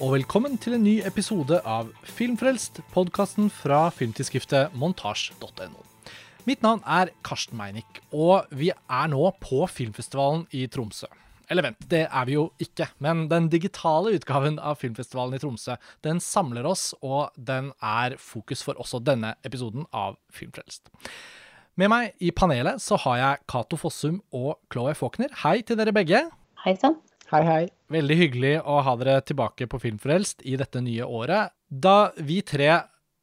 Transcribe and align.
og 0.00 0.14
velkommen 0.14 0.54
til 0.56 0.78
en 0.78 0.84
ny 0.86 0.94
episode 1.04 1.58
av 1.68 1.90
Filmfrelst, 2.16 2.78
podkasten 2.94 3.50
fra 3.52 3.82
filmtidsskriftet 3.92 4.72
montasj.no. 4.80 5.82
Mitt 6.48 6.64
navn 6.64 6.80
er 6.88 7.10
Karsten 7.26 7.58
Meinick, 7.58 8.00
og 8.08 8.48
vi 8.48 8.70
er 8.72 9.10
nå 9.12 9.26
på 9.44 9.66
filmfestivalen 9.68 10.46
i 10.56 10.64
Tromsø. 10.72 11.10
Eller 11.52 11.66
vent, 11.66 11.84
det 11.92 12.06
er 12.06 12.30
vi 12.30 12.38
jo 12.38 12.46
ikke, 12.64 12.88
men 13.04 13.26
den 13.28 13.50
digitale 13.52 14.14
utgaven 14.16 14.56
av 14.56 14.80
filmfestivalen 14.80 15.36
i 15.36 15.42
Tromsø 15.42 15.76
den 16.06 16.24
samler 16.24 16.70
oss, 16.70 16.94
og 17.04 17.36
den 17.36 17.74
er 17.84 18.16
fokus 18.16 18.64
for 18.64 18.80
også 18.80 19.02
denne 19.04 19.34
episoden 19.44 19.84
av 19.92 20.16
Filmfrelst. 20.32 20.88
Med 21.76 21.92
meg 21.92 22.16
i 22.24 22.32
panelet 22.32 22.80
så 22.80 22.96
har 23.04 23.20
jeg 23.20 23.44
Cato 23.52 23.76
Fossum 23.76 24.22
og 24.32 24.56
Chloé 24.72 24.96
Faulkner. 24.96 25.28
Hei 25.44 25.60
til 25.60 25.76
dere 25.76 25.92
begge. 25.92 26.24
Hei 26.64 26.78
sann. 26.80 26.96
Hei, 27.30 27.44
hei. 27.46 27.66
Veldig 27.94 28.14
hyggelig 28.18 28.56
å 28.66 28.80
ha 28.82 28.92
dere 28.98 29.20
tilbake 29.22 29.68
på 29.70 29.78
Filmfrelst 29.78 30.40
i 30.50 30.56
dette 30.58 30.80
nye 30.82 31.06
året. 31.06 31.52
Da 31.70 32.10
vi 32.18 32.40
tre 32.42 32.72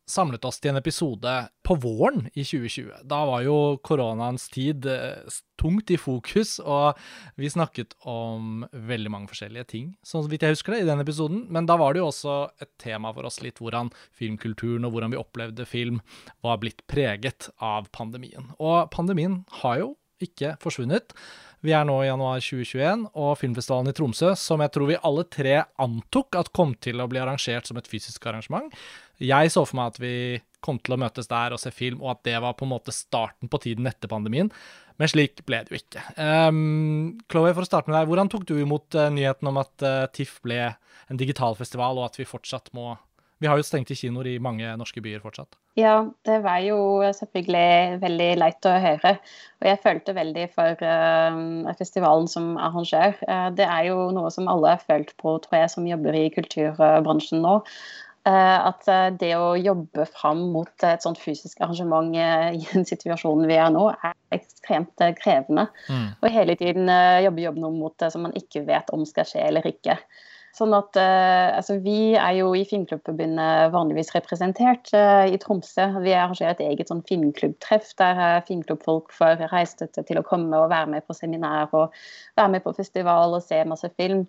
samlet 0.07 0.47
oss 0.47 0.61
til 0.63 0.71
en 0.71 0.79
episode 0.79 1.33
på 1.67 1.75
våren 1.83 2.29
i 2.29 2.45
2020. 2.47 3.01
Da 3.03 3.17
var 3.27 3.43
jo 3.43 3.57
koronaens 3.83 4.45
tid 4.53 4.87
eh, 4.87 5.27
tungt 5.59 5.91
i 5.91 5.97
fokus, 5.99 6.53
og 6.63 6.95
vi 7.35 7.51
snakket 7.51 7.97
om 8.07 8.63
veldig 8.71 9.11
mange 9.11 9.27
forskjellige 9.33 9.67
ting, 9.73 9.91
sånn 10.07 10.23
vidt 10.31 10.47
jeg 10.47 10.55
husker 10.55 10.77
det, 10.77 10.85
i 10.85 10.87
den 10.87 11.03
episoden. 11.03 11.43
Men 11.51 11.67
da 11.67 11.75
var 11.75 11.91
det 11.91 11.99
jo 11.99 12.07
også 12.07 12.37
et 12.63 12.71
tema 12.79 13.11
for 13.11 13.27
oss 13.27 13.41
litt 13.43 13.59
hvordan 13.59 13.91
filmkulturen 14.15 14.87
og 14.87 14.95
hvordan 14.95 15.17
vi 15.17 15.19
opplevde 15.19 15.67
film 15.67 15.99
var 16.47 16.63
blitt 16.63 16.87
preget 16.87 17.51
av 17.59 17.91
pandemien. 17.91 18.53
Og 18.55 18.87
pandemien 18.95 19.41
har 19.65 19.81
jo 19.83 19.95
ikke 20.23 20.55
forsvunnet. 20.63 21.11
Vi 21.67 21.73
er 21.75 21.83
nå 21.83 21.97
i 21.99 22.07
januar 22.07 22.39
2021, 22.39 23.09
og 23.19 23.33
filmfestivalen 23.41 23.91
i 23.91 23.95
Tromsø, 23.97 24.29
som 24.39 24.61
jeg 24.63 24.71
tror 24.71 24.87
vi 24.87 24.99
alle 25.09 25.25
tre 25.27 25.57
antok 25.83 26.37
at 26.39 26.53
kom 26.55 26.71
til 26.79 27.01
å 27.03 27.07
bli 27.11 27.19
arrangert 27.19 27.67
som 27.67 27.79
et 27.79 27.89
fysisk 27.91 28.23
arrangement. 28.29 28.71
Jeg 29.19 29.51
så 29.51 29.65
for 29.67 29.75
meg 29.75 29.91
at 29.91 29.99
vi 29.99 30.13
kom 30.63 30.79
til 30.79 30.95
å 30.95 30.99
møtes 31.01 31.27
der 31.27 31.51
og 31.51 31.59
se 31.59 31.73
film, 31.75 31.99
og 32.05 32.13
at 32.13 32.21
det 32.29 32.37
var 32.43 32.55
på 32.55 32.63
en 32.63 32.71
måte 32.71 32.95
starten 32.95 33.51
på 33.51 33.59
tiden 33.65 33.89
etter 33.89 34.07
pandemien. 34.11 34.51
Men 34.97 35.11
slik 35.11 35.43
ble 35.49 35.59
det 35.65 35.73
jo 35.73 35.81
ikke. 35.81 36.05
Um, 36.15 37.17
Chloé, 37.27 37.51
for 37.51 37.65
å 37.65 37.67
starte 37.67 37.91
med 37.91 37.99
deg, 37.99 38.07
hvordan 38.13 38.31
tok 38.31 38.47
du 38.47 38.55
imot 38.61 38.95
uh, 38.95 39.09
nyheten 39.11 39.51
om 39.51 39.59
at 39.59 39.85
uh, 39.85 40.05
TIFF 40.13 40.39
ble 40.47 40.61
en 40.71 41.19
digital 41.19 41.57
festival, 41.59 41.99
og 41.99 42.07
at 42.07 42.21
vi 42.21 42.29
fortsatt 42.29 42.71
må 42.77 42.93
Vi 43.37 43.47
har 43.49 43.59
jo 43.59 43.65
stengt 43.65 43.91
i 43.93 43.97
kinoer 43.97 44.31
i 44.31 44.39
mange 44.41 44.71
norske 44.79 45.01
byer 45.03 45.21
fortsatt. 45.21 45.57
Ja, 45.77 46.07
det 46.25 46.39
var 46.41 46.57
jo 46.65 46.77
selvfølgelig 47.13 47.99
veldig 48.01 48.29
leit 48.41 48.65
å 48.65 48.73
høre. 48.81 49.13
Og 49.61 49.69
jeg 49.69 49.81
følte 49.83 50.15
veldig 50.17 50.47
for 50.55 50.81
uh, 50.81 51.69
festivalen 51.77 52.25
som 52.31 52.55
arrangør. 52.57 53.13
Uh, 53.29 53.49
det 53.53 53.67
er 53.67 53.91
jo 53.91 54.07
noe 54.15 54.31
som 54.33 54.49
alle 54.49 54.73
har 54.73 54.81
følt 54.81 55.13
på, 55.21 55.35
tror 55.43 55.59
jeg, 55.59 55.71
som 55.75 55.85
jobber 55.89 56.17
i 56.17 56.27
kulturbransjen 56.33 57.45
nå. 57.45 57.59
Uh, 58.27 58.71
at 58.71 58.89
det 59.21 59.29
å 59.37 59.53
jobbe 59.55 60.07
fram 60.09 60.41
mot 60.55 60.87
et 60.87 61.05
sånt 61.05 61.21
fysisk 61.21 61.61
arrangement 61.61 62.09
i 62.17 62.57
den 62.73 62.89
situasjonen 62.89 63.45
vi 63.47 63.59
er 63.61 63.69
nå, 63.71 63.85
er 64.01 64.17
ekstremt 64.35 65.05
krevende. 65.21 65.67
Mm. 65.93 66.07
Og 66.17 66.33
hele 66.33 66.57
tiden 66.57 66.89
jobbe 67.23 67.45
jobben 67.45 67.77
mot 67.77 67.93
det 68.01 68.09
som 68.15 68.25
man 68.25 68.33
ikke 68.35 68.65
vet 68.65 68.89
om 68.97 69.05
skal 69.07 69.29
skje 69.29 69.45
eller 69.51 69.69
ikke. 69.69 69.99
Sånn 70.55 70.73
at 70.73 70.97
uh, 70.97 71.57
altså, 71.57 71.77
Vi 71.83 72.15
er 72.17 72.37
jo 72.39 72.51
i 72.57 72.63
Filmklubbforbundet 72.65 73.73
vanligvis 73.73 74.13
representert 74.15 74.89
uh, 74.95 75.25
i 75.29 75.39
Tromsø. 75.41 75.89
Vi 76.05 76.15
arrangerer 76.15 76.55
et 76.55 76.63
eget 76.65 76.91
sånn 76.91 77.03
filmklubbtreff 77.09 77.91
der 77.99 78.21
filmklubbfolk 78.47 79.11
får 79.13 79.43
reisestøtte 79.51 80.05
til 80.07 80.21
å 80.21 80.25
komme 80.25 80.63
og 80.63 80.71
være 80.73 80.93
med 80.95 81.05
på 81.05 81.17
seminar 81.17 81.73
og 81.73 81.93
være 82.39 82.55
med 82.55 82.65
på 82.65 82.73
festival 82.77 83.37
og 83.37 83.45
se 83.45 83.61
masse 83.69 83.91
film. 83.99 84.25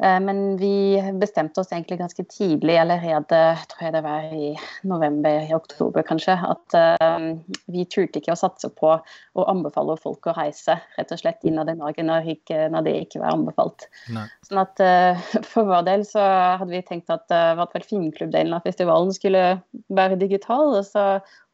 Eh, 0.00 0.20
men 0.20 0.56
vi 0.56 1.02
bestemte 1.20 1.60
oss 1.60 1.72
egentlig 1.72 1.98
ganske 1.98 2.24
tidlig, 2.24 2.78
allerede 2.80 3.40
tror 3.68 3.84
jeg 3.84 3.94
det 3.94 4.02
var 4.04 4.30
i 4.32 4.48
november, 4.88 5.42
i 5.44 5.54
oktober 5.54 6.04
kanskje, 6.06 6.36
at 6.48 6.76
uh, 6.78 7.26
vi 7.70 7.84
turte 7.92 8.22
ikke 8.22 8.32
å 8.32 8.40
satse 8.40 8.70
på 8.72 8.94
å 8.96 9.46
anbefale 9.52 9.98
folk 10.00 10.26
å 10.26 10.36
reise 10.38 10.78
rett 10.96 11.12
og 11.12 11.20
slett 11.20 11.44
innad 11.46 11.70
i 11.70 11.76
Norge 11.76 12.06
når, 12.06 12.32
når 12.72 12.88
det 12.88 12.96
ikke 13.04 13.20
var 13.22 13.36
anbefalt. 13.36 13.86
Nei. 14.14 14.24
Sånn 14.48 14.62
at 14.64 14.82
uh, 14.82 15.22
For 15.52 15.68
vår 15.68 15.86
del 15.90 16.06
så 16.08 16.24
hadde 16.62 16.72
vi 16.72 16.82
tenkt 16.88 17.12
at 17.12 17.28
uh, 17.34 17.52
hvert 17.60 17.76
fall 17.76 17.88
filmklubbdelen 17.92 18.56
av 18.56 18.64
festivalen 18.66 19.12
skulle 19.14 19.46
være 19.92 20.20
digital. 20.20 20.78
og 20.80 20.86
så 20.88 21.06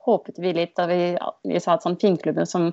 håpet 0.09 0.39
vi 0.41 0.55
litt 0.57 0.77
da 0.79 0.87
vi, 0.89 1.03
vi 1.49 1.61
sa 1.61 1.75
at 1.75 1.85
sånn 1.85 1.99
filmklubben 2.01 2.49
som 2.49 2.71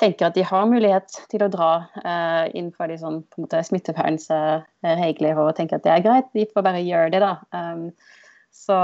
tenker 0.00 0.28
at 0.28 0.36
de 0.36 0.44
har 0.46 0.66
mulighet 0.70 1.20
til 1.30 1.44
å 1.44 1.50
dra 1.52 1.70
uh, 2.02 2.44
innenfor 2.50 2.90
de 2.90 2.98
sånn, 3.00 3.20
på 3.30 3.38
en 3.38 3.46
måte 3.46 3.62
smittevernregler 3.68 5.40
og 5.40 5.54
tenker 5.58 5.78
at 5.78 5.86
det 5.86 5.94
er 5.94 6.04
greit, 6.04 6.32
de 6.34 6.48
får 6.50 6.66
bare 6.66 6.82
gjøre 6.82 7.12
det, 7.14 7.22
da. 7.22 7.34
Um, 7.54 7.88
så, 8.54 8.76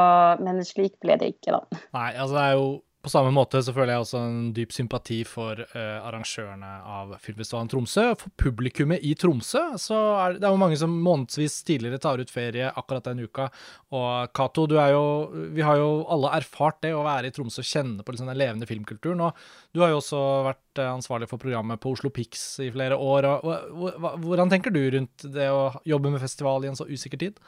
men 0.42 0.62
slik 0.66 0.96
ble 1.02 1.16
det 1.20 1.34
ikke, 1.36 1.56
da. 1.56 1.82
Nei, 1.96 2.10
altså 2.14 2.34
det 2.36 2.44
er 2.44 2.54
jo 2.58 2.70
på 3.00 3.08
samme 3.08 3.30
måte 3.32 3.62
så 3.64 3.72
føler 3.72 3.94
jeg 3.94 4.04
også 4.04 4.20
en 4.20 4.40
dyp 4.56 4.74
sympati 4.76 5.22
for 5.24 5.56
uh, 5.72 6.00
arrangørene 6.04 6.70
av 6.84 7.14
filmfestivalen 7.22 7.70
Tromsø. 7.72 8.04
For 8.20 8.32
publikummet 8.40 9.04
i 9.06 9.14
Tromsø 9.16 9.62
så 9.80 10.00
er 10.18 10.34
det, 10.36 10.44
er 10.44 10.52
jo 10.52 10.60
mange 10.60 10.76
som 10.80 10.92
månedsvis 11.06 11.62
tidligere 11.68 12.00
tar 12.02 12.20
ut 12.20 12.32
ferie 12.32 12.68
akkurat 12.68 13.08
den 13.08 13.22
uka. 13.24 13.46
Og 13.96 14.34
Cato, 14.36 14.66
du 14.68 14.76
er 14.78 14.92
jo 14.92 15.04
Vi 15.56 15.64
har 15.64 15.80
jo 15.80 16.04
alle 16.12 16.34
erfart 16.36 16.82
det 16.84 16.92
å 16.96 17.04
være 17.06 17.30
i 17.30 17.34
Tromsø 17.34 17.62
og 17.64 17.70
kjenne 17.70 18.04
på 18.04 18.12
liksom 18.12 18.28
den 18.28 18.40
levende 18.40 18.68
filmkulturen. 18.68 19.22
Og 19.24 19.40
du 19.72 19.80
har 19.80 19.94
jo 19.94 20.00
også 20.02 20.20
vært 20.50 20.82
eh, 20.82 20.90
ansvarlig 20.90 21.30
for 21.30 21.40
programmet 21.40 21.80
på 21.80 21.94
Oslo 21.94 22.10
Pix 22.12 22.42
i 22.60 22.68
flere 22.74 22.98
år. 23.00 23.28
Og, 23.40 23.96
hvordan 24.26 24.52
tenker 24.52 24.74
du 24.74 24.82
rundt 24.92 25.24
det 25.24 25.48
å 25.48 25.70
jobbe 25.88 26.12
med 26.12 26.20
festival 26.22 26.64
i 26.64 26.70
en 26.72 26.76
så 26.78 26.88
usikker 26.90 27.22
tid? 27.22 27.40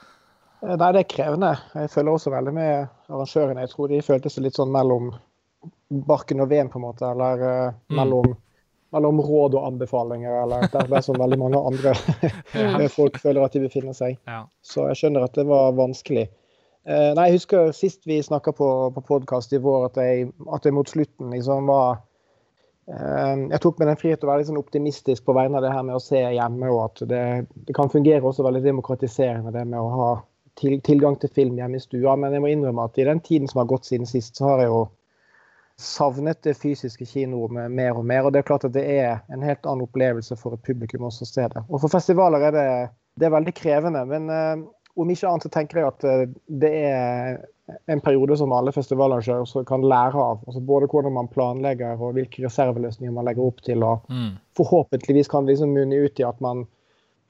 Eh, 0.62 0.72
nei, 0.76 0.92
det 0.94 1.04
er 1.04 1.10
krevende. 1.12 1.52
Jeg 1.76 1.92
føler 1.92 2.16
også 2.16 2.32
veldig 2.32 2.56
med 2.56 2.72
arrangørene. 3.10 3.66
Jeg 3.66 3.74
tror 3.74 3.92
de 3.92 4.00
følte 4.06 4.32
seg 4.32 4.46
litt 4.46 4.56
sånn 4.56 4.72
mellom 4.72 5.12
barken 6.08 6.42
og 6.42 6.50
veden, 6.50 6.70
på 6.72 6.80
en 6.80 6.86
måte, 6.86 7.06
eller 7.06 7.42
uh, 7.42 7.80
mellom, 7.96 8.34
mellom, 8.94 9.20
råd 9.24 9.56
og 9.58 9.66
anbefalinger, 9.70 10.36
eller 10.42 10.68
der, 10.72 10.88
der 10.90 11.04
som 11.04 11.18
veldig 11.20 11.38
mange 11.40 11.60
andre 11.60 11.94
folk 12.98 13.18
føler 13.20 13.44
at 13.44 13.56
de 13.56 13.64
befinner 13.66 13.96
seg. 13.96 14.18
Ja. 14.28 14.44
Så 14.64 14.88
jeg 14.90 15.02
skjønner 15.02 15.28
at 15.28 15.36
det 15.38 15.46
var 15.50 15.76
vanskelig. 15.78 16.28
Uh, 16.82 17.12
nei, 17.14 17.28
Jeg 17.28 17.38
husker 17.38 17.74
sist 17.76 18.08
vi 18.10 18.18
snakka 18.22 18.54
på, 18.58 18.68
på 18.96 19.04
podkast 19.06 19.52
i 19.54 19.60
vår, 19.62 19.92
at 19.92 20.00
jeg, 20.02 20.32
at 20.50 20.64
jeg, 20.66 20.74
mot 20.74 20.88
slutten 20.90 21.30
liksom 21.30 21.68
var 21.70 22.00
uh, 22.90 23.36
Jeg 23.38 23.60
tok 23.62 23.78
meg 23.78 23.92
den 23.92 24.00
frihet 24.00 24.24
å 24.26 24.32
være 24.32 24.42
litt 24.42 24.50
sånn 24.50 24.58
optimistisk 24.58 25.28
på 25.28 25.36
vegne 25.36 25.60
av 25.60 25.66
det 25.66 25.70
her 25.70 25.86
med 25.86 26.00
å 26.00 26.02
se 26.02 26.18
hjemme, 26.18 26.72
og 26.74 26.88
at 26.88 27.04
det, 27.12 27.22
det 27.68 27.76
kan 27.78 27.92
fungere 27.92 28.26
også 28.26 28.48
veldig 28.48 28.64
demokratiserende, 28.66 29.54
det 29.54 29.62
med 29.70 29.78
å 29.78 29.94
ha 30.00 30.10
til, 30.58 30.80
tilgang 30.84 31.16
til 31.22 31.30
film 31.30 31.60
hjemme 31.60 31.78
i 31.78 31.84
stua. 31.84 32.16
Men 32.18 32.34
jeg 32.34 32.42
må 32.42 32.50
innrømme 32.50 32.88
at 32.88 32.98
i 32.98 33.06
den 33.06 33.22
tiden 33.24 33.46
som 33.50 33.62
har 33.62 33.70
gått 33.70 33.86
siden 33.88 34.08
sist, 34.08 34.34
så 34.36 34.50
har 34.50 34.64
jeg 34.64 34.72
jo 34.72 34.82
savnet 35.80 36.42
det 36.42 36.54
fysiske 36.58 37.06
kinoet 37.08 37.54
mer 37.70 37.96
og 37.98 38.04
mer. 38.06 38.26
Og 38.26 38.34
det 38.34 38.42
er 38.42 38.48
klart 38.48 38.66
at 38.68 38.74
det 38.74 38.84
er 38.84 39.22
en 39.32 39.44
helt 39.44 39.66
annen 39.66 39.86
opplevelse 39.86 40.36
for 40.40 40.56
et 40.56 40.66
publikum 40.66 41.06
også 41.08 41.26
å 41.26 41.30
se 41.30 41.48
det. 41.54 41.64
Og 41.68 41.82
for 41.82 41.92
festivaler 41.92 42.48
er 42.48 42.56
det, 42.56 42.68
det 43.20 43.28
er 43.28 43.34
veldig 43.36 43.54
krevende. 43.56 44.04
Men 44.10 44.28
uh, 44.30 44.66
om 45.00 45.10
ikke 45.10 45.30
annet 45.30 45.46
så 45.48 45.52
tenker 45.52 45.80
jeg 45.80 45.90
at 45.90 46.06
uh, 46.06 46.24
det 46.62 46.72
er 46.82 47.40
en 47.90 48.02
periode 48.04 48.36
som 48.36 48.52
alle 48.52 48.72
festivalarrangører 48.74 49.66
kan 49.68 49.84
lære 49.86 50.18
av. 50.18 50.42
Altså 50.46 50.60
både 50.60 50.90
hvordan 50.92 51.16
man 51.16 51.30
planlegger 51.32 52.00
og 52.00 52.16
hvilke 52.18 52.44
reserveløsninger 52.44 53.14
man 53.14 53.28
legger 53.28 53.46
opp 53.46 53.62
til. 53.66 53.84
Og 53.86 54.06
mm. 54.12 54.30
forhåpentligvis 54.58 55.30
kan 55.32 55.46
det 55.46 55.56
liksom 55.56 55.74
munne 55.76 56.04
ut 56.04 56.20
i 56.20 56.26
at 56.28 56.40
man 56.44 56.66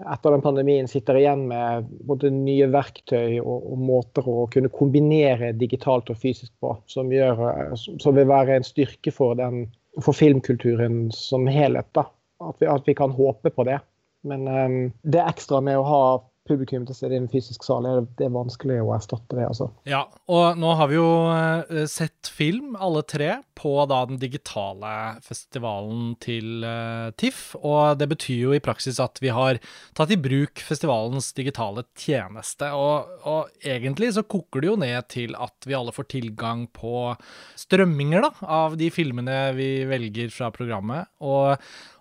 etter 0.00 0.34
den 0.34 0.42
pandemien 0.42 0.88
sitter 0.88 1.18
igjen 1.20 1.44
med 1.50 1.90
både 2.08 2.30
nye 2.34 2.66
verktøy 2.72 3.38
og, 3.42 3.68
og, 3.72 3.78
måter 3.78 4.26
å 4.28 4.46
kunne 4.52 4.72
kombinere 4.72 5.52
digitalt 5.58 6.10
og 6.10 6.18
fysisk 6.22 6.52
på, 6.62 6.74
som, 6.90 7.12
gjør, 7.12 7.74
som 7.76 8.16
vil 8.16 8.28
være 8.30 8.58
en 8.58 8.66
styrke 8.66 9.14
for, 9.14 9.36
den, 9.38 9.66
for 10.02 10.16
filmkulturen 10.16 11.06
som 11.14 11.46
helhet. 11.50 12.02
At 12.02 12.58
vi, 12.58 12.70
at 12.70 12.88
vi 12.88 12.96
kan 12.98 13.14
håpe 13.14 13.52
på 13.54 13.66
det. 13.68 13.78
Men 14.26 14.46
um, 14.48 14.76
det 15.02 15.22
ekstra 15.22 15.62
med 15.64 15.78
å 15.78 15.86
ha 15.86 16.04
publikum 16.48 16.84
til 16.86 16.96
stede 16.96 17.16
i 17.16 17.20
en 17.20 17.28
fysisk 17.30 17.62
sal, 17.66 17.86
er 17.86 18.02
det 18.18 18.26
er 18.26 18.34
vanskelig 18.34 18.80
å 18.82 18.92
erstatte 18.96 19.36
det. 19.38 19.46
altså. 19.46 19.68
Ja, 19.88 20.02
og 20.32 20.58
nå 20.58 20.72
har 20.78 20.90
vi 20.90 20.98
jo 20.98 21.06
uh, 21.30 21.84
sett 21.90 22.30
film, 22.32 22.74
alle 22.74 23.04
tre, 23.06 23.36
på 23.58 23.74
da 23.90 24.00
den 24.08 24.18
digitale 24.22 24.92
festivalen 25.22 26.16
til 26.22 26.66
uh, 26.66 27.12
TIFF. 27.18 27.44
Og 27.60 28.00
det 28.00 28.10
betyr 28.10 28.48
jo 28.48 28.56
i 28.56 28.62
praksis 28.64 28.98
at 29.02 29.22
vi 29.22 29.30
har 29.34 29.60
tatt 29.98 30.14
i 30.14 30.20
bruk 30.20 30.64
festivalens 30.66 31.30
digitale 31.36 31.86
tjeneste. 31.98 32.72
Og, 32.74 33.14
og 33.28 33.54
egentlig 33.62 34.12
så 34.16 34.26
koker 34.26 34.64
det 34.64 34.72
jo 34.72 34.76
ned 34.82 35.08
til 35.12 35.38
at 35.38 35.68
vi 35.68 35.78
alle 35.78 35.94
får 35.94 36.10
tilgang 36.16 36.66
på 36.74 37.12
strømminger 37.60 38.26
da, 38.26 38.34
av 38.62 38.76
de 38.80 38.90
filmene 38.94 39.40
vi 39.56 39.72
velger 39.88 40.34
fra 40.34 40.50
programmet. 40.54 41.10
og 41.22 41.54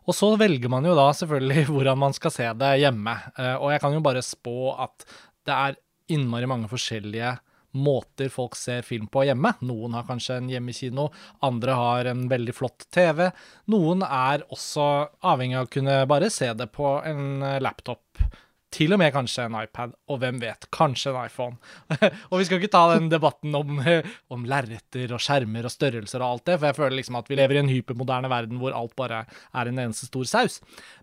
og 0.08 0.18
så 0.18 0.32
velger 0.40 0.72
man 0.72 0.88
jo 0.88 0.96
da 0.98 1.08
selvfølgelig 1.18 1.68
hvordan 1.72 2.02
man 2.08 2.18
skal 2.18 2.34
se 2.34 2.50
det 2.58 2.74
hjemme. 2.82 3.16
Eh, 3.38 3.56
og 3.56 3.72
jeg 3.74 3.84
kan 3.84 3.96
jo 3.96 4.04
bare 4.06 4.26
spå 4.26 4.74
at 4.74 5.08
det 5.48 5.56
er 5.56 5.80
innmari 6.12 6.50
mange 6.50 6.70
forskjellige 6.72 7.38
måter 7.72 8.28
folk 8.28 8.58
ser 8.60 8.84
film 8.84 9.06
på 9.08 9.24
hjemme. 9.30 9.54
Noen 9.64 9.94
har 9.96 10.04
kanskje 10.08 10.42
en 10.42 10.50
hjemmekino, 10.52 11.08
andre 11.48 11.76
har 11.78 12.10
en 12.12 12.26
veldig 12.32 12.56
flott 12.58 12.84
TV. 12.92 13.30
Noen 13.72 14.04
er 14.04 14.44
også 14.52 14.88
avhengig 15.24 15.60
av 15.62 15.70
å 15.70 15.72
kunne 15.72 16.00
bare 16.12 16.28
se 16.34 16.50
det 16.58 16.68
på 16.76 16.98
en 17.08 17.46
laptop 17.64 18.26
til 18.72 18.96
og 18.96 19.02
med 19.02 19.12
kanskje 19.14 19.46
en 19.48 19.58
iPad, 19.60 19.94
og 20.12 20.22
hvem 20.22 20.40
vet, 20.42 20.68
kanskje 20.74 21.12
en 21.12 21.28
iPhone. 21.28 21.60
og 22.30 22.40
vi 22.40 22.48
skal 22.48 22.62
ikke 22.62 22.72
ta 22.74 22.86
den 22.94 23.10
debatten 23.12 23.56
om, 23.58 23.82
om 24.34 24.48
lerreter 24.48 25.12
og 25.16 25.24
skjermer 25.24 25.68
og 25.68 25.74
størrelser 25.74 26.24
og 26.24 26.38
alt 26.38 26.48
det, 26.50 26.58
for 26.58 26.70
jeg 26.70 26.80
føler 26.80 26.98
liksom 27.02 27.20
at 27.20 27.32
vi 27.32 27.40
lever 27.40 27.60
i 27.60 27.64
en 27.66 27.72
hypermoderne 27.72 28.32
verden 28.32 28.62
hvor 28.62 28.76
alt 28.78 28.96
bare 29.00 29.26
er 29.28 29.72
en 29.72 29.86
eneste 29.86 30.10
stor 30.10 30.28
saus. 30.30 30.60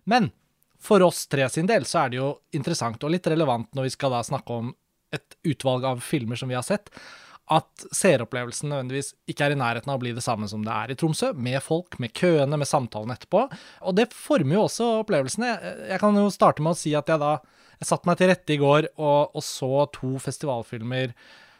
Men 0.09 0.31
for 0.79 1.03
oss 1.05 1.25
tre 1.27 1.47
sin 1.51 1.67
del 1.69 1.85
så 1.87 2.05
er 2.05 2.13
det 2.13 2.21
jo 2.21 2.29
interessant 2.55 3.03
og 3.03 3.13
litt 3.13 3.27
relevant 3.27 3.69
når 3.75 3.89
vi 3.89 3.95
skal 3.97 4.15
da 4.15 4.23
snakke 4.25 4.61
om 4.61 4.71
et 5.13 5.39
utvalg 5.51 5.85
av 5.89 6.03
filmer 6.05 6.39
som 6.39 6.49
vi 6.49 6.57
har 6.57 6.65
sett, 6.65 6.91
at 7.49 7.85
seeropplevelsen 7.95 8.69
nødvendigvis 8.69 9.13
ikke 9.31 9.47
er 9.47 9.55
i 9.55 9.59
nærheten 9.59 9.89
av 9.89 9.97
å 9.97 10.01
bli 10.03 10.11
det 10.13 10.23
samme 10.25 10.45
som 10.51 10.61
det 10.65 10.73
er 10.73 10.93
i 10.93 10.97
Tromsø, 10.99 11.31
med 11.33 11.57
folk, 11.65 11.97
med 12.01 12.13
køene, 12.17 12.59
med 12.61 12.69
samtalen 12.69 13.13
etterpå. 13.15 13.47
Og 13.89 13.95
det 13.97 14.11
former 14.13 14.57
jo 14.57 14.65
også 14.67 14.89
opplevelsene. 14.99 15.55
Jeg 15.89 16.01
kan 16.01 16.17
jo 16.19 16.27
starte 16.33 16.65
med 16.65 16.75
å 16.75 16.79
si 16.79 16.93
at 16.97 17.09
jeg 17.09 17.21
da 17.21 17.39
jeg 17.79 17.87
satte 17.87 18.09
meg 18.09 18.19
til 18.19 18.27
rette 18.27 18.55
i 18.55 18.59
går 18.59 18.89
og, 18.99 19.35
og 19.39 19.43
så 19.45 19.85
to 19.95 20.17
festivalfilmer 20.19 21.13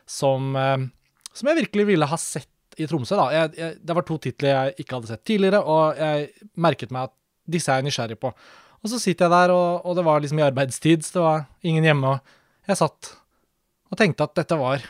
som, 0.09 0.51
eh, 0.59 0.87
som, 1.31 1.49
jeg 1.49 1.61
virkelig 1.61 1.85
ville 1.93 2.09
ha 2.11 2.19
sett 2.19 2.79
i 2.79 2.87
Tromsø. 2.89 3.15
da. 3.15 3.29
Jeg, 3.33 3.53
jeg, 3.59 3.77
det 3.87 3.95
var 3.95 4.07
to 4.07 4.17
titler 4.21 4.51
jeg 4.51 4.83
ikke 4.83 4.97
hadde 4.97 5.11
sett 5.13 5.23
tidligere, 5.27 5.61
og 5.63 5.99
jeg 5.99 6.49
merket 6.59 6.91
meg 6.95 7.07
at 7.07 7.15
disse 7.49 7.71
er 7.71 7.79
jeg 7.79 7.89
nysgjerrig 7.89 8.19
på. 8.21 8.33
Og 8.79 8.91
så 8.91 8.99
sitter 9.01 9.27
jeg 9.27 9.35
der, 9.35 9.55
og, 9.55 9.87
og 9.87 9.97
det 9.97 10.05
var 10.07 10.21
liksom 10.23 10.39
i 10.39 10.45
arbeidstid, 10.45 11.03
så 11.07 11.15
det 11.15 11.25
var 11.25 11.47
ingen 11.71 11.87
hjemme. 11.87 12.13
og 12.13 12.69
Jeg 12.69 12.79
satt 12.83 13.13
og 13.89 13.97
tenkte 13.99 14.27
at 14.27 14.35
dette 14.37 14.59
var 14.59 14.83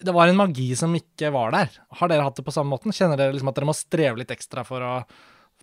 det 0.00 0.12
var 0.12 0.28
en 0.28 0.38
magi 0.38 0.70
som 0.76 0.94
ikke 0.96 1.30
var 1.34 1.52
der. 1.54 1.74
Har 2.00 2.10
dere 2.10 2.24
hatt 2.24 2.38
det 2.38 2.46
på 2.46 2.54
samme 2.54 2.72
måten? 2.72 2.94
Kjenner 2.94 3.20
dere 3.20 3.34
liksom 3.34 3.50
at 3.52 3.58
dere 3.58 3.68
må 3.68 3.76
streve 3.76 4.20
litt 4.20 4.32
ekstra 4.32 4.64
for 4.66 4.84
å 4.84 4.94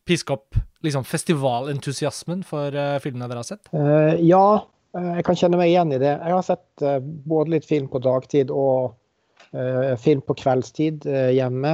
piske 0.07 0.33
opp 0.33 0.55
liksom, 0.85 1.03
festivalentusiasmen 1.07 2.45
for 2.47 2.75
uh, 2.75 2.95
filmene 3.03 3.27
dere 3.27 3.43
har 3.43 3.47
sett? 3.49 3.67
Uh, 3.73 4.15
ja, 4.23 4.61
uh, 4.95 5.11
jeg 5.17 5.25
kan 5.27 5.39
kjenne 5.39 5.59
meg 5.59 5.73
igjen 5.73 5.91
i 5.95 5.99
det. 6.01 6.13
Jeg 6.13 6.35
har 6.37 6.45
sett 6.45 6.85
både 7.27 7.57
litt 7.57 7.67
film 7.67 7.89
på 7.91 8.03
dagtid 8.03 8.53
og 8.53 8.95
film 10.03 10.19
på 10.27 10.35
kveldstid 10.37 11.05
hjemme. 11.31 11.69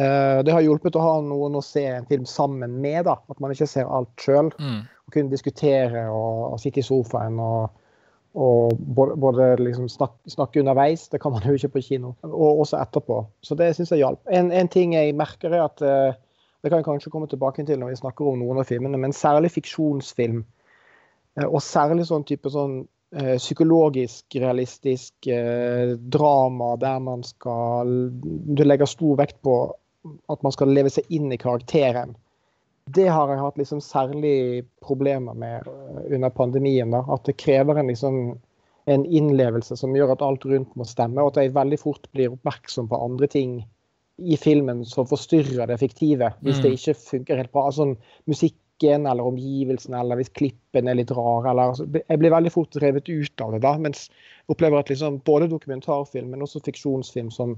det 0.00 0.52
har 0.54 0.62
hjulpet 0.64 0.96
å 0.96 1.02
ha 1.02 1.10
noen 1.22 1.58
å 1.58 1.60
se 1.62 1.82
en 1.84 2.06
film 2.08 2.24
sammen 2.26 2.78
med, 2.80 3.02
da. 3.04 3.18
At 3.28 3.42
man 3.44 3.52
ikke 3.52 3.68
ser 3.68 3.90
alt 3.92 4.24
sjøl. 4.24 4.48
Mm. 4.56 4.78
Og 4.88 5.12
kunne 5.12 5.30
diskutere 5.30 6.06
og, 6.08 6.54
og 6.54 6.62
sitte 6.62 6.80
i 6.80 6.86
sofaen 6.86 7.36
og 7.42 7.68
og 8.38 8.78
både, 8.94 9.56
liksom 9.58 9.88
snakke, 9.90 10.30
snakke 10.30 10.60
underveis, 10.60 11.08
det 11.10 11.18
kan 11.22 11.32
man 11.34 11.42
jo 11.46 11.56
ikke 11.58 11.72
på 11.74 11.82
kino, 11.88 12.12
og 12.22 12.60
også 12.62 12.78
etterpå. 12.78 13.24
Så 13.42 13.56
det 13.58 13.72
syns 13.74 13.90
jeg 13.90 14.04
hjalp. 14.04 14.20
En, 14.30 14.52
en, 14.54 14.70
ting 14.70 14.94
jeg 14.94 15.16
merker, 15.18 15.54
er 15.54 15.64
at 15.66 15.82
uh, 15.82 16.18
Det 16.62 16.72
kan 16.72 16.80
jeg 16.80 16.88
kanskje 16.88 17.10
komme 17.10 17.28
tilbake 17.30 17.62
til 17.62 17.78
når 17.78 17.92
vi 17.92 17.96
snakker 18.00 18.26
om 18.26 18.40
noen 18.40 18.58
av 18.58 18.66
filmene, 18.66 18.98
men 18.98 19.14
særlig 19.14 19.52
fiksjonsfilm, 19.54 20.44
uh, 21.38 21.48
og 21.48 21.60
særlig 21.62 22.06
sånn 22.06 22.26
type 22.26 22.50
sånn 22.50 22.80
uh, 23.18 23.36
psykologisk, 23.38 24.24
realistisk 24.38 25.30
drama 26.18 26.72
der 26.78 26.98
man 27.02 27.26
skal 27.26 28.10
Du 28.12 28.64
legger 28.66 28.90
stor 28.90 29.18
vekt 29.18 29.38
på 29.42 29.60
at 30.30 30.42
man 30.46 30.54
skal 30.54 30.70
leve 30.70 30.90
seg 30.94 31.10
inn 31.10 31.32
i 31.34 31.40
karakteren 31.40 32.14
det 32.94 33.08
har 33.12 33.30
jeg 33.32 33.40
hatt 33.40 33.58
liksom 33.60 33.80
særlig 33.84 34.66
problemer 34.84 35.36
med 35.38 35.66
eh, 35.66 36.04
under 36.14 36.30
pandemien. 36.34 36.92
Da. 36.94 37.04
At 37.14 37.26
det 37.28 37.38
krever 37.40 37.80
en, 37.80 37.90
liksom, 37.90 38.20
en 38.90 39.06
innlevelse 39.06 39.76
som 39.78 39.96
gjør 39.96 40.14
at 40.14 40.24
alt 40.24 40.46
rundt 40.48 40.76
må 40.78 40.86
stemme, 40.88 41.22
og 41.22 41.32
at 41.32 41.42
jeg 41.42 41.56
veldig 41.56 41.80
fort 41.80 42.08
blir 42.14 42.34
oppmerksom 42.36 42.90
på 42.90 43.02
andre 43.08 43.30
ting 43.30 43.58
i 44.18 44.36
filmen 44.36 44.82
som 44.86 45.06
forstyrrer 45.06 45.70
det 45.70 45.78
fiktive, 45.78 46.32
hvis 46.42 46.58
mm. 46.58 46.64
det 46.64 46.72
ikke 46.74 46.96
funker 47.02 47.38
helt 47.42 47.52
bra. 47.54 47.68
Altså 47.70 47.92
musikken 48.26 49.06
eller 49.06 49.26
omgivelsene, 49.26 50.00
eller 50.00 50.18
hvis 50.18 50.32
klippen 50.34 50.90
er 50.90 50.98
litt 50.98 51.12
rar. 51.14 51.46
Eller, 51.50 51.74
altså, 51.74 51.86
jeg 51.98 52.20
blir 52.22 52.34
veldig 52.34 52.52
fort 52.54 52.78
revet 52.82 53.10
ut 53.10 53.44
av 53.44 53.54
det 53.54 53.62
da. 53.66 53.76
Mens 53.78 54.08
jeg 54.08 54.54
opplever 54.54 54.82
at 54.82 54.90
liksom, 54.90 55.20
både 55.26 55.50
dokumentarfilm, 55.52 56.32
men 56.34 56.46
også 56.46 56.64
fiksjonsfilm 56.66 57.30
som 57.34 57.56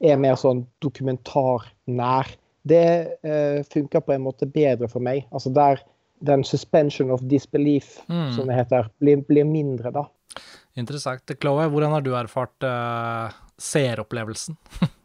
er 0.00 0.18
mer 0.18 0.38
sånn 0.40 0.64
dokumentarnær, 0.82 2.30
det 2.62 2.86
uh, 3.26 3.62
funker 3.72 4.02
på 4.04 4.14
en 4.14 4.24
måte 4.26 4.48
bedre 4.48 4.88
for 4.90 5.02
meg. 5.04 5.26
Altså 5.32 5.52
der 5.54 5.82
den 6.20 6.44
suspension 6.44 7.10
of 7.10 7.22
disbelief, 7.24 7.98
mm. 8.08 8.32
som 8.36 8.48
det 8.50 8.58
heter, 8.58 8.90
blir, 9.00 9.22
blir, 9.24 9.46
mindre, 9.48 9.92
da. 9.94 10.04
Interessant. 10.76 11.24
Chloé, 11.40 11.64
hvordan 11.72 11.94
har 11.96 12.04
du 12.04 12.12
erfart 12.16 12.66
uh, 12.66 13.32
seeropplevelsen? 13.56 14.58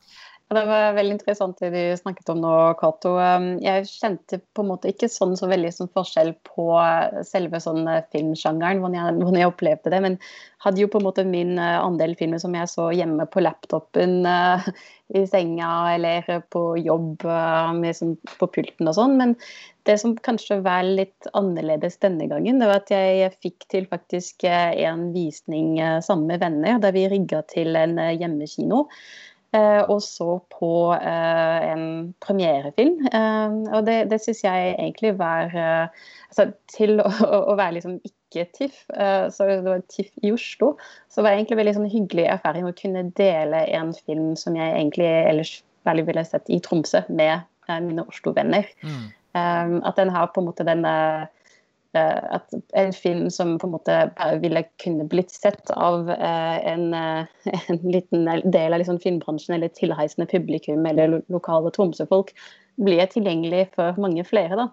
Det 0.46 0.62
var 0.70 0.94
veldig 0.94 1.16
interessant 1.16 1.58
det 1.58 1.72
du 1.74 1.98
snakket 1.98 2.28
om 2.30 2.38
nå, 2.44 2.50
Cato. 2.78 3.16
Um, 3.18 3.48
jeg 3.66 3.88
kjente 3.90 4.38
på 4.54 4.62
en 4.62 4.70
måte 4.70 4.92
ikke 4.92 5.10
sånn 5.10 5.34
så 5.40 5.50
veldig 5.50 5.72
sånn 5.74 5.90
forskjell 5.90 6.36
på 6.46 6.68
selve 7.26 7.62
sånn 7.64 7.90
eh, 7.90 8.04
filmsjangeren, 8.14 8.84
hvordan 8.84 9.00
jeg, 9.00 9.40
jeg, 9.40 9.50
opplevde 9.50 9.96
det. 9.96 10.04
Men 10.06 10.20
hadde 10.62 10.84
jo 10.84 10.92
på 10.94 11.02
en 11.02 11.08
måte 11.08 11.26
min 11.26 11.58
eh, 11.58 11.80
andel 11.80 12.14
filmer 12.20 12.44
som 12.44 12.54
jeg 12.54 12.70
så 12.70 12.92
hjemme 12.94 13.26
på 13.26 13.42
laptopen, 13.42 14.20
uh, 14.30 14.70
i 15.18 15.26
senga 15.30 15.74
eller 15.96 16.30
på 16.54 16.66
jobb, 16.78 17.26
uh, 17.26 17.74
sånn, 17.98 18.14
på 18.38 18.54
pulten 18.54 18.94
og 18.94 19.00
sånn. 19.02 19.18
Men 19.18 19.38
det 19.90 19.98
som 20.02 20.14
kanskje 20.14 20.62
var 20.62 20.86
litt 20.86 21.26
annerledes 21.34 21.98
denne 22.06 22.30
gangen, 22.30 22.62
det 22.62 22.70
var 22.70 22.86
at 22.86 22.94
jeg 22.94 23.34
fikk 23.42 23.66
til 23.74 23.90
faktisk 23.90 24.46
en 24.46 25.10
visning 25.14 25.78
sammen 26.06 26.30
med 26.30 26.42
venner, 26.46 26.78
der 26.82 26.94
vi 26.94 27.10
rigga 27.10 27.42
til 27.50 27.78
en 27.78 27.98
hjemmekino. 28.14 28.86
Eh, 29.56 29.82
og 29.92 30.02
så 30.04 30.40
på 30.52 30.70
eh, 30.98 31.66
en 31.72 31.86
premierefilm. 32.24 32.98
Eh, 33.08 33.56
og 33.78 33.86
det, 33.88 33.98
det 34.12 34.20
syns 34.24 34.44
jeg 34.44 34.74
egentlig 34.74 35.14
var 35.20 35.54
altså, 35.56 36.50
Til 36.72 37.00
å, 37.00 37.10
å 37.54 37.56
være 37.56 37.78
liksom 37.78 38.00
ikke 38.04 38.48
TIFF, 38.58 38.82
så 39.32 39.46
det 39.48 39.62
var 39.64 39.84
TIFF 39.88 40.26
i 40.28 40.32
Oslo, 40.36 40.74
så 41.08 41.22
var 41.22 41.32
det 41.32 41.38
egentlig 41.38 41.60
veldig 41.62 41.74
sånn 41.78 41.92
hyggelig 41.94 42.26
erfaring 42.34 42.66
å 42.68 42.74
kunne 42.76 43.06
dele 43.16 43.62
en 43.78 43.94
film 43.96 44.34
som 44.36 44.58
jeg 44.60 44.74
egentlig 44.74 45.08
ellers 45.08 45.54
veldig 45.88 46.04
ville 46.10 46.26
sett 46.28 46.52
i 46.52 46.58
Tromsø 46.60 47.06
med 47.08 47.46
mine 47.86 48.04
Oslo-venner. 48.04 48.68
Mm. 48.84 49.06
At 49.88 50.02
den 50.02 50.12
har 50.12 50.34
på 50.36 50.44
en 50.44 50.50
måte 50.50 50.68
Eh, 50.68 51.24
at 52.00 52.54
en 52.78 52.94
film 52.94 53.30
som 53.34 53.56
på 53.60 53.68
en 53.68 53.74
måte 53.76 53.96
ville 54.42 54.64
kunne 54.84 55.08
blitt 55.10 55.32
sett 55.34 55.72
av 55.72 56.10
eh, 56.12 56.58
en, 56.74 56.94
eh, 56.94 57.26
en 57.72 57.80
liten 57.84 58.28
del 58.52 58.74
av 58.74 58.82
liksom 58.82 59.00
filmbransjen 59.04 59.56
eller 59.56 59.74
tilheisende 59.74 60.30
publikum 60.32 60.86
eller 60.86 61.22
lokale 61.32 61.72
Tromsø-folk, 61.76 62.34
blir 62.82 63.06
tilgjengelig 63.12 63.70
for 63.76 63.98
mange 64.02 64.26
flere. 64.28 64.60
da. 64.60 64.70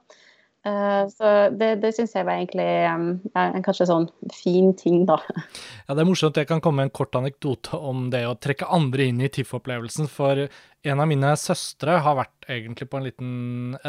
Uh, 0.62 1.08
så 1.10 1.28
det, 1.50 1.72
det 1.82 1.90
syns 1.96 2.12
jeg 2.14 2.26
var 2.28 2.38
egentlig 2.38 2.66
en 2.86 3.64
kanskje 3.66 3.88
sånn 3.88 4.04
fin 4.30 4.70
ting, 4.78 5.00
da. 5.08 5.16
Ja, 5.88 5.96
Det 5.96 6.04
er 6.04 6.06
morsomt 6.06 6.36
at 6.36 6.44
jeg 6.44 6.50
kan 6.52 6.62
komme 6.62 6.82
med 6.82 6.90
en 6.90 6.94
kort 6.94 7.16
anekdote 7.18 7.78
om 7.78 8.04
det 8.12 8.22
å 8.28 8.36
trekke 8.38 8.68
andre 8.70 9.08
inn 9.10 9.18
i 9.24 9.30
TIFF-opplevelsen. 9.32 10.06
For 10.12 10.44
en 10.46 11.02
av 11.02 11.10
mine 11.10 11.32
søstre 11.40 11.98
har 12.04 12.18
vært 12.20 12.46
egentlig 12.46 12.86
på 12.92 13.00
en 13.00 13.08
liten 13.08 13.32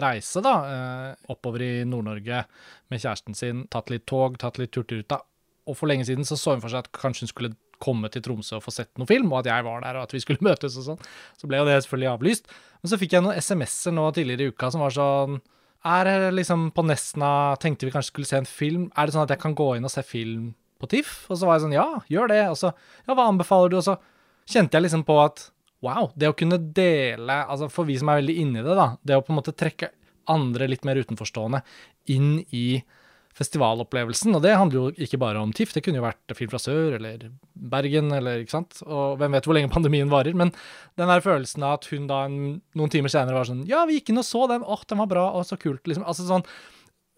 reise 0.01 0.41
da, 0.45 0.55
uh, 0.65 1.29
oppover 1.33 1.65
i 1.67 1.73
Nord-Norge 1.85 2.41
med 2.89 3.03
kjæresten 3.05 3.37
sin. 3.37 3.67
Tatt 3.73 3.93
litt 3.93 4.07
tog, 4.09 4.41
tatt 4.41 4.57
litt 4.61 4.73
Hurtigruta. 4.73 5.21
Og 5.69 5.77
for 5.77 5.87
lenge 5.87 6.09
siden 6.09 6.25
så, 6.27 6.39
så 6.39 6.57
hun 6.57 6.65
for 6.65 6.73
seg 6.73 6.87
at 6.87 6.91
kanskje 6.97 7.27
hun 7.27 7.33
skulle 7.35 7.55
komme 7.83 8.09
til 8.09 8.23
Tromsø 8.23 8.57
og 8.57 8.65
få 8.65 8.73
sett 8.73 8.91
noen 8.97 9.09
film, 9.09 9.31
og 9.31 9.43
at 9.43 9.49
jeg 9.51 9.65
var 9.65 9.83
der 9.83 9.97
og 9.99 10.07
at 10.07 10.13
vi 10.15 10.21
skulle 10.23 10.45
møtes 10.49 10.77
og 10.79 10.89
sånn. 10.89 11.09
Så 11.37 11.49
ble 11.49 11.61
jo 11.61 11.69
det 11.69 11.77
selvfølgelig 11.83 12.13
avlyst. 12.15 12.53
Men 12.81 12.91
så 12.91 12.99
fikk 12.99 13.13
jeg 13.13 13.25
noen 13.25 13.37
SMS-er 13.37 13.93
nå 13.93 14.09
tidligere 14.15 14.49
i 14.49 14.53
uka 14.55 14.73
som 14.73 14.81
var 14.81 14.95
sånn 14.95 15.43
er 15.83 16.31
liksom 16.31 16.69
på 16.75 16.85
Nesna 16.87 17.55
Tenkte 17.61 17.87
vi 17.87 17.93
kanskje 17.93 18.13
skulle 18.13 18.29
se 18.29 18.39
en 18.39 18.49
film. 18.49 18.89
Er 18.95 19.07
det 19.07 19.15
sånn 19.15 19.25
at 19.25 19.33
jeg 19.35 19.41
kan 19.43 19.55
gå 19.57 19.73
inn 19.77 19.87
og 19.87 19.91
se 19.93 20.03
film 20.07 20.53
på 20.79 20.89
TIFF? 20.91 21.25
Og 21.29 21.39
så 21.39 21.47
var 21.47 21.57
jeg 21.57 21.65
sånn, 21.65 21.75
ja, 21.75 21.87
gjør 22.11 22.31
det. 22.31 22.43
Og 22.51 22.59
så, 22.59 22.71
ja, 23.03 23.15
hva 23.15 23.27
anbefaler 23.27 23.73
du? 23.73 23.79
Og 23.81 23.87
så 23.87 23.97
kjente 24.49 24.77
jeg 24.77 24.87
liksom 24.87 25.03
på 25.07 25.17
at 25.23 25.49
wow, 25.83 26.09
det 26.15 26.29
å 26.31 26.35
kunne 26.37 26.59
dele 26.75 27.35
Altså 27.43 27.69
for 27.71 27.87
vi 27.87 27.97
som 27.99 28.11
er 28.11 28.21
veldig 28.21 28.35
inni 28.39 28.63
det, 28.63 28.75
da, 28.75 28.93
det 29.03 29.17
å 29.19 29.23
på 29.23 29.33
en 29.33 29.39
måte 29.39 29.55
trekke 29.55 29.91
andre 30.31 30.69
litt 30.71 30.85
mer 30.87 30.99
utenforstående 31.03 31.59
inn 32.13 32.37
i 32.55 32.79
festivalopplevelsen. 33.37 34.35
Og 34.37 34.43
det 34.45 34.55
handler 34.57 34.79
jo 34.79 35.05
ikke 35.05 35.19
bare 35.21 35.41
om 35.41 35.53
TIFF, 35.55 35.73
det 35.75 35.83
kunne 35.85 36.01
jo 36.01 36.05
vært 36.05 36.35
Film 36.37 36.51
fra 36.53 36.61
sør 36.61 36.97
eller 36.97 37.27
Bergen 37.53 38.13
eller 38.15 38.41
ikke 38.43 38.55
sant. 38.55 38.81
Og 38.85 39.19
hvem 39.21 39.37
vet 39.37 39.47
hvor 39.47 39.57
lenge 39.57 39.73
pandemien 39.73 40.11
varer. 40.11 40.37
Men 40.37 40.53
den 40.99 41.11
der 41.11 41.23
følelsen 41.25 41.65
av 41.65 41.79
at 41.79 41.89
hun 41.91 42.07
da 42.09 42.23
en, 42.27 42.39
noen 42.77 42.93
timer 42.93 43.13
senere 43.13 43.37
var 43.37 43.49
sånn 43.49 43.65
Ja, 43.69 43.83
vi 43.89 43.99
gikk 43.99 44.13
inn 44.13 44.21
og 44.21 44.27
så 44.27 44.47
den, 44.51 44.65
åh, 44.65 44.83
den 44.89 45.01
var 45.03 45.11
bra, 45.11 45.27
og 45.37 45.47
så 45.49 45.59
kult, 45.59 45.85
liksom. 45.89 46.05
Altså 46.09 46.27
sånn 46.27 46.45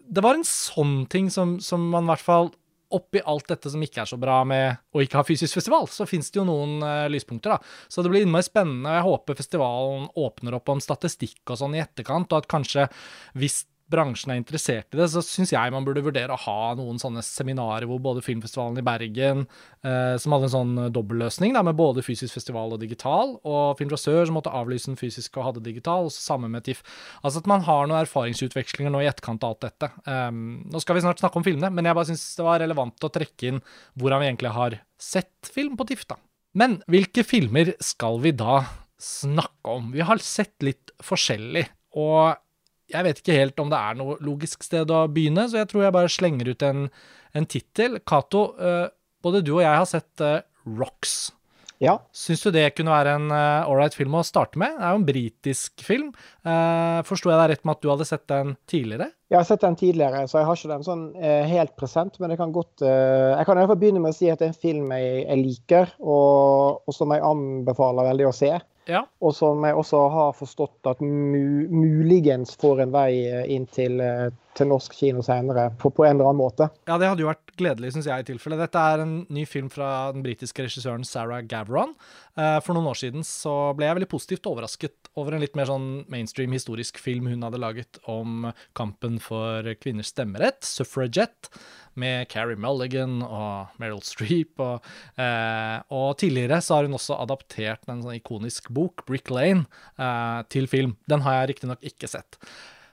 Det 0.06 0.22
var 0.24 0.38
en 0.38 0.46
sånn 0.46 1.02
ting 1.12 1.32
som, 1.32 1.58
som 1.64 1.90
man 1.92 2.06
i 2.06 2.14
hvert 2.14 2.24
fall 2.24 2.52
oppi 2.94 3.20
alt 3.26 3.48
dette 3.50 3.70
som 3.72 3.82
ikke 3.82 4.04
er 4.04 4.10
så 4.10 4.18
bra 4.20 4.40
med 4.46 4.78
å 4.94 5.02
ikke 5.02 5.18
ha 5.18 5.26
fysisk 5.26 5.58
festival, 5.58 5.88
så 5.90 6.06
fins 6.08 6.30
det 6.30 6.38
jo 6.38 6.46
noen 6.46 6.76
uh, 6.84 7.08
lyspunkter, 7.10 7.56
da. 7.56 7.88
Så 7.90 8.04
det 8.04 8.12
blir 8.12 8.26
innmari 8.26 8.46
spennende, 8.46 8.92
og 8.92 8.98
jeg 8.98 9.06
håper 9.08 9.40
festivalen 9.40 10.04
åpner 10.22 10.58
opp 10.58 10.70
om 10.70 10.82
statistikk 10.82 11.42
og 11.50 11.58
sånn 11.58 11.74
i 11.74 11.82
etterkant, 11.82 12.30
og 12.30 12.44
at 12.44 12.50
kanskje 12.50 12.86
hvis 13.34 13.64
bransjen 13.92 14.32
er 14.34 14.40
interessert 14.40 14.94
i 14.94 14.98
det, 14.98 15.06
så 15.12 15.22
syns 15.24 15.52
jeg 15.54 15.72
man 15.74 15.84
burde 15.86 16.02
vurdere 16.04 16.34
å 16.34 16.40
ha 16.46 16.72
noen 16.78 16.98
sånne 17.00 17.22
seminarer 17.24 17.86
hvor 17.88 18.00
både 18.02 18.24
Filmfestivalen 18.24 18.80
i 18.80 18.84
Bergen, 18.86 19.44
eh, 19.86 20.16
som 20.20 20.34
hadde 20.34 20.48
en 20.48 20.54
sånn 20.54 20.74
dobbelløsning 20.94 21.54
da, 21.54 21.62
med 21.66 21.78
både 21.78 22.04
fysisk 22.06 22.38
festival 22.38 22.74
og 22.74 22.82
digital, 22.82 23.36
og 23.46 23.76
Film 23.78 23.92
fra 23.92 24.00
Sør, 24.00 24.24
som 24.26 24.38
måtte 24.38 24.54
avlyse 24.54 24.90
den 24.90 24.98
fysiske 25.00 25.40
og 25.40 25.50
hadde 25.50 25.64
digital, 25.66 26.10
og 26.10 26.14
sammen 26.14 26.54
med 26.54 26.66
TIFF. 26.66 26.82
Altså 27.22 27.42
at 27.42 27.50
man 27.50 27.64
har 27.66 27.86
noen 27.86 28.02
erfaringsutvekslinger 28.02 28.94
nå 28.94 29.04
i 29.04 29.10
etterkant 29.10 29.46
av 29.46 29.54
alt 29.54 29.68
dette. 29.68 29.90
Um, 30.08 30.64
nå 30.72 30.82
skal 30.82 30.98
vi 30.98 31.04
snart 31.06 31.22
snakke 31.22 31.40
om 31.40 31.46
filmene, 31.46 31.70
men 31.74 31.86
jeg 31.86 31.98
bare 31.98 32.10
syns 32.10 32.26
det 32.38 32.46
var 32.46 32.62
relevant 32.62 33.06
å 33.06 33.12
trekke 33.12 33.52
inn 33.52 33.62
hvordan 34.00 34.22
vi 34.22 34.30
egentlig 34.30 34.54
har 34.56 34.80
sett 35.00 35.52
film 35.52 35.78
på 35.78 35.86
TIFF, 35.88 36.08
da. 36.10 36.18
Men 36.56 36.80
hvilke 36.90 37.22
filmer 37.26 37.74
skal 37.84 38.18
vi 38.24 38.32
da 38.32 38.62
snakke 39.02 39.76
om? 39.76 39.90
Vi 39.92 40.04
har 40.08 40.22
sett 40.24 40.56
litt 40.64 40.94
forskjellig. 41.04 41.66
Og 42.00 42.36
jeg 42.92 43.06
vet 43.06 43.22
ikke 43.22 43.38
helt 43.38 43.62
om 43.62 43.70
det 43.72 43.78
er 43.78 43.96
noe 43.98 44.18
logisk 44.24 44.66
sted 44.66 44.90
å 44.92 45.06
begynne, 45.10 45.48
så 45.50 45.62
jeg 45.62 45.70
tror 45.72 45.86
jeg 45.86 45.96
bare 45.96 46.12
slenger 46.12 46.52
ut 46.52 46.66
en, 46.66 46.84
en 47.36 47.48
tittel. 47.50 47.98
Cato, 48.06 48.48
uh, 48.60 48.86
både 49.24 49.42
du 49.46 49.56
og 49.56 49.64
jeg 49.64 49.74
har 49.74 49.88
sett 49.90 50.24
uh, 50.24 50.38
Rocks. 50.66 51.16
Ja. 51.82 51.98
Syns 52.16 52.40
du 52.40 52.48
det 52.54 52.70
kunne 52.76 52.92
være 52.94 53.16
en 53.18 53.26
uh, 53.28 53.68
ålreit 53.68 53.96
film 53.96 54.14
å 54.16 54.24
starte 54.24 54.56
med? 54.60 54.78
Det 54.78 54.86
er 54.86 54.94
jo 54.94 55.00
en 55.00 55.08
britisk 55.08 55.84
film. 55.84 56.08
Uh, 56.46 57.02
Forsto 57.06 57.28
jeg 57.28 57.36
deg 57.36 57.50
rett 57.52 57.66
med 57.66 57.76
at 57.76 57.82
du 57.82 57.90
hadde 57.92 58.06
sett 58.08 58.24
den 58.32 58.54
tidligere? 58.70 59.10
Jeg 59.28 59.38
har 59.40 59.48
sett 59.48 59.64
den 59.64 59.76
tidligere, 59.76 60.22
så 60.30 60.40
jeg 60.40 60.48
har 60.48 60.60
ikke 60.60 60.72
den 60.72 60.86
sånn 60.86 61.04
uh, 61.18 61.42
helt 61.50 61.74
present. 61.76 62.16
Men 62.22 62.32
jeg 62.32 62.40
kan 62.40 62.54
godt 62.54 62.84
uh, 62.86 63.34
Jeg 63.34 63.48
kan 63.48 63.58
i 63.58 63.62
hvert 63.64 63.72
fall 63.74 63.82
begynne 63.82 64.04
med 64.04 64.14
å 64.14 64.16
si 64.16 64.30
at 64.32 64.40
det 64.40 64.48
er 64.48 64.54
en 64.54 64.64
film 64.64 64.94
jeg, 64.96 65.20
jeg 65.26 65.42
liker, 65.42 65.92
og, 66.00 66.86
og, 66.86 66.96
som 66.96 67.12
jeg 67.12 67.24
anbefaler 67.28 68.08
veldig 68.12 68.30
å 68.30 68.36
se. 68.40 68.54
Ja. 68.86 69.04
Og 69.24 69.34
som 69.34 69.64
jeg 69.66 69.76
også 69.76 70.00
har 70.14 70.34
forstått 70.38 70.90
at 70.90 71.00
mu 71.02 71.66
muligens 71.70 72.54
får 72.60 72.84
en 72.84 72.92
vei 72.94 73.10
inn 73.52 73.66
til, 73.72 73.98
til 74.56 74.70
norsk 74.70 74.94
kino 74.94 75.24
senere, 75.26 75.68
på, 75.80 75.90
på, 75.90 76.04
en 76.06 76.16
eller 76.16 76.30
annen 76.30 76.40
måte. 76.40 76.68
Ja, 76.88 76.98
det 77.00 77.10
hadde 77.10 77.24
jo 77.24 77.30
vært 77.30 77.54
gledelig, 77.58 77.94
syns 77.94 78.08
jeg, 78.10 78.22
i 78.22 78.28
tilfelle. 78.30 78.58
Dette 78.60 78.82
er 78.92 79.02
en 79.02 79.16
ny 79.32 79.46
film 79.48 79.68
fra 79.72 80.12
den 80.14 80.24
britiske 80.26 80.66
regissøren 80.66 81.06
Sarah 81.08 81.42
Gavron. 81.48 81.96
Uh, 82.36 82.58
for 82.64 82.76
noen 82.76 82.90
år 82.92 83.00
siden 83.00 83.26
så 83.26 83.72
ble 83.76 83.88
jeg 83.88 83.98
veldig 83.98 84.12
positivt 84.12 84.50
overrasket 84.50 85.10
over 85.16 85.34
en 85.34 85.42
litt 85.42 85.56
mer 85.58 85.70
sånn 85.70 85.88
mainstream 86.12 86.52
historisk 86.54 87.00
film 87.00 87.30
hun 87.32 87.44
hadde 87.46 87.62
laget 87.62 88.00
om 88.10 88.50
kampen 88.76 89.18
for 89.22 89.66
kvinners 89.80 90.12
stemmerett, 90.12 90.60
Suffragette, 90.66 91.50
med 92.00 92.28
Carrie 92.32 92.58
Mulligan 92.60 93.18
og 93.24 93.74
Meryl 93.80 94.02
Streep. 94.04 94.54
Og, 94.62 94.86
eh, 95.20 95.80
og 95.90 96.16
tidligere 96.20 96.60
så 96.64 96.78
har 96.78 96.88
hun 96.88 96.98
også 96.98 97.18
adaptert 97.24 97.88
en 97.88 98.04
sånn 98.04 98.18
ikonisk 98.18 98.70
bok, 98.74 99.06
Brick 99.08 99.32
Lane, 99.32 99.66
eh, 99.98 100.40
til 100.52 100.70
film. 100.70 100.96
Den 101.08 101.26
har 101.26 101.40
jeg 101.40 101.54
riktignok 101.54 101.84
ikke 101.86 102.10
sett. 102.10 102.40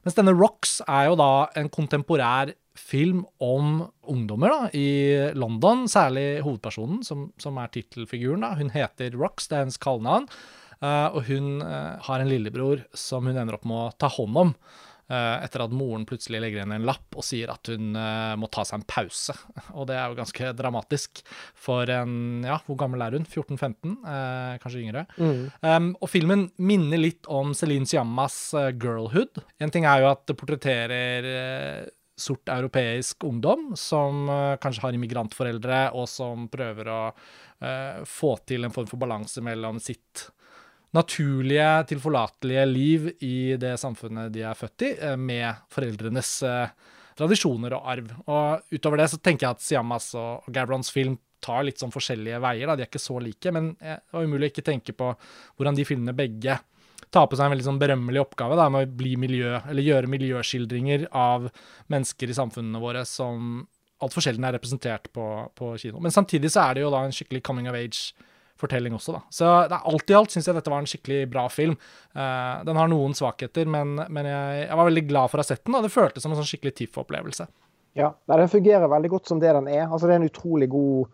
Mens 0.03 0.17
denne 0.17 0.36
Rocks 0.36 0.81
er 0.88 1.07
jo 1.07 1.19
da 1.19 1.48
en 1.60 1.72
kontemporær 1.72 2.51
film 2.75 3.24
om 3.43 3.86
ungdommer 4.10 4.51
da, 4.51 4.72
i 4.75 5.31
London, 5.38 5.86
særlig 5.88 6.41
hovedpersonen, 6.43 7.03
som, 7.05 7.29
som 7.39 7.60
er 7.62 7.72
tittelfiguren. 7.72 8.43
Hun 8.57 8.74
heter 8.74 9.15
Rocks, 9.15 9.48
det 9.48 9.57
er 9.57 9.65
hennes 9.65 9.79
kallenavn. 9.81 10.27
Uh, 10.83 11.15
og 11.15 11.29
hun 11.29 11.62
uh, 11.63 11.95
har 12.03 12.19
en 12.19 12.27
lillebror 12.27 12.81
som 12.98 13.29
hun 13.29 13.38
ender 13.38 13.55
opp 13.55 13.63
med 13.69 13.77
å 13.77 13.93
ta 14.03 14.10
hånd 14.12 14.39
om. 14.41 14.50
Uh, 15.12 15.43
etter 15.43 15.65
at 15.65 15.74
moren 15.75 16.05
plutselig 16.07 16.39
legger 16.39 16.62
igjen 16.62 16.75
en 16.77 16.86
lapp 16.88 17.17
og 17.19 17.25
sier 17.27 17.51
at 17.51 17.67
hun 17.69 17.91
må 18.39 18.48
ta 18.53 18.63
seg 18.65 18.79
en 18.79 18.86
pause. 18.88 19.36
Og 19.77 19.88
det 19.89 19.98
er 20.00 20.07
jo 20.10 20.17
ganske 20.17 20.51
dramatisk 20.57 21.24
for 21.60 21.89
en 21.91 22.45
Ja, 22.48 22.60
hvor 22.65 22.77
gammel 22.79 23.03
er 23.03 23.17
hun? 23.17 23.27
14-15? 23.27 23.98
kanskje 24.63 24.81
yngre. 24.83 25.03
Mm. 25.17 25.43
Um, 25.63 25.89
og 26.00 26.10
filmen 26.12 26.45
minner 26.62 27.00
litt 27.01 27.27
om 27.31 27.51
Celine 27.57 27.88
Siammas 27.89 28.38
'Girlhood'. 28.53 29.43
En 29.60 29.74
ting 29.74 29.88
er 29.89 30.03
jo 30.03 30.10
at 30.12 30.24
det 30.29 30.38
portretterer 30.39 31.27
sort 32.15 32.50
europeisk 32.50 33.24
ungdom 33.24 33.74
som 33.75 34.29
uh, 34.29 34.55
kanskje 34.62 34.86
har 34.86 34.93
immigrantforeldre, 34.98 35.81
og 35.98 36.07
som 36.10 36.48
prøver 36.51 36.89
å 36.91 37.01
uh, 37.10 38.03
få 38.05 38.36
til 38.48 38.65
en 38.65 38.74
form 38.74 38.89
for 38.89 39.01
balanse 39.01 39.43
mellom 39.43 39.81
sitt 39.81 40.27
naturlige, 40.93 41.67
tilforlatelige 41.89 42.65
liv 42.69 43.12
i 43.25 43.35
det 43.59 43.75
samfunnet 43.81 44.33
de 44.33 44.45
er 44.45 44.57
født 44.57 44.88
i, 44.88 44.91
uh, 45.03 45.15
med 45.19 45.65
foreldrenes 45.73 46.33
tradisjoner 47.17 47.75
og 47.77 47.88
arv. 47.93 48.09
Og 48.25 48.73
utover 48.73 49.03
det 49.03 49.12
så 49.12 49.21
tenker 49.21 49.47
jeg 49.47 49.57
at 49.57 49.63
Siamas 49.63 50.12
og 50.17 50.50
Gabrons 50.53 50.89
film 50.93 51.19
tar 51.43 51.65
litt 51.67 51.81
sånn 51.81 51.93
forskjellige 51.93 52.39
veier. 52.41 52.69
Da. 52.69 52.77
De 52.77 52.85
er 52.85 52.89
ikke 52.89 53.01
så 53.03 53.19
like, 53.21 53.51
men 53.53 53.73
det 53.77 54.00
var 54.15 54.25
umulig 54.25 54.47
å 54.47 54.53
ikke 54.53 54.65
tenke 54.65 54.95
på 54.97 55.12
hvordan 55.57 55.77
de 55.77 55.85
filmene 55.85 56.15
begge 56.17 56.57
tar 57.13 57.27
på 57.29 57.38
seg 57.38 57.45
en 57.45 57.53
veldig 57.53 57.67
sånn 57.67 57.79
berømmelig 57.81 58.23
oppgave 58.23 58.57
da, 58.57 58.67
med 58.73 58.88
å 58.88 58.97
bli 58.97 59.13
miljø, 59.21 59.57
eller 59.69 59.85
gjøre 59.85 60.09
miljøskildringer 60.09 61.07
av 61.13 61.50
mennesker 61.93 62.31
i 62.31 62.38
samfunnene 62.38 62.81
våre 62.81 63.03
som 63.05 63.65
altfor 64.03 64.25
sjelden 64.25 64.47
er 64.47 64.57
representert 64.57 65.09
på, 65.15 65.27
på, 65.55 65.73
kino. 65.79 66.01
Men 66.03 66.13
samtidig 66.15 66.51
så 66.53 66.65
er 66.65 66.77
det 66.77 66.85
jo 66.85 66.91
da 66.93 67.03
en 67.05 67.13
skikkelig 67.15 67.43
coming 67.45 67.69
of 67.69 67.77
age-fortelling 68.63 68.93
også, 68.93 69.13
da. 69.13 69.22
Så 69.29 69.45
det 69.67 69.75
er 69.75 69.88
alt 69.89 70.10
i 70.10 70.15
alt 70.15 70.31
syns 70.31 70.48
jeg 70.48 70.55
dette 70.55 70.72
var 70.72 70.81
en 70.81 70.88
skikkelig 70.88 71.29
bra 71.31 71.48
film. 71.50 71.75
Uh, 72.15 72.63
den 72.65 72.77
har 72.77 72.88
noen 72.88 73.13
svakheter, 73.13 73.65
men, 73.65 73.95
men 74.10 74.25
jeg, 74.25 74.67
jeg, 74.67 74.77
var 74.77 74.89
veldig 74.89 75.07
glad 75.07 75.29
for 75.31 75.38
å 75.38 75.43
ha 75.43 75.48
sett 75.48 75.65
den, 75.65 75.75
og 75.75 75.83
det 75.83 75.93
føltes 75.93 76.24
som 76.24 76.31
en 76.31 76.39
sånn 76.39 76.50
skikkelig 76.50 76.75
TIFF-opplevelse. 76.77 77.48
Ja, 77.93 78.13
den 78.27 78.50
fungerer 78.50 78.89
veldig 78.89 79.10
godt 79.10 79.27
som 79.27 79.39
det 79.39 79.53
den 79.53 79.67
er. 79.67 79.86
Altså, 79.88 80.07
det 80.07 80.15
er 80.15 80.24
en 80.24 80.31
utrolig 80.31 80.69
god 80.69 81.12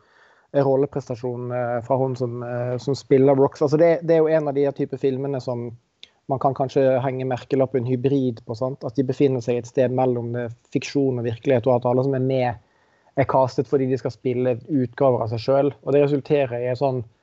eh, 0.54 0.64
rolleprestasjon 0.64 1.52
uh, 1.52 1.82
fra 1.86 2.00
hun 2.00 2.16
som, 2.20 2.40
som 2.80 2.96
spiller 2.96 3.36
Rocks. 3.36 3.64
Altså, 3.66 3.80
det, 3.80 4.00
det, 4.04 4.16
er 4.16 4.24
jo 4.24 4.34
en 4.40 4.50
av 4.52 4.56
de 4.56 4.66
type 4.78 4.98
filmene 5.02 5.42
som 5.44 5.70
man 6.30 6.40
kan 6.40 6.54
kanskje 6.54 6.84
henge 7.02 7.26
merkelappen 7.26 7.88
hybrid 7.90 8.44
på. 8.46 8.56
Sant? 8.56 8.86
At 8.86 8.96
de 8.96 9.04
befinner 9.08 9.42
seg 9.42 9.60
et 9.60 9.70
sted 9.70 9.92
mellom 9.98 10.36
fiksjon 10.70 11.18
og 11.18 11.26
virkelighet, 11.26 11.66
og 11.66 11.80
at 11.80 11.88
alle 11.90 12.06
som 12.06 12.14
er 12.14 12.22
med, 12.22 12.66
er 13.20 13.26
castet 13.28 13.68
fordi 13.68 13.88
de 13.90 13.98
skal 14.00 14.14
spille 14.14 14.54
utgaver 14.70 15.26
av 15.26 15.32
seg 15.34 15.42
sjøl. 15.42 15.72
Og 15.82 15.96
det 15.96 16.04
resulterer 16.04 16.62
i 16.62 16.70
en 16.70 16.78
sånn 16.78 17.02
eh, 17.02 17.16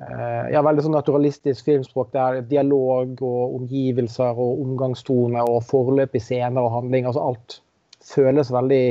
ja, 0.00 0.62
veldig 0.64 0.86
sånn 0.86 0.94
naturalistisk 0.96 1.66
filmspråk 1.66 2.14
der 2.14 2.38
dialog 2.48 3.18
og 3.20 3.56
omgivelser 3.58 4.38
og 4.40 4.62
omgangstone 4.62 5.42
og 5.44 5.60
forløp 5.68 6.16
i 6.16 6.22
scener 6.24 6.62
og 6.62 6.72
handling, 6.78 7.08
altså 7.08 7.26
alt 7.28 7.58
føles 8.00 8.48
veldig 8.54 8.86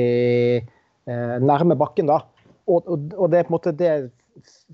eh, 0.62 1.36
nærme 1.42 1.74
bakken, 1.80 2.06
da. 2.12 2.20
Og, 2.70 2.86
og, 2.86 3.10
og, 3.16 3.26
det 3.32 3.40
er 3.40 3.48
på 3.48 3.50
en 3.50 3.56
måte 3.56 3.74
det 3.74 3.94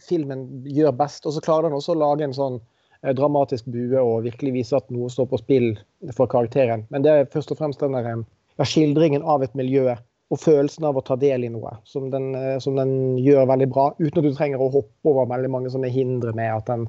filmen 0.04 0.44
gjør 0.68 0.92
best. 0.98 1.24
Og 1.24 1.32
så 1.32 1.40
klarer 1.42 1.70
den 1.70 1.78
også 1.78 1.94
å 1.94 2.02
lage 2.02 2.26
en 2.26 2.36
sånn 2.36 2.60
Eh, 3.06 3.14
dramatisk 3.14 3.68
bue 3.70 4.00
og 4.00 4.24
virkelig 4.24 4.52
vise 4.56 4.76
at 4.78 4.88
noe 4.94 5.10
står 5.12 5.28
på 5.30 5.40
spill 5.42 5.68
for 6.16 6.30
karakteren. 6.30 6.86
Men 6.90 7.04
det 7.04 7.12
er 7.12 7.30
først 7.32 7.52
og 7.52 7.60
fremst 7.60 7.82
denne 7.82 8.02
ja, 8.02 8.64
skildringen 8.64 9.22
av 9.22 9.44
et 9.44 9.54
miljø 9.58 9.94
og 10.32 10.40
følelsen 10.42 10.86
av 10.88 10.98
å 10.98 11.04
ta 11.06 11.16
del 11.20 11.46
i 11.46 11.50
noe, 11.52 11.76
som 11.86 12.08
den, 12.10 12.32
eh, 12.34 12.58
som 12.62 12.78
den, 12.78 13.16
gjør 13.22 13.46
veldig 13.52 13.68
bra. 13.70 13.88
Uten 14.00 14.18
at 14.20 14.26
du 14.26 14.34
trenger 14.34 14.62
å 14.62 14.72
hoppe 14.72 15.10
over 15.12 15.28
veldig 15.30 15.50
mange 15.52 15.70
sånne 15.70 15.90
hindre 15.92 16.34
med 16.36 16.50
at 16.54 16.70
den 16.72 16.88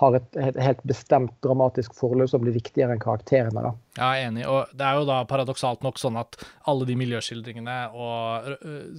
har 0.00 0.16
et, 0.16 0.28
et, 0.40 0.58
helt 0.60 0.82
bestemt 0.88 1.32
dramatisk 1.44 1.94
forløp 1.98 2.30
som 2.32 2.40
blir 2.42 2.54
viktigere 2.56 2.94
enn 2.94 3.02
karakterene. 3.02 3.62
da. 3.66 3.72
Ja, 3.98 4.08
jeg 4.16 4.24
er 4.24 4.30
enig. 4.30 4.44
Og 4.48 4.70
det 4.76 4.86
er 4.86 4.96
jo 4.96 5.06
da 5.08 5.18
paradoksalt 5.28 5.82
nok 5.84 5.98
sånn 6.00 6.16
at 6.20 6.38
alle 6.70 6.86
de 6.88 6.96
miljøskildringene 6.96 7.76
og 7.92 8.48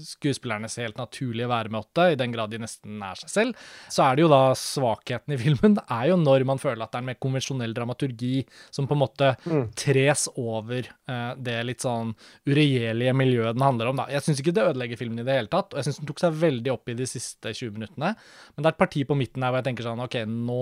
skuespillernes 0.05 0.77
helt 0.81 0.99
naturlige 0.99 1.49
væremåte, 1.49 2.11
i 2.11 2.19
den 2.19 2.35
grad 2.35 2.53
de 2.53 2.59
nesten 2.61 3.01
er 3.05 3.17
seg 3.17 3.31
selv, 3.33 3.63
så 3.89 4.05
er 4.05 4.17
det 4.17 4.25
jo 4.25 4.31
da 4.31 4.41
svakheten 4.57 5.33
i 5.33 5.39
filmen. 5.41 5.77
Det 5.79 5.85
er 5.89 6.11
jo 6.11 6.19
når 6.21 6.45
man 6.51 6.61
føler 6.61 6.85
at 6.85 6.93
det 6.93 6.99
er 6.99 7.05
en 7.05 7.09
mer 7.09 7.19
konvensjonell 7.23 7.73
dramaturgi 7.77 8.43
som 8.69 8.89
på 8.89 8.97
en 8.97 9.01
måte 9.01 9.31
mm. 9.45 9.65
tres 9.79 10.27
over 10.35 10.85
uh, 11.09 11.33
det 11.39 11.57
litt 11.65 11.85
sånn 11.85 12.13
uregjerlige 12.49 13.15
miljøet 13.17 13.57
den 13.57 13.65
handler 13.65 13.89
om. 13.89 14.03
da. 14.03 14.09
Jeg 14.11 14.27
syns 14.27 14.43
ikke 14.43 14.53
det 14.57 14.67
ødelegger 14.69 15.01
filmen 15.01 15.23
i 15.23 15.27
det 15.27 15.39
hele 15.39 15.51
tatt, 15.51 15.73
og 15.73 15.81
jeg 15.81 15.89
syns 15.89 16.01
den 16.03 16.11
tok 16.11 16.21
seg 16.21 16.37
veldig 16.43 16.75
opp 16.75 16.93
i 16.93 16.97
de 16.99 17.09
siste 17.09 17.55
20 17.55 17.73
minuttene. 17.79 18.13
Men 18.53 18.61
det 18.61 18.69
er 18.69 18.75
et 18.75 18.83
parti 18.83 19.07
på 19.07 19.17
midten 19.17 19.41
her 19.41 19.53
hvor 19.53 19.63
jeg 19.63 19.69
tenker 19.71 19.87
sånn 19.87 20.03
OK, 20.03 20.19
nå 20.29 20.61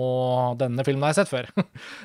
Denne 0.60 0.84
filmen 0.86 1.06
har 1.06 1.14
jeg 1.14 1.22
sett 1.22 1.32
før. 1.32 1.48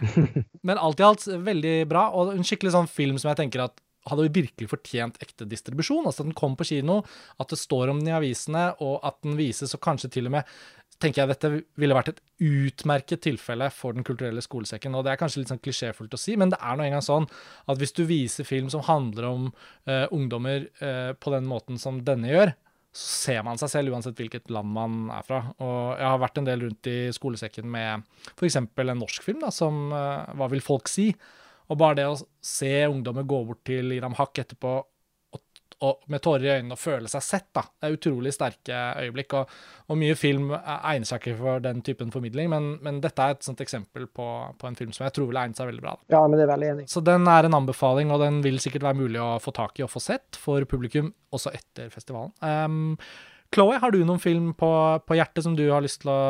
Men 0.67 0.81
alt 0.81 1.01
i 1.01 1.07
alt 1.07 1.25
veldig 1.25 1.75
bra. 1.91 2.07
og 2.13 2.33
en 2.35 2.45
skikkelig 2.45 2.75
sånn 2.75 2.91
film 2.91 3.19
som 3.21 3.31
jeg 3.31 3.43
tenker 3.43 3.65
at 3.67 3.81
hadde 4.05 4.29
virkelig 4.29 4.69
fortjent 4.69 5.19
ekte 5.23 5.47
distribusjon. 5.49 6.05
Altså 6.05 6.23
at 6.23 6.29
den 6.29 6.37
kom 6.37 6.57
på 6.57 6.67
kino, 6.69 7.01
at 7.41 7.51
det 7.51 7.57
står 7.57 7.91
om 7.91 8.01
den 8.01 8.11
i 8.11 8.17
avisene, 8.17 8.67
og 8.85 8.99
at 9.07 9.17
den 9.25 9.37
vises, 9.39 9.73
og 9.73 9.81
kanskje 9.85 10.11
til 10.17 10.29
og 10.29 10.37
med 10.37 10.57
tenker 11.01 11.21
jeg 11.21 11.31
dette 11.33 11.49
ville 11.81 11.95
vært 11.97 12.13
et 12.13 12.21
utmerket 12.45 13.19
tilfelle 13.25 13.67
for 13.73 13.95
Den 13.97 14.05
kulturelle 14.07 14.43
skolesekken. 14.43 14.95
Og 14.95 15.03
det 15.03 15.11
er 15.11 15.19
kanskje 15.19 15.41
litt 15.41 15.51
sånn 15.51 15.63
klisjéfullt 15.63 16.15
å 16.15 16.19
si, 16.19 16.37
men 16.39 16.53
det 16.53 16.59
er 16.61 16.77
nå 16.77 16.85
engang 16.85 17.03
sånn 17.03 17.27
at 17.67 17.81
hvis 17.81 17.95
du 17.97 18.05
viser 18.07 18.47
film 18.47 18.69
som 18.71 18.85
handler 18.87 19.27
om 19.27 19.49
uh, 19.89 20.05
ungdommer 20.15 20.69
uh, 20.79 21.11
på 21.19 21.33
den 21.35 21.49
måten 21.49 21.81
som 21.81 21.99
denne 22.07 22.31
gjør, 22.31 22.53
så 22.95 23.07
ser 23.27 23.41
man 23.43 23.59
seg 23.59 23.71
selv 23.73 23.91
uansett 23.91 24.19
hvilket 24.19 24.51
land 24.53 24.71
man 24.71 25.09
er 25.11 25.25
fra. 25.27 25.41
Og 25.59 25.79
jeg 25.99 26.07
har 26.07 26.21
vært 26.21 26.39
en 26.39 26.47
del 26.47 26.61
rundt 26.63 26.87
i 26.87 26.97
skolesekken 27.15 27.67
med 27.71 28.05
f.eks. 28.37 28.55
en 28.61 28.93
norsk 29.01 29.25
film 29.25 29.41
da, 29.43 29.51
som 29.51 29.89
uh, 29.91 30.31
Hva 30.37 30.47
vil 30.53 30.63
folk 30.63 30.87
si? 30.91 31.09
Og 31.67 31.79
bare 31.81 31.97
det 31.99 32.05
å 32.07 32.17
se 32.45 32.71
ungdommer 32.87 33.27
gå 33.27 33.41
bort 33.47 33.65
til 33.67 33.91
Iram 33.95 34.15
Haq 34.15 34.39
etterpå 34.45 34.77
og, 35.83 36.05
med 36.11 36.21
tårer 36.23 36.45
i 36.45 36.51
øynene 36.57 36.75
og 36.75 36.79
føle 36.79 37.09
seg 37.11 37.23
sett. 37.25 37.47
da. 37.55 37.65
Det 37.67 37.89
er 37.89 37.97
utrolig 37.97 38.33
sterke 38.35 38.79
øyeblikk. 39.01 39.35
Og, 39.39 39.51
og 39.91 39.99
mye 39.99 40.15
film 40.19 40.53
egner 40.55 41.09
seg 41.09 41.21
ikke 41.21 41.35
for 41.41 41.63
den 41.63 41.83
typen 41.85 42.13
formidling, 42.13 42.49
men, 42.53 42.71
men 42.85 43.01
dette 43.03 43.21
er 43.21 43.35
et 43.35 43.45
sånt 43.45 43.61
eksempel 43.63 44.07
på, 44.07 44.29
på, 44.59 44.69
en 44.69 44.79
film 44.79 44.95
som 44.95 45.07
jeg 45.07 45.17
tror 45.17 45.29
vil 45.31 45.41
egne 45.43 45.57
seg 45.57 45.69
veldig 45.71 45.85
bra. 45.85 45.95
Ja, 46.13 46.23
men 46.25 46.39
det 46.39 46.47
er 46.47 46.53
veldig 46.53 46.71
enig. 46.73 46.89
Så 46.91 47.03
den 47.05 47.27
er 47.31 47.47
en 47.47 47.59
anbefaling, 47.59 48.13
og 48.13 48.23
den 48.23 48.41
vil 48.45 48.59
sikkert 48.63 48.87
være 48.87 49.01
mulig 49.03 49.21
å 49.21 49.35
få 49.43 49.53
tak 49.55 49.79
i 49.79 49.85
og 49.85 49.93
få 49.93 50.03
sett 50.03 50.39
for 50.39 50.65
publikum 50.69 51.13
også 51.35 51.53
etter 51.55 51.91
festivalen. 51.93 52.31
Um, 52.39 52.93
Chloé, 53.53 53.77
har 53.79 53.93
du 53.93 54.01
noen 54.03 54.19
film 54.19 54.49
på, 54.57 54.69
på, 55.05 55.15
hjertet 55.15 55.45
som 55.45 55.53
du 55.55 55.63
har 55.69 55.83
lyst 55.83 56.01
til 56.01 56.11
å 56.11 56.21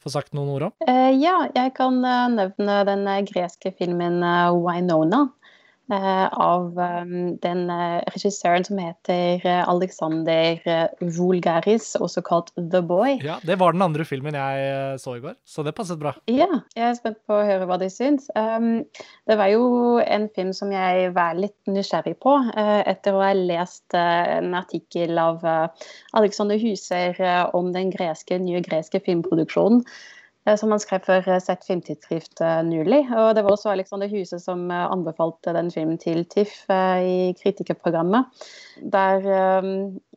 få 0.00 0.12
sagt 0.12 0.32
noen 0.36 0.52
ord 0.54 0.68
om? 0.68 0.74
Uh, 0.86 1.10
ja, 1.18 1.34
jeg 1.52 1.74
kan 1.76 1.98
uh, 2.04 2.30
nevne 2.32 2.78
den 2.88 3.02
uh, 3.08 3.18
greske 3.28 3.74
filmen 3.76 4.22
Winona. 4.62 5.26
Eh, 5.92 6.28
av 6.40 6.78
um, 6.78 7.34
den 7.42 7.66
eh, 7.70 7.98
regissøren 8.14 8.64
som 8.64 8.78
heter 8.80 9.42
eh, 9.44 9.62
Alexander 9.68 10.62
Vulgaris, 11.02 11.90
også 12.00 12.22
kalt 12.24 12.48
The 12.56 12.80
Boy. 12.80 13.18
Ja, 13.20 13.36
Det 13.44 13.58
var 13.60 13.74
den 13.76 13.84
andre 13.84 14.06
filmen 14.08 14.38
jeg 14.38 15.00
så 15.02 15.18
i 15.18 15.20
går, 15.20 15.34
så 15.44 15.64
det 15.66 15.74
passet 15.76 16.00
bra. 16.00 16.14
Ja, 16.32 16.48
jeg 16.78 16.86
er 16.86 16.96
spent 16.96 17.20
på 17.28 17.36
å 17.36 17.44
høre 17.44 17.68
hva 17.68 17.76
de 17.82 17.90
syns. 17.92 18.30
Um, 18.38 18.86
det 19.28 19.36
var 19.36 19.52
jo 19.52 19.98
en 20.00 20.30
film 20.32 20.54
som 20.56 20.72
jeg 20.72 21.12
var 21.18 21.36
litt 21.36 21.58
nysgjerrig 21.68 22.16
på 22.24 22.38
etter 22.56 23.12
å 23.12 23.20
ha 23.26 23.34
lest 23.36 23.96
en 23.98 24.56
artikkel 24.56 25.20
av 25.20 25.44
Alexander 26.16 26.60
Huser 26.62 27.18
om 27.56 27.72
den 27.74 27.92
greske, 27.92 28.38
nye 28.40 28.64
greske 28.64 29.02
filmproduksjonen. 29.04 29.84
Eh, 30.44 30.56
som 30.56 30.70
han 30.70 30.80
skrev 30.82 31.04
for 31.06 31.28
eh, 31.28 31.40
Sett 31.42 31.66
filmtidsskrift 31.66 32.40
eh, 32.40 32.60
nylig. 32.66 33.04
Og 33.14 33.34
det 33.36 33.44
var 33.44 33.54
også 33.54 33.72
Alexander 33.72 34.10
Huse 34.10 34.40
som 34.42 34.70
anbefalte 34.70 35.54
den 35.56 35.70
filmen 35.74 35.98
til 36.02 36.24
TIFF 36.24 36.64
i 36.70 37.34
kritikerprogrammet. 37.42 38.46
Der 38.82 39.26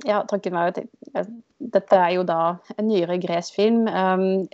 Ja, 0.05 0.21
tanken 0.29 0.53
var 0.53 0.69
jo 0.69 0.85
at 1.15 1.27
dette 1.59 1.97
er 1.97 2.15
jo 2.15 2.23
da 2.27 2.57
en 2.77 2.87
nyere 2.87 3.19
gresk 3.21 3.57
film. 3.57 3.85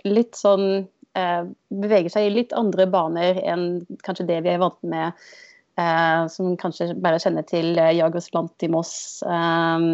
Litt 0.04 0.36
sånn 0.38 0.86
Beveger 1.12 2.08
seg 2.12 2.26
i 2.26 2.34
litt 2.34 2.54
andre 2.56 2.86
baner 2.88 3.40
enn 3.44 3.82
kanskje 4.04 4.28
det 4.30 4.38
vi 4.46 4.54
er 4.54 4.62
vant 4.62 4.80
med. 4.80 5.18
Eh, 5.80 6.26
som 6.28 6.52
kanskje 6.60 6.90
bare 7.00 7.20
kjenner 7.22 7.46
til 7.48 7.78
eh, 7.80 7.94
Jagos 7.96 8.28
Lantimos. 8.34 9.22
Eh, 9.24 9.86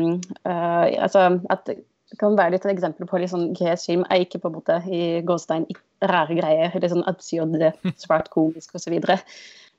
altså 0.99 1.26
at 1.54 1.70
det 2.09 2.19
kan 2.21 2.37
være 2.38 2.55
litt 2.55 2.65
et 2.65 2.73
eksempel 2.73 3.09
på 3.09 3.21
litt 3.21 3.33
sånn 3.33 3.53
gresk 3.57 3.91
film 3.91 4.05
er 4.09 4.25
ikke 4.25 4.41
på 4.41 4.49
en 4.49 4.57
måte 4.57 4.81
i 4.88 5.21
gåstein 5.29 5.67
rare 6.09 6.37
greier. 6.38 6.73
Litt 6.75 6.93
sånn 6.95 7.07
absurd, 7.11 7.61
svært 8.00 8.31
komisk 8.33 8.77
osv. 8.79 8.97
Så, 8.97 9.19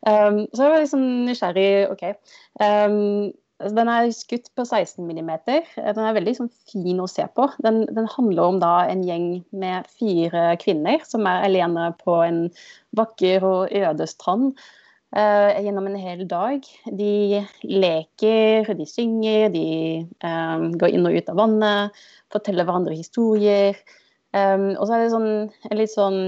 um, 0.06 0.44
så 0.54 0.66
jeg 0.66 0.74
var 0.74 0.84
liksom 0.84 1.06
nysgjerrig. 1.26 1.70
OK. 1.96 2.04
Um, 2.62 3.32
den 3.60 3.92
er 3.92 4.08
skutt 4.16 4.48
på 4.56 4.64
16 4.64 5.04
mm. 5.04 5.32
Den 5.76 6.04
er 6.06 6.16
veldig 6.16 6.36
sånn, 6.38 6.52
fin 6.70 7.02
å 7.04 7.10
se 7.12 7.26
på. 7.36 7.50
Den, 7.66 7.82
den, 7.92 8.08
handler 8.14 8.54
om 8.54 8.60
da 8.62 8.74
en 8.88 9.02
gjeng 9.04 9.30
med 9.52 9.90
fire 10.00 10.54
kvinner 10.62 11.04
som 11.08 11.28
er 11.28 11.48
alene 11.50 11.90
på 12.00 12.22
en 12.24 12.46
vakker 12.96 13.44
og 13.44 13.74
øde 13.76 14.08
strand. 14.08 14.54
Uh, 15.10 15.58
gjennom 15.66 15.88
en 15.89 15.98
hel 15.98 16.28
dag. 16.30 16.66
De 16.86 17.42
leker, 17.66 18.68
de 18.78 18.86
synger, 18.86 19.48
de 19.50 19.63
um, 20.22 20.68
går 20.78 20.94
inn 20.94 21.10
og 21.10 21.18
ut 21.18 21.32
av 21.32 21.39
vannet 21.39 22.04
forteller 22.30 22.68
hverandre 22.68 22.94
historier. 22.94 23.80
Um, 24.38 24.75
og 24.75 24.86
så 24.86 24.94
er 24.94 25.01
det 25.01 25.12
sånn, 25.16 25.32
en 25.50 25.80
litt 25.80 25.96
sånn 25.96 26.20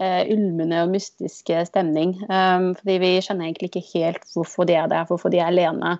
uh, 0.00 0.22
ulmende 0.34 0.82
og 0.82 0.90
mystisk 0.96 1.54
stemning. 1.70 2.16
Um, 2.26 2.72
fordi 2.80 2.98
vi 3.04 3.14
skjønner 3.22 3.46
egentlig 3.46 3.70
ikke 3.70 3.86
helt 3.92 4.26
hvorfor 4.34 4.66
de 4.66 4.80
er 4.82 4.90
der, 4.90 5.06
hvorfor 5.06 5.30
de 5.30 5.38
er 5.38 5.52
alene. 5.52 5.98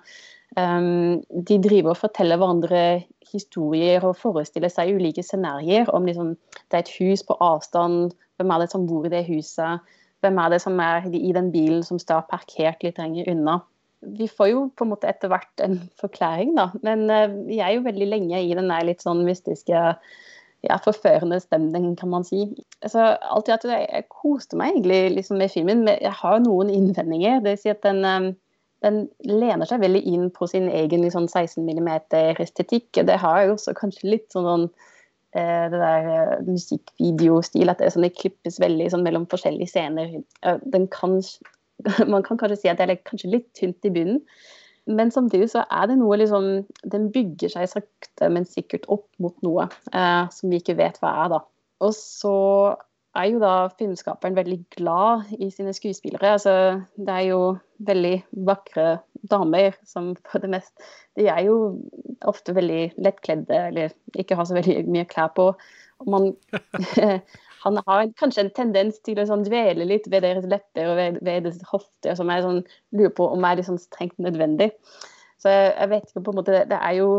De 0.55 1.55
driver 1.59 1.91
og 1.91 1.99
forteller 1.99 2.39
hverandre 2.39 2.81
historier 3.27 4.03
og 4.07 4.15
forestiller 4.15 4.71
seg 4.71 4.93
ulike 4.95 5.23
scenarioer. 5.25 5.89
Om 5.91 6.05
liksom, 6.07 6.29
det 6.71 6.77
er 6.77 6.85
et 6.85 6.93
hus 6.99 7.25
på 7.27 7.35
avstand, 7.43 8.13
hvem 8.39 8.53
er 8.53 8.63
det 8.63 8.69
som 8.71 8.85
bor 8.87 9.07
i 9.07 9.11
det 9.11 9.25
huset? 9.27 9.83
Hvem 10.25 10.41
er 10.41 10.51
det 10.55 10.61
som 10.65 10.81
er 10.81 11.05
i 11.13 11.31
den 11.35 11.53
bilen 11.53 11.85
som 11.85 12.01
står 12.01 12.27
parkert 12.31 12.83
litt 12.83 12.99
lenger 13.01 13.29
unna? 13.31 13.59
vi 14.05 14.27
får 14.27 14.51
jo 14.51 14.61
på 14.75 14.85
en 14.85 14.91
måte 14.93 15.09
etter 15.09 15.31
hvert 15.31 15.63
en 15.63 15.79
forklaring, 16.01 16.53
da. 16.57 16.69
Men 16.85 17.05
uh, 17.09 17.27
vi 17.47 17.59
er 17.63 17.75
jo 17.75 17.85
veldig 17.85 18.07
lenge 18.11 18.41
i 18.43 18.53
den 18.57 18.69
der 18.71 18.87
litt 18.87 19.03
sånn 19.05 19.25
mystiske, 19.27 19.83
ja, 20.65 20.79
forførende 20.81 21.39
stemningen, 21.41 21.95
kan 21.99 22.11
man 22.13 22.25
si. 22.27 22.47
Altså, 22.81 23.13
alt 23.21 23.49
i 23.49 23.55
alt, 23.55 23.67
jeg, 23.69 24.07
koste 24.13 24.57
meg 24.59 24.73
egentlig 24.73 25.19
liksom 25.19 25.39
med 25.41 25.53
filmen, 25.53 25.85
men 25.87 26.01
jeg 26.01 26.15
har 26.21 26.41
noen 26.43 26.71
innvendinger. 26.73 27.41
Det 27.43 27.55
vil 27.55 27.61
si 27.61 27.73
at 27.73 27.85
den, 27.85 28.01
um, 28.05 28.31
den 28.85 29.05
lener 29.25 29.69
seg 29.69 29.83
veldig 29.83 30.03
inn 30.09 30.27
på 30.33 30.49
sin 30.49 30.69
egen 30.71 31.05
liksom, 31.05 31.29
16 31.29 31.65
mm-estetikk. 31.65 33.05
Det 33.05 33.21
har 33.21 33.45
jo 33.45 33.55
også 33.57 33.75
kanskje 33.77 34.15
litt 34.15 34.29
sånn 34.33 34.69
det 35.35 35.79
der 35.81 36.09
uh, 36.09 36.43
musikkvideostil, 36.47 37.71
at 37.71 37.81
det, 37.81 37.91
sånn, 37.93 38.05
det 38.07 38.15
klippes 38.15 38.59
veldig 38.63 38.87
sånn, 38.93 39.03
mellom 39.05 39.25
forskjellige 39.31 39.73
scener. 39.73 40.13
Kan 40.93 41.19
man 42.13 42.23
kan 42.23 42.39
kanskje 42.39 42.61
si 42.61 42.71
at 42.71 42.79
det 42.79 42.87
er 42.87 43.01
kanskje 43.07 43.33
litt 43.33 43.49
tynt 43.57 43.87
i 43.87 43.93
bunnen. 43.93 44.21
Men 44.85 45.09
samtidig 45.11 45.49
så 45.49 45.63
er 45.73 45.87
det 45.89 45.95
noe 45.97 46.17
liksom 46.21 46.43
Den 46.93 47.07
bygger 47.13 47.49
seg 47.49 47.71
sakte, 47.71 48.27
men 48.29 48.45
sikkert 48.45 48.85
opp 48.93 49.07
mot 49.17 49.33
noe 49.45 49.65
eh, 49.89 50.25
som 50.29 50.51
vi 50.51 50.59
ikke 50.61 50.77
vet 50.77 50.99
hva 51.01 51.13
er, 51.23 51.31
da. 51.33 51.39
Og 51.85 51.95
så 51.97 52.35
er 53.15 53.29
jo 53.31 53.39
da 53.41 53.53
filmskaperen 53.79 54.35
veldig 54.37 54.59
glad 54.75 55.31
i 55.39 55.49
sine 55.53 55.73
skuespillere. 55.75 56.35
Altså, 56.35 56.81
det 56.95 57.15
er 57.15 57.25
jo 57.29 57.39
veldig 57.87 58.15
vakre 58.47 58.99
damer 59.31 59.75
som 59.87 60.13
for 60.29 60.43
det 60.43 60.51
meste 60.53 60.85
De 61.17 61.25
er 61.31 61.47
jo 61.47 61.55
ofte 62.27 62.53
veldig 62.55 62.93
lettkledde 63.01 63.61
eller 63.69 63.95
ikke 64.19 64.37
har 64.37 64.47
så 64.47 64.57
veldig 64.57 64.83
mye 64.91 65.07
klær 65.09 65.31
på. 65.35 65.49
Og 66.03 66.11
man 66.11 66.31
han 67.65 67.79
har 67.87 68.11
kanskje 68.19 68.45
en 68.45 68.53
tendens 68.53 68.99
til 69.05 69.17
å 69.17 69.25
sånn 69.25 69.45
dvele 69.47 69.87
litt 69.89 70.05
ved 70.11 70.21
deres 70.25 70.45
lepper 70.49 70.91
og 70.91 70.99
ved, 70.99 71.15
ved 71.25 71.47
deres 71.47 71.63
hofter, 71.71 72.13
som 72.17 72.29
jeg 72.29 72.43
sånn, 72.45 72.61
lurer 72.93 73.13
på 73.17 73.25
om 73.33 73.47
er 73.47 73.57
liksom 73.57 73.79
strengt 73.81 74.19
nødvendig. 74.21 74.69
Så 75.41 75.49
jeg, 75.49 75.71
jeg, 75.71 75.89
vet 75.91 76.11
ikke 76.11 76.23
på 76.27 76.33
en 76.33 76.39
måte, 76.41 76.59
det, 76.69 76.77
er 76.77 76.99
jo 76.99 77.09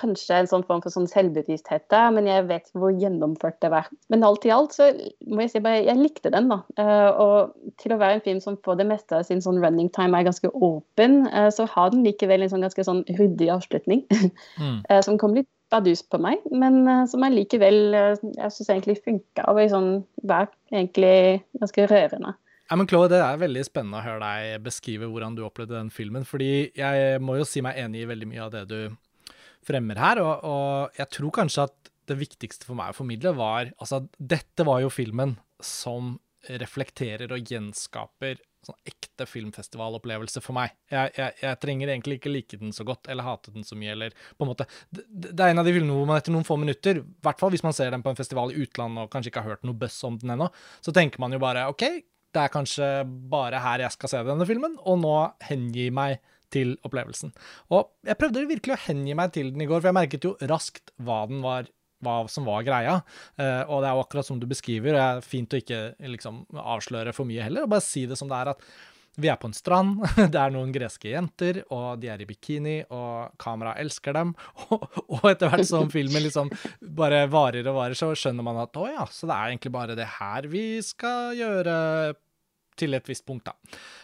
kanskje 0.00 0.40
en 0.40 0.48
sånn 0.50 0.64
form 0.66 0.82
for 0.84 0.94
sånn 0.94 1.08
selvbevissthet 1.10 1.86
der, 1.92 2.10
men 2.14 2.28
jeg 2.28 2.46
vet 2.48 2.68
ikke 2.68 2.82
hvor 2.82 2.94
gjennomført 3.00 3.58
det 3.64 3.70
var. 3.74 3.88
Men 4.12 4.26
alt 4.26 4.46
i 4.48 4.52
alt 4.54 4.76
så 4.76 4.90
må 5.28 5.44
jeg 5.44 5.54
si 5.54 5.62
bare 5.64 5.82
jeg 5.86 6.00
likte 6.00 6.32
den, 6.34 6.50
da. 6.52 6.60
Uh, 6.80 7.10
og 7.24 7.74
til 7.82 7.94
å 7.94 8.00
være 8.00 8.18
en 8.18 8.24
film 8.24 8.42
som 8.44 8.58
for 8.66 8.80
det 8.80 8.88
meste 8.88 9.18
av 9.18 9.26
sin 9.28 9.42
sånn 9.44 9.60
running 9.62 9.90
time 9.94 10.18
er 10.18 10.28
ganske 10.28 10.50
åpen, 10.54 11.24
uh, 11.32 11.50
så 11.54 11.68
har 11.70 11.92
den 11.94 12.06
likevel 12.06 12.44
en 12.44 12.52
sånn 12.52 12.64
ganske 12.66 12.86
sånn 12.86 13.04
ryddig 13.18 13.52
avslutning. 13.54 14.06
Mm. 14.58 14.82
uh, 14.90 15.00
som 15.02 15.16
kom 15.18 15.34
litt 15.34 15.48
bardus 15.72 16.02
på 16.10 16.18
meg, 16.22 16.42
men 16.54 16.84
som 17.10 17.24
allikevel 17.26 17.96
uh, 17.96 18.22
jeg 18.36 18.54
syns 18.54 18.70
egentlig 18.70 18.96
funka. 19.02 19.46
Og 19.50 19.60
sånn, 19.72 19.88
var 20.26 20.48
egentlig 20.72 21.42
ganske 21.60 21.86
rørende. 21.90 22.34
Ja, 22.70 22.76
men 22.76 22.88
Chloe, 22.88 23.08
Det 23.08 23.20
er 23.20 23.40
veldig 23.40 23.64
spennende 23.66 24.00
å 24.00 24.04
høre 24.04 24.20
deg 24.24 24.62
beskrive 24.64 25.08
hvordan 25.10 25.36
du 25.36 25.44
opplevde 25.44 25.76
den 25.76 25.90
filmen. 25.92 26.24
fordi 26.24 26.70
jeg 26.74 27.20
må 27.20 27.36
jo 27.36 27.44
si 27.44 27.60
meg 27.60 27.76
enig 27.76 28.02
i 28.02 28.08
veldig 28.08 28.28
mye 28.30 28.44
av 28.46 28.52
det 28.54 28.64
du 28.68 28.78
fremmer 29.66 30.00
her. 30.00 30.22
Og, 30.22 30.46
og 30.48 31.00
jeg 31.00 31.10
tror 31.18 31.34
kanskje 31.42 31.66
at 31.68 31.92
det 32.10 32.18
viktigste 32.20 32.68
for 32.68 32.76
meg 32.76 32.92
å 32.92 32.96
formidle 32.98 33.32
var 33.36 33.70
Altså, 33.80 34.02
dette 34.18 34.66
var 34.66 34.82
jo 34.84 34.92
filmen 34.92 35.38
som 35.64 36.18
reflekterer 36.44 37.32
og 37.32 37.48
gjenskaper 37.48 38.42
sånn 38.64 38.78
ekte 38.88 39.26
filmfestivalopplevelse 39.28 40.40
for 40.44 40.56
meg. 40.56 40.72
Jeg, 40.92 41.12
jeg, 41.18 41.36
jeg, 41.42 41.58
trenger 41.62 41.92
egentlig 41.92 42.18
ikke 42.18 42.32
like 42.32 42.58
den 42.60 42.72
så 42.76 42.86
godt, 42.88 43.08
eller 43.12 43.26
hate 43.26 43.52
den 43.54 43.66
så 43.66 43.76
mye, 43.78 43.92
eller 43.92 44.14
på 44.14 44.46
en 44.46 44.50
måte 44.50 44.66
Det, 44.88 45.04
det 45.12 45.36
er 45.36 45.52
en 45.52 45.60
av 45.60 45.68
de 45.68 45.74
filmene 45.74 45.98
hvor 45.98 46.08
man 46.08 46.20
etter 46.20 46.34
noen 46.34 46.46
få 46.48 46.56
minutter, 46.60 47.02
i 47.02 47.24
hvert 47.26 47.42
fall 47.42 47.52
hvis 47.54 47.64
man 47.66 47.76
ser 47.76 47.92
den 47.94 48.04
på 48.04 48.12
en 48.12 48.18
festival 48.18 48.52
i 48.52 48.64
utlandet 48.64 49.04
og 49.04 49.12
kanskje 49.12 49.32
ikke 49.32 49.44
har 49.44 49.56
hørt 49.56 49.68
noe 49.68 49.78
buzz 49.84 49.98
om 50.08 50.18
den 50.20 50.34
ennå, 50.36 50.50
så 50.84 50.94
tenker 50.96 51.22
man 51.22 51.36
jo 51.36 51.42
bare 51.42 51.66
OK, 51.72 51.84
det 52.34 52.42
er 52.42 52.52
kanskje 52.52 52.88
bare 53.30 53.60
her 53.62 53.84
jeg 53.84 53.94
skal 53.94 54.10
se 54.10 54.22
denne 54.26 54.48
filmen, 54.48 54.78
og 54.82 55.00
nå 55.02 55.18
hengi 55.48 55.90
meg 55.94 56.18
til 56.54 56.76
opplevelsen. 56.86 57.34
Og 57.74 57.90
jeg 58.06 58.20
prøvde 58.20 58.46
virkelig 58.50 58.76
å 58.76 58.82
hengi 58.86 59.16
meg 59.18 59.34
til 59.36 59.52
den 59.54 59.64
i 59.64 59.70
går, 59.70 59.82
for 59.82 59.90
jeg 59.90 60.00
merket 60.00 60.28
jo 60.28 60.36
raskt 60.50 60.94
hva 61.02 61.24
var 61.44 61.70
hva 62.04 62.16
som 62.28 62.44
var 62.44 62.64
greia. 62.66 62.98
Uh, 63.40 63.62
og 63.64 63.78
det 63.82 63.88
er 63.90 63.94
jo 63.96 64.02
akkurat 64.02 64.28
som 64.28 64.40
du 64.40 64.48
beskriver, 64.50 64.92
og 64.92 64.98
det 64.98 65.04
er 65.04 65.22
fint 65.24 65.54
å 65.54 65.60
ikke 65.62 65.84
liksom, 66.14 66.42
avsløre 66.60 67.14
for 67.16 67.28
mye 67.28 67.46
heller, 67.46 67.64
og 67.64 67.72
bare 67.72 67.84
si 67.84 68.04
det 68.10 68.18
som 68.20 68.28
det 68.28 68.42
er. 68.42 68.52
at 68.52 68.92
vi 69.14 69.28
er 69.30 69.38
på 69.38 69.46
en 69.46 69.54
strand, 69.54 70.02
det 70.32 70.38
er 70.40 70.50
noen 70.54 70.72
greske 70.74 71.12
jenter, 71.12 71.60
og 71.74 72.00
de 72.02 72.10
er 72.10 72.22
i 72.24 72.26
bikini, 72.28 72.80
og 72.94 73.36
kameraet 73.40 73.84
elsker 73.84 74.16
dem. 74.16 74.34
Og, 74.74 74.84
og 75.06 75.26
etter 75.28 75.50
hvert 75.52 75.68
som 75.68 75.90
filmen 75.92 76.24
liksom 76.24 76.48
bare 76.96 77.24
varer 77.30 77.66
og 77.68 77.76
varer, 77.76 77.96
så 77.98 78.10
skjønner 78.16 78.46
man 78.46 78.58
at 78.62 78.74
å 78.80 78.86
ja, 78.88 79.04
så 79.12 79.28
det 79.28 79.36
er 79.36 79.52
egentlig 79.52 79.72
bare 79.74 79.96
det 79.98 80.06
her 80.16 80.48
vi 80.50 80.64
skal 80.82 81.36
gjøre 81.38 81.74
til 82.76 82.94
et 82.94 83.06
visst 83.10 83.24
punkt, 83.26 83.44
da. 83.46 83.52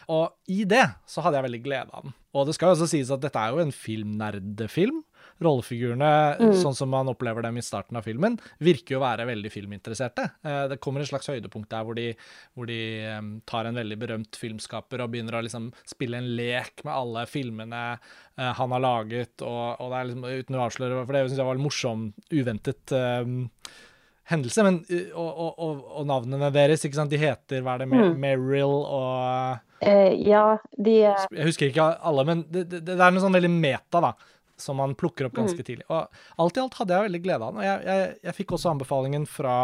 Og 0.09 0.33
i 0.49 0.65
det 0.65 0.85
så 1.07 1.23
hadde 1.23 1.37
jeg 1.41 1.49
veldig 1.51 1.63
glede 1.65 1.91
av 1.95 2.03
den. 2.09 2.15
Og 2.35 2.47
det 2.47 2.55
skal 2.55 2.71
jo 2.71 2.77
også 2.79 2.89
sies 2.93 3.11
at 3.11 3.21
dette 3.23 3.39
er 3.39 3.51
jo 3.55 3.63
en 3.65 3.73
filmnerdefilm. 3.75 5.05
rollefigurene, 5.41 6.37
Mm. 6.39 6.53
sånn 6.53 6.75
som 6.77 6.91
man 6.91 7.07
opplever 7.09 7.41
dem 7.43 7.57
i 7.57 7.63
starten 7.65 7.97
av 7.97 8.05
filmen, 8.05 8.39
virker 8.61 8.93
jo 8.93 8.99
å 9.01 9.07
være 9.07 9.25
veldig 9.27 9.51
filminteresserte. 9.51 10.27
Eh, 10.45 10.69
Det 10.69 10.79
kommer 10.81 11.01
et 11.01 11.09
slags 11.09 11.29
høydepunkt 11.29 11.71
der 11.71 11.83
hvor 11.83 11.95
de, 11.97 12.15
hvor 12.55 12.67
de 12.67 13.41
tar 13.47 13.65
en 13.65 13.75
veldig 13.75 13.99
berømt 13.99 14.37
filmskaper 14.37 15.01
og 15.01 15.11
begynner 15.13 15.39
å 15.39 15.43
liksom 15.43 15.73
spille 15.87 16.19
en 16.19 16.37
lek 16.37 16.85
med 16.85 16.93
alle 16.93 17.25
filmene 17.27 17.99
eh, 18.37 18.53
han 18.53 18.71
har 18.71 18.81
laget, 18.85 19.41
og, 19.41 19.81
og 19.81 19.91
det 19.91 19.97
er 19.97 20.05
liksom, 20.11 20.25
uten 20.45 20.57
å 20.57 20.67
avsløre, 20.69 21.07
for 21.07 21.13
det 21.17 21.25
syns 21.31 21.39
jeg 21.39 21.47
var 21.49 21.55
en 21.57 21.65
morsom, 21.65 22.13
uventet 22.31 22.93
hendelse, 24.31 24.65
men, 24.67 24.81
uh, 24.91 25.19
og, 25.19 25.41
og, 25.51 25.83
og, 25.91 26.05
navnene 26.09 26.53
deres, 26.55 26.87
ikke 26.87 27.01
sant, 27.01 27.13
de 27.13 27.21
heter, 27.21 27.65
hva 27.67 27.77
er 27.77 27.85
det, 27.85 27.91
Mer 27.91 28.09
Mm. 28.11 28.23
Meryl 28.23 28.79
og 28.87 29.67
Eh, 29.81 30.13
ja, 30.29 30.59
de 30.77 30.99
eh, 31.09 31.23
jeg 31.33 31.47
husker 31.49 31.71
ikke 31.71 31.87
alle, 32.05 32.25
men 32.29 32.43
det, 32.53 32.67
det, 32.69 32.83
det 32.85 32.99
er 32.99 33.15
noe 33.15 33.23
sånn 33.23 33.37
veldig 33.37 33.53
meta, 33.55 34.03
da. 34.05 34.13
Som 34.61 34.77
man 34.77 34.93
plukker 34.99 35.25
opp 35.25 35.39
ganske 35.39 35.65
tidlig. 35.65 35.87
Og 35.89 36.43
alt 36.45 36.59
i 36.59 36.61
alt 36.61 36.75
hadde 36.77 36.93
jeg 36.93 37.07
veldig 37.07 37.21
glede 37.25 37.47
av 37.47 37.55
den. 37.55 37.63
Og 37.63 37.65
jeg, 37.65 37.85
jeg, 37.89 38.11
jeg 38.29 38.37
fikk 38.37 38.53
også 38.53 38.75
anbefalingen 38.75 39.25
fra 39.25 39.55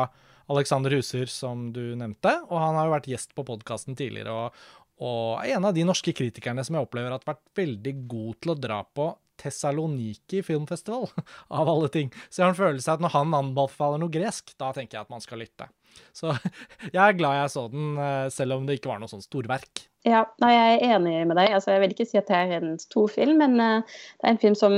Alexander 0.48 0.94
Huser, 0.96 1.29
som 1.29 1.66
du 1.74 1.83
nevnte. 2.00 2.33
Og 2.48 2.57
han 2.57 2.79
har 2.79 2.88
jo 2.88 2.94
vært 2.94 3.11
gjest 3.11 3.37
på 3.37 3.44
podkasten 3.44 3.98
tidligere, 3.98 4.33
og, 4.33 4.64
og 5.05 5.42
er 5.42 5.59
en 5.59 5.68
av 5.68 5.76
de 5.76 5.85
norske 5.85 6.16
kritikerne 6.16 6.64
som 6.64 6.79
jeg 6.79 6.88
opplever 6.88 7.12
har 7.12 7.29
vært 7.29 7.44
veldig 7.61 7.94
god 8.09 8.40
til 8.40 8.55
å 8.55 8.59
dra 8.62 8.81
på 8.88 9.11
Tessaloniki 9.40 10.42
filmfestival, 10.46 11.09
av 11.61 11.72
alle 11.72 11.90
ting. 11.92 12.12
Så 12.29 12.40
jeg 12.40 12.46
har 12.46 12.55
en 12.55 12.62
følelse 12.62 12.92
av 12.92 13.01
at 13.01 13.07
når 13.07 13.16
han 13.16 13.40
anbefaler 13.40 14.03
noe 14.03 14.12
gresk, 14.12 14.55
da 14.61 14.72
tenker 14.77 14.99
jeg 14.99 15.07
at 15.07 15.12
man 15.12 15.25
skal 15.25 15.42
lytte. 15.44 15.68
Så 16.16 16.33
jeg 16.94 17.03
er 17.03 17.18
glad 17.18 17.40
jeg 17.40 17.53
så 17.57 17.66
den, 17.72 17.92
eh, 18.01 18.25
selv 18.35 18.59
om 18.59 18.66
det 18.68 18.79
ikke 18.79 18.92
var 18.92 19.03
noe 19.03 19.12
sånn 19.12 19.25
storverk. 19.25 19.87
Ja, 20.07 20.22
nei, 20.38 20.53
jeg 20.55 20.75
er 20.77 20.92
enig 20.94 21.14
med 21.27 21.35
deg. 21.35 21.51
Altså, 21.57 21.72
jeg 21.75 21.83
vil 21.83 21.92
ikke 21.96 22.07
si 22.07 22.18
at 22.20 22.29
det 22.31 22.38
er 22.38 22.53
en 22.61 22.77
stor 22.79 23.11
film, 23.11 23.40
men 23.42 23.59
uh, 23.59 23.96
det 24.20 24.29
er 24.29 24.35
en 24.37 24.42
film 24.42 24.55
som 24.55 24.75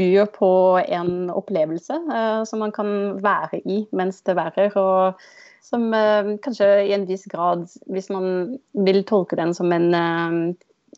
byr 0.00 0.30
på 0.32 0.50
en 0.80 1.28
opplevelse 1.34 1.98
uh, 2.08 2.40
som 2.48 2.64
man 2.64 2.72
kan 2.72 3.18
være 3.24 3.60
i 3.68 3.82
mens 3.92 4.22
det 4.24 4.38
værer. 4.38 4.72
Og 4.80 5.20
som 5.64 5.90
uh, 5.92 6.32
kanskje 6.44 6.70
i 6.86 6.94
en 6.96 7.04
viss 7.10 7.28
grad, 7.28 7.66
hvis 7.92 8.08
man 8.14 8.56
vil 8.86 9.02
tolke 9.04 9.36
den 9.36 9.52
som 9.56 9.76
en 9.76 9.92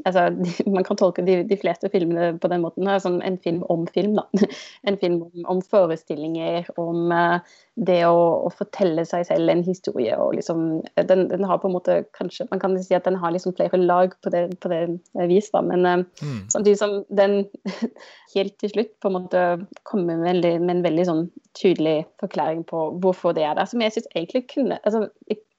Altså, 0.04 0.28
man 0.76 0.86
kan 0.86 0.98
tolke 1.00 1.24
de, 1.26 1.40
de 1.48 1.60
fleste 1.60 1.90
filmene 1.92 2.34
på 2.42 2.50
den 2.52 2.64
måten. 2.64 2.88
Altså 2.88 3.14
en 3.16 3.38
film 3.42 3.62
om 3.72 3.86
film, 3.94 4.18
da. 4.20 4.26
En 4.86 4.98
film 5.00 5.22
om, 5.24 5.46
om 5.56 5.62
forestillinger, 5.62 6.68
om 6.80 7.10
uh, 7.10 7.38
det 7.76 8.02
å, 8.08 8.20
å, 8.46 8.50
fortelle 8.56 9.04
seg 9.08 9.26
selv 9.28 9.52
en 9.52 9.64
historie. 9.66 10.14
og 10.16 10.36
liksom, 10.38 10.66
den, 11.08 11.26
den, 11.32 11.44
har 11.44 11.60
på 11.60 11.68
en 11.70 11.76
måte 11.76 11.98
kanskje, 12.16 12.46
Man 12.50 12.62
kan 12.62 12.76
si 12.82 12.94
at 12.96 13.08
den 13.08 13.18
har 13.20 13.34
liksom 13.34 13.56
flere 13.56 13.80
lag 13.80 14.14
på 14.22 14.32
det, 14.32 14.46
på 14.62 14.70
det 14.72 14.84
vis, 15.28 15.50
da, 15.52 15.64
men 15.64 15.86
uh, 15.86 15.96
Mm. 16.22 16.50
samtidig 16.50 16.78
som 16.78 17.04
den 17.08 17.46
helt 18.34 18.58
til 18.58 18.70
slutt 18.70 18.92
på 19.00 19.08
en 19.08 19.16
måte 19.18 19.42
kommer 19.82 20.16
med, 20.16 20.24
veldig, 20.28 20.52
med 20.60 20.76
en 20.76 20.84
veldig 20.86 21.06
sånn 21.08 21.24
tydelig 21.58 21.96
forklaring 22.22 22.64
på 22.68 22.88
hvorfor 23.02 23.36
det 23.36 23.46
er 23.46 23.56
der. 23.58 23.68
Som 23.70 23.84
jeg 23.84 23.96
syns 23.96 24.08
egentlig 24.14 24.46
kunne 24.52 24.80
altså, 24.82 25.08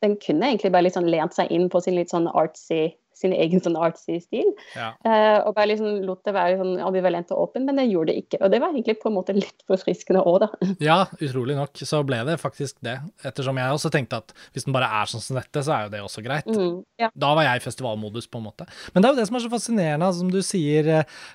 Den 0.01 0.13
kunne 0.21 0.45
egentlig 0.45 0.71
bare 0.71 0.85
litt 0.85 0.93
sånn 0.97 1.09
lent 1.09 1.33
seg 1.33 1.49
inn 1.53 1.71
på 1.73 1.81
sin 1.81 1.95
litt 1.97 2.11
sånn 2.13 2.27
artsy 2.29 2.91
sin 3.17 3.33
egen 3.35 3.63
sånn 3.63 3.77
artsy 3.79 4.19
stil. 4.23 4.51
Ja. 4.75 4.91
Uh, 5.05 5.47
og 5.47 5.55
bare 5.57 5.71
liksom 5.71 6.01
lot 6.07 6.23
det 6.27 6.35
være 6.35 6.59
sånn 6.59 6.75
ambivalent 6.83 7.31
og 7.35 7.47
åpen, 7.47 7.65
men 7.67 7.79
det 7.79 7.87
gjorde 7.89 8.13
det 8.13 8.23
ikke. 8.23 8.41
Og 8.43 8.53
det 8.53 8.61
var 8.63 8.73
egentlig 8.73 8.97
på 9.01 9.11
en 9.11 9.17
måte 9.17 9.35
litt 9.37 9.65
forfriskende 9.69 10.23
òg, 10.23 10.45
da. 10.45 10.51
Ja, 10.87 10.99
utrolig 11.19 11.57
nok 11.57 11.79
så 11.87 12.01
ble 12.07 12.21
det 12.27 12.37
faktisk 12.41 12.79
det. 12.85 12.97
Ettersom 13.27 13.57
jeg 13.59 13.75
også 13.75 13.91
tenkte 13.93 14.21
at 14.21 14.33
hvis 14.55 14.67
den 14.67 14.75
bare 14.75 14.89
er 14.99 15.09
sånn 15.09 15.23
som 15.23 15.39
dette, 15.39 15.63
så 15.65 15.73
er 15.75 15.87
jo 15.87 15.93
det 15.93 16.03
også 16.05 16.23
greit. 16.25 16.47
Mm, 16.49 16.81
ja. 17.01 17.11
Da 17.17 17.33
var 17.37 17.47
jeg 17.47 17.61
i 17.61 17.65
festivalmodus, 17.65 18.29
på 18.31 18.41
en 18.41 18.47
måte. 18.47 18.67
Men 18.93 19.03
det 19.03 19.09
er 19.09 19.15
jo 19.15 19.21
det 19.21 19.27
som 19.29 19.39
er 19.39 19.45
så 19.45 19.51
fascinerende, 19.51 20.09
altså, 20.09 20.23
som 20.23 20.31
du 20.33 20.41
sier, 20.45 20.91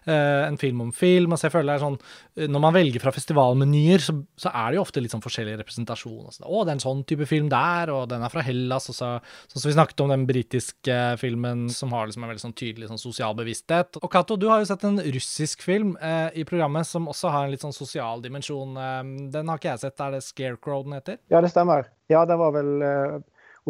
uh, 0.07 0.43
en 0.47 0.59
film 0.61 0.85
om 0.87 0.93
film. 0.95 1.33
altså 1.33 1.49
jeg 1.49 1.57
føler 1.57 1.73
det 1.73 1.79
er 1.79 1.85
sånn, 1.87 1.99
eh, 2.37 2.49
Når 2.51 2.63
man 2.65 2.77
velger 2.77 3.03
fra 3.03 3.15
festivalmenyer, 3.15 4.03
så, 4.05 4.17
så 4.39 4.53
er 4.53 4.71
det 4.71 4.79
jo 4.79 4.85
ofte 4.85 5.03
litt 5.03 5.15
sånn 5.15 5.25
forskjellig 5.25 5.59
representasjon. 5.61 6.29
Altså, 6.29 6.45
å, 6.47 6.63
det 6.63 6.75
er 6.75 6.79
en 6.79 6.85
sånn 6.85 7.05
type 7.09 7.29
film 7.31 7.51
der, 7.53 7.93
og 7.95 8.09
den 8.13 8.25
er 8.25 8.33
fra 8.33 8.45
Hellas, 8.47 8.91
og 8.93 8.99
så, 8.99 9.13
sånn 9.51 9.65
som 9.65 9.71
vi 9.71 9.77
snakket 9.77 10.05
om 10.05 10.13
den 10.13 10.27
britiske 10.29 10.99
filmen 11.23 11.67
som 11.77 11.93
har 11.93 12.09
liksom 12.09 12.25
en 12.25 12.33
veldig 12.33 12.45
sånn 12.45 12.57
tydelig 12.59 12.91
sånn 12.91 13.01
sosial 13.01 13.37
bevissthet. 13.39 13.99
Og 14.03 14.11
Cato, 14.13 14.37
du 14.41 14.49
har 14.51 14.63
jo 14.63 14.69
sett 14.71 14.85
en 14.89 15.01
russisk 15.15 15.65
film 15.65 15.95
eh, 16.01 16.29
i 16.41 16.47
programmet 16.49 16.89
som 16.89 17.09
også 17.11 17.33
har 17.35 17.47
en 17.47 17.55
litt 17.55 17.65
sånn 17.65 17.77
sosial 17.77 18.23
dimensjon. 18.25 18.77
Eh, 18.77 19.03
den 19.35 19.51
har 19.51 19.61
ikke 19.61 19.73
jeg 19.73 19.85
sett. 19.85 20.01
Er 20.01 20.17
det 20.17 20.23
Scarecrow 20.27 20.87
den 20.87 20.97
heter? 20.99 21.19
Ja, 21.33 21.43
det 21.45 21.53
stemmer. 21.55 21.91
Ja, 22.13 22.25
den 22.29 22.41
var 22.41 22.55
vel 22.57 22.87
eh, 22.87 23.19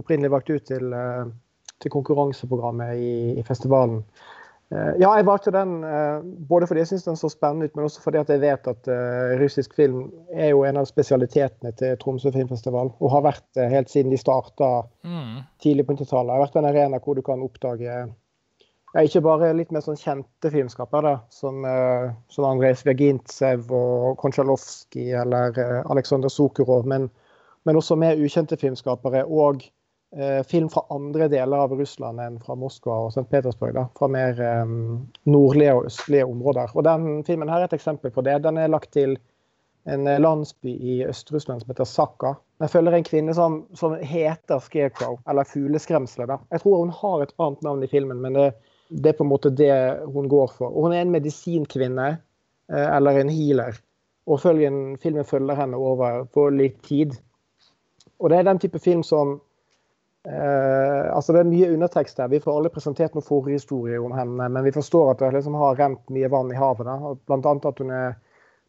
opprinnelig 0.00 0.32
valgt 0.34 0.52
ut 0.52 0.68
til, 0.68 0.92
eh, 0.96 1.24
til 1.82 1.94
konkurranseprogrammet 1.94 3.00
i, 3.00 3.14
i 3.40 3.46
festivalen. 3.46 4.02
Eh, 4.72 4.92
ja, 5.02 5.11
jeg 5.18 5.26
valgte 5.28 5.52
den 5.52 5.82
eh, 5.85 6.22
både 6.48 6.66
fordi 6.68 6.80
jeg 6.80 6.88
syns 6.92 7.04
den 7.04 7.18
så 7.20 7.28
spennende 7.28 7.68
ut, 7.68 7.74
men 7.76 7.85
også 7.85 8.00
fordi 8.00 8.22
jeg 8.22 8.40
vet 8.40 8.68
at 8.70 8.88
eh, 8.88 9.35
russisk 9.42 9.74
film 9.76 10.06
er 10.32 10.52
jo 10.54 10.62
en 10.64 10.80
av 10.80 10.87
spesialitetene 10.88 11.74
til 11.76 11.98
Tromsø 12.00 12.32
filmfestival, 12.32 12.92
og 12.96 13.12
har 13.12 13.26
vært 13.26 13.44
det 13.58 13.68
helt 13.72 13.92
siden 13.92 14.14
de 14.14 14.20
starta 14.20 14.72
Mm. 15.02 15.42
tidlig 15.61 15.85
på 15.87 15.96
90-tallet. 15.96 16.28
Det 16.30 16.38
har 16.38 16.44
vært 16.46 16.56
en 16.61 16.68
arena 16.68 17.00
hvor 17.02 17.16
du 17.18 17.22
kan 17.26 17.42
oppdage 17.42 17.90
ja, 18.94 19.00
ikke 19.02 19.22
bare 19.24 19.48
litt 19.56 19.72
mer 19.74 19.82
sånn 19.82 19.98
kjente 19.98 20.50
filmskapere, 20.52 21.16
som, 21.28 21.64
eh, 21.66 22.12
som 22.30 22.46
Andrej 22.46 22.76
Svjagintsev 22.80 23.72
og 23.72 24.16
Kontsjalovskij 24.22 25.12
eller 25.24 25.58
Aleksandr 25.90 26.30
Sukhorov, 26.30 26.87
men, 26.87 27.11
men 27.64 27.76
også 27.76 27.98
mer 27.98 28.20
ukjente 28.20 28.56
filmskapere. 28.56 29.24
Og 29.26 29.66
film 30.44 30.66
fra 30.68 30.83
andre 30.92 31.25
deler 31.33 31.62
av 31.64 31.70
Russland 31.72 32.20
enn 32.20 32.35
fra 32.44 32.53
Moskva 32.59 32.98
og 33.07 33.14
St. 33.14 33.22
Petersburg. 33.31 33.72
Da, 33.79 33.87
fra 33.96 34.11
mer 34.12 34.37
um, 34.61 35.07
nordlige 35.25 35.72
og 35.79 35.87
østlige 35.88 36.27
områder. 36.29 36.75
Og 36.77 36.85
den 36.85 37.22
filmen 37.25 37.48
her 37.48 37.62
er 37.62 37.70
et 37.70 37.77
eksempel 37.79 38.12
på 38.12 38.25
det. 38.27 38.35
Den 38.44 38.61
er 38.61 38.68
lagt 38.68 38.92
til 38.92 39.16
en 39.85 40.07
eh, 40.07 40.20
landsby 40.20 40.68
i 40.68 41.05
Øst-Russland 41.07 41.61
som 41.61 41.70
heter 41.70 41.85
Sakka. 41.85 42.35
Jeg 42.61 42.70
følger 42.70 42.96
en 42.96 43.07
kvinne 43.07 43.35
som, 43.35 43.62
som 43.75 43.94
heter 43.98 44.59
Scarecrow, 44.62 45.18
eller 45.29 45.48
Fugleskremselet. 45.48 46.44
Jeg 46.51 46.62
tror 46.62 46.77
hun 46.79 46.94
har 46.94 47.22
et 47.22 47.35
annet 47.38 47.62
navn 47.66 47.83
i 47.83 47.90
filmen, 47.90 48.20
men 48.22 48.38
det, 48.38 48.53
det 48.88 49.12
er 49.12 49.18
på 49.18 49.27
en 49.27 49.33
måte 49.33 49.51
det 49.51 49.75
hun 50.14 50.29
går 50.31 50.53
for. 50.59 50.70
Og 50.70 50.87
hun 50.87 50.94
er 50.94 51.03
en 51.03 51.14
medisinkvinne, 51.14 52.09
eh, 52.72 52.88
eller 52.96 53.18
en 53.18 53.33
healer. 53.33 53.81
Og 54.31 54.40
følgen, 54.40 54.98
filmen 55.03 55.27
følger 55.27 55.59
henne 55.59 55.77
over 55.79 56.25
på 56.31 56.46
litt 56.55 56.79
tid. 56.87 57.16
Og 58.22 58.31
det 58.31 58.38
er 58.38 58.46
den 58.46 58.62
type 58.62 58.79
film 58.79 59.03
som 59.03 59.40
eh, 60.28 61.06
Altså, 61.12 61.32
det 61.32 61.42
er 61.42 61.50
mye 61.50 61.70
undertekst 61.74 62.18
her. 62.22 62.30
Vi 62.32 62.40
får 62.42 62.58
alle 62.58 62.72
presentert 62.72 63.14
noen 63.16 63.26
forhistorie 63.26 64.00
om 64.00 64.14
henne, 64.16 64.48
men 64.48 64.66
vi 64.66 64.74
forstår 64.74 65.12
at 65.12 65.24
det 65.24 65.32
liksom 65.37 65.56
har 65.61 65.78
rent 65.80 66.12
mye 66.14 66.30
vann 66.32 66.52
i 66.52 66.58
havet. 66.58 66.88
da. 66.88 67.14
Blant 67.28 67.48
annet 67.48 67.70
at 67.72 67.82
hun 67.82 67.94
er 67.96 68.14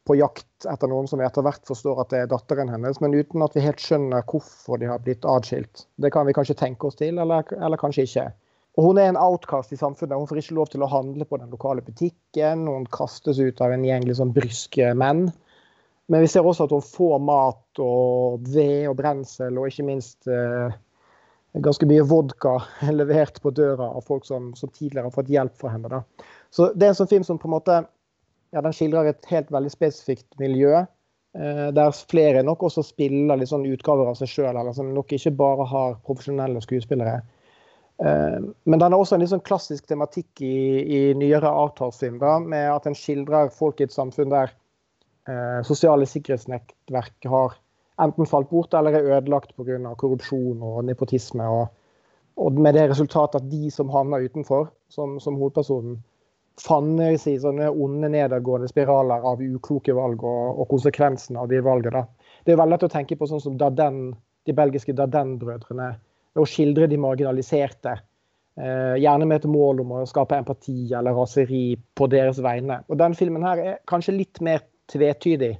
på 0.04 0.18
jakt 0.20 0.68
etter 0.68 0.90
noen 0.92 1.08
som 1.08 1.22
vi 1.22 1.26
etter 1.26 1.46
hvert 1.46 1.64
forstår 1.68 2.02
at 2.04 2.10
det 2.12 2.24
er 2.24 2.32
datteren 2.32 2.72
hennes, 2.72 3.00
men 3.00 3.16
uten 3.16 3.44
at 3.46 3.54
vi 3.56 3.64
helt 3.64 3.80
skjønner 3.80 4.26
hvorfor 4.28 4.82
de 4.82 4.90
har 4.92 5.04
blitt 5.04 5.24
atskilt. 5.28 5.86
Det 5.96 6.12
kan 6.12 6.28
vi 6.28 6.36
kanskje 6.36 6.58
tenke 6.60 6.90
oss 6.90 7.00
til, 7.00 7.20
eller, 7.24 7.48
eller 7.56 7.80
kanskje 7.80 8.08
ikke. 8.10 8.26
Og 8.74 8.88
Hun 8.90 8.98
er 8.98 9.12
en 9.12 9.20
outcast 9.22 9.72
i 9.72 9.78
samfunnet. 9.78 10.18
Hun 10.18 10.28
får 10.28 10.42
ikke 10.42 10.58
lov 10.58 10.72
til 10.74 10.84
å 10.84 10.90
handle 10.90 11.28
på 11.30 11.38
den 11.38 11.52
lokale 11.54 11.84
butikken. 11.86 12.66
Hun 12.68 12.88
kastes 12.90 13.40
ut 13.40 13.62
av 13.62 13.72
en 13.72 13.86
gjeng 13.86 14.08
liksom 14.10 14.34
bryske 14.34 14.96
menn. 14.98 15.28
Men 16.12 16.24
vi 16.26 16.32
ser 16.32 16.46
også 16.46 16.66
at 16.66 16.74
hun 16.74 16.84
får 16.84 17.22
mat 17.24 17.82
og 17.82 18.50
ved 18.50 18.90
og 18.90 18.98
brensel, 19.00 19.56
og 19.60 19.70
ikke 19.70 19.86
minst 19.88 20.28
eh, 20.28 20.74
ganske 21.54 21.86
mye 21.86 22.06
vodka 22.10 22.58
levert 22.92 23.42
på 23.42 23.52
døra 23.54 23.90
av 23.94 24.06
folk 24.08 24.26
som, 24.26 24.54
som 24.56 24.70
tidligere 24.70 25.10
har 25.10 25.16
fått 25.16 25.30
hjelp 25.30 25.58
fra 25.60 25.74
henne. 25.76 25.92
Da. 25.92 26.28
Så 26.54 26.72
det 26.74 26.88
er 26.88 26.94
en 26.94 27.02
sånn 27.04 27.12
film 27.12 27.28
som 27.28 27.40
på 27.42 27.50
en 27.50 27.58
måte 27.58 27.84
ja, 28.54 28.62
den 28.62 28.74
skildrer 28.76 29.10
et 29.10 29.32
helt 29.32 29.52
veldig 29.54 29.72
spesifikt 29.74 30.28
miljø. 30.42 30.84
Eh, 31.38 31.68
der 31.74 31.96
flere 31.98 32.44
nok 32.46 32.66
også 32.68 32.84
spiller 32.86 33.40
litt 33.40 33.50
sånn 33.50 33.66
utgaver 33.66 34.12
av 34.12 34.20
seg 34.20 34.30
sjøl, 34.30 34.54
eller 34.54 34.76
som 34.78 34.92
nok 34.94 35.16
ikke 35.16 35.34
bare 35.38 35.66
har 35.70 35.96
profesjonelle 36.06 36.62
skuespillere. 36.62 37.22
Eh, 38.06 38.38
men 38.42 38.82
den 38.82 38.94
har 38.94 39.00
også 39.00 39.18
en 39.18 39.24
litt 39.24 39.34
sånn 39.34 39.46
klassisk 39.46 39.90
tematikk 39.90 40.44
i, 40.46 40.58
i 40.86 41.02
nyere 41.18 41.50
avtalsfilm, 41.50 42.22
med 42.50 42.70
at 42.70 42.86
den 42.86 42.98
skildrer 42.98 43.50
folk 43.54 43.82
i 43.82 43.88
et 43.88 43.96
samfunn 43.96 44.34
der 44.34 44.54
eh, 45.30 45.60
sosiale 45.66 46.06
sikkerhetsnettverk 46.10 47.30
har 47.34 47.58
enten 48.02 48.30
falt 48.30 48.50
bort 48.50 48.74
eller 48.74 48.96
er 48.98 49.18
ødelagt 49.18 49.56
pga. 49.56 49.78
korrupsjon 49.98 50.62
og 50.64 50.86
nepotisme. 50.86 51.48
Og, 51.50 51.68
og 52.38 52.54
med 52.54 52.74
det 52.74 52.90
resultatet 52.90 53.42
at 53.42 53.52
de 53.52 53.70
som 53.72 53.90
havner 53.94 54.26
utenfor, 54.26 54.72
som, 54.90 55.20
som 55.20 55.38
hovedpersonen, 55.38 56.00
fanner 56.62 57.16
seg 57.18 57.38
i 57.38 57.42
sånne 57.42 57.70
onde, 57.72 58.10
nedadgående 58.14 58.70
spiraler 58.70 59.26
av 59.26 59.42
ukloke 59.42 59.94
valg 59.98 60.22
og, 60.22 60.60
og 60.62 60.70
konsekvensene 60.70 61.42
av 61.42 61.50
de 61.50 61.62
valgene. 61.66 62.04
Det 62.46 62.54
er 62.54 62.60
veldig 62.60 62.76
lett 62.76 62.88
å 62.90 62.94
tenke 62.94 63.18
på 63.18 63.28
sånn 63.30 63.42
som 63.42 63.58
Darden, 63.58 64.12
de 64.46 64.54
belgiske 64.54 64.94
Darden-brødrene. 64.98 65.94
Å 66.34 66.46
skildre 66.50 66.90
de 66.90 66.98
marginaliserte. 66.98 67.96
Eh, 68.54 68.96
gjerne 69.02 69.26
med 69.26 69.42
et 69.42 69.50
mål 69.50 69.82
om 69.82 69.96
å 69.98 70.06
skape 70.10 70.38
empati 70.38 70.92
eller 70.94 71.16
raseri 71.18 71.74
på 71.98 72.08
deres 72.10 72.42
vegne. 72.42 72.84
Og 72.90 73.00
Den 73.02 73.18
filmen 73.18 73.46
her 73.46 73.62
er 73.62 73.80
kanskje 73.90 74.18
litt 74.18 74.42
mer 74.46 74.62
tvetydig. 74.94 75.56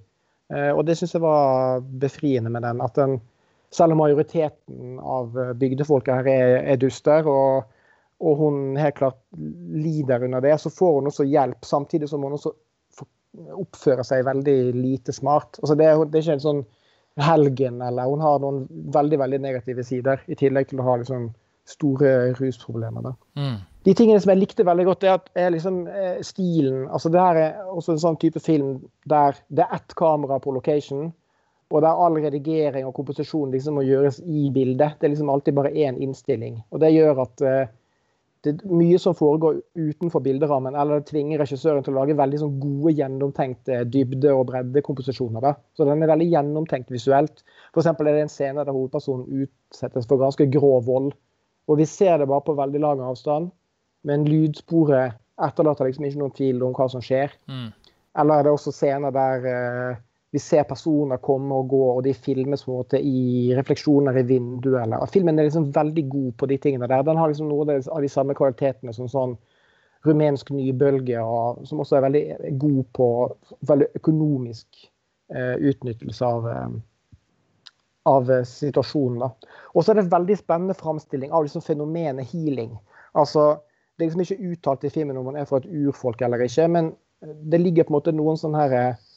Eh, 0.52 0.72
og 0.74 0.84
det 0.88 0.98
syns 1.00 1.16
jeg 1.16 1.24
var 1.24 1.86
befriende 2.02 2.52
med 2.52 2.66
den. 2.66 2.82
At 2.84 2.98
den, 3.00 3.20
selv 3.74 3.96
om 3.96 4.04
majoriteten 4.04 5.00
av 5.00 5.38
bygdefolket 5.60 6.20
her 6.20 6.34
er, 6.34 6.58
er 6.74 6.82
duster, 6.82 7.30
og 7.30 7.70
og 8.24 8.38
hun 8.40 8.78
helt 8.80 8.96
klart 8.96 9.18
lider 9.76 10.24
under 10.24 10.40
det, 10.42 10.56
så 10.62 10.70
får 10.72 10.94
hun 11.00 11.10
også 11.10 11.26
hjelp, 11.28 11.66
samtidig 11.66 12.10
som 12.10 12.24
hun 12.24 12.38
også 12.38 12.54
oppfører 13.58 14.06
seg 14.08 14.26
veldig 14.28 14.58
lite 14.78 15.16
smart. 15.16 15.58
Altså 15.62 15.76
det, 15.76 15.90
det 16.12 16.20
er 16.20 16.26
ikke 16.26 16.38
en 16.38 16.46
sånn 16.46 16.64
helgen, 17.24 17.82
eller 17.84 18.10
hun 18.10 18.24
har 18.24 18.40
noen 18.42 18.64
veldig 18.94 19.20
veldig 19.22 19.40
negative 19.44 19.86
sider, 19.86 20.22
i 20.32 20.38
tillegg 20.40 20.70
til 20.70 20.82
å 20.82 20.88
ha 20.88 20.98
liksom 21.02 21.32
store 21.70 22.14
rusproblemer. 22.38 23.12
Mm. 23.40 23.60
De 23.84 23.92
tingene 23.92 24.22
som 24.24 24.32
jeg 24.32 24.40
likte 24.40 24.64
veldig 24.64 24.86
godt, 24.88 25.04
er, 25.04 25.18
at, 25.20 25.26
er 25.36 25.52
liksom 25.52 25.82
eh, 25.92 26.22
stilen. 26.24 26.86
altså 26.88 27.12
Det 27.12 27.20
her 27.20 27.40
er 27.42 27.60
også 27.68 27.96
en 27.96 28.04
sånn 28.06 28.20
type 28.22 28.40
film 28.40 28.78
der 29.12 29.36
det 29.52 29.66
er 29.66 29.76
ett 29.76 29.96
kamera 30.00 30.40
på 30.40 30.54
location, 30.56 31.10
og 31.74 31.82
der 31.82 32.00
all 32.06 32.16
redigering 32.22 32.86
og 32.88 32.94
komposisjon 32.96 33.52
liksom 33.52 33.80
må 33.80 33.84
gjøres 33.84 34.22
i 34.24 34.50
bildet. 34.54 35.00
Det 35.00 35.08
er 35.08 35.16
liksom 35.16 35.32
alltid 35.34 35.58
bare 35.58 35.74
én 35.74 35.98
innstilling. 36.00 36.62
Og 36.72 36.80
det 36.84 36.94
gjør 36.94 37.24
at 37.26 37.44
uh, 37.44 37.72
det 38.44 38.54
er 38.54 38.76
mye 38.76 39.00
som 39.00 39.16
foregår 39.18 39.62
utenfor 39.80 40.22
bilderammen, 40.24 40.76
eller 40.76 41.00
det 41.00 41.08
tvinger 41.10 41.42
regissøren 41.42 41.84
til 41.84 41.96
å 41.96 42.02
lage 42.02 42.18
veldig 42.20 42.42
sånn 42.42 42.58
gode, 42.62 42.94
gjennomtenkte 42.98 43.82
dybde- 43.90 44.36
og 44.36 44.50
breddekomposisjoner. 44.52 45.44
Da. 45.44 45.54
Så 45.76 45.88
den 45.88 46.04
er 46.04 46.12
veldig 46.12 46.28
gjennomtenkt 46.30 46.92
visuelt. 46.94 47.44
For 47.74 47.88
er 47.88 48.00
det 48.06 48.16
en 48.22 48.32
scene 48.32 48.64
der 48.64 48.76
hovedpersonen 48.76 49.46
utsettes 49.46 50.08
for 50.10 50.22
ganske 50.22 50.48
grov 50.52 50.84
vold. 50.90 51.14
Og 51.72 51.80
vi 51.80 51.88
ser 51.88 52.20
det 52.20 52.28
bare 52.28 52.44
på 52.44 52.58
veldig 52.60 52.84
lang 52.84 53.04
avstand, 53.08 53.50
men 54.08 54.26
lydsporet 54.28 55.20
etterlater 55.44 55.90
liksom 55.90 56.08
ikke 56.08 56.22
noen 56.22 56.36
tvil 56.38 56.64
om 56.66 56.76
hva 56.78 56.88
som 56.92 57.04
skjer. 57.04 57.34
Mm. 57.50 57.70
Eller 58.22 58.40
er 58.40 58.46
det 58.46 58.54
også 58.54 58.74
scener 58.76 59.14
der 59.16 59.48
uh, 59.48 60.02
vi 60.34 60.42
ser 60.42 60.66
personer 60.66 61.22
komme 61.22 61.54
og 61.62 61.68
gå, 61.70 61.82
og 61.94 62.04
de 62.08 62.14
filmes 62.18 62.64
på 62.66 62.72
en 62.72 62.80
måte 62.80 62.98
i 62.98 63.54
refleksjoner 63.54 64.18
i 64.18 64.26
vinduet. 64.26 64.80
Eller. 64.82 65.04
Filmen 65.14 65.38
er 65.38 65.46
liksom 65.46 65.68
veldig 65.76 66.04
god 66.10 66.32
på 66.42 66.50
de 66.50 66.58
tingene 66.62 66.90
der. 66.90 67.04
Den 67.06 67.20
har 67.22 67.30
liksom 67.30 67.52
noen 67.52 67.76
av 67.78 68.02
de 68.02 68.10
samme 68.10 68.34
kvalitetene 68.38 68.96
som 68.98 69.10
sånn 69.12 69.36
rumensk 70.08 70.50
nybølge, 70.52 71.22
og, 71.22 71.62
som 71.70 71.84
også 71.84 72.00
er 72.00 72.06
veldig 72.08 72.24
god 72.64 72.82
på 72.98 73.10
veldig 73.70 73.92
økonomisk 74.02 74.66
uh, 75.36 75.54
utnyttelse 75.62 76.26
av, 76.28 76.50
eh, 76.50 76.74
av 78.10 78.34
situasjonen. 78.50 79.30
Og 79.78 79.86
så 79.86 79.94
er 79.94 80.02
det 80.02 80.10
veldig 80.12 80.40
spennende 80.42 80.76
framstilling 80.82 81.32
av 81.32 81.46
liksom 81.46 81.64
fenomenet 81.64 82.34
healing. 82.34 82.74
Altså, 83.14 83.62
det 83.98 84.04
er 84.04 84.10
liksom 84.10 84.24
ikke 84.26 84.52
uttalt 84.54 84.86
i 84.88 84.92
filmen 84.94 85.18
om 85.20 85.28
man 85.30 85.38
er 85.38 85.46
fra 85.50 85.60
et 85.62 85.70
urfolk 85.70 86.22
eller 86.26 86.42
ikke, 86.46 86.68
men 86.72 86.94
det 87.24 87.60
ligger 87.62 87.86
på 87.88 87.94
en 87.94 87.98
måte 88.00 88.14
noen 88.16 88.40
sånne 88.40 88.64
her, 88.64 88.74
eh, 88.80 89.10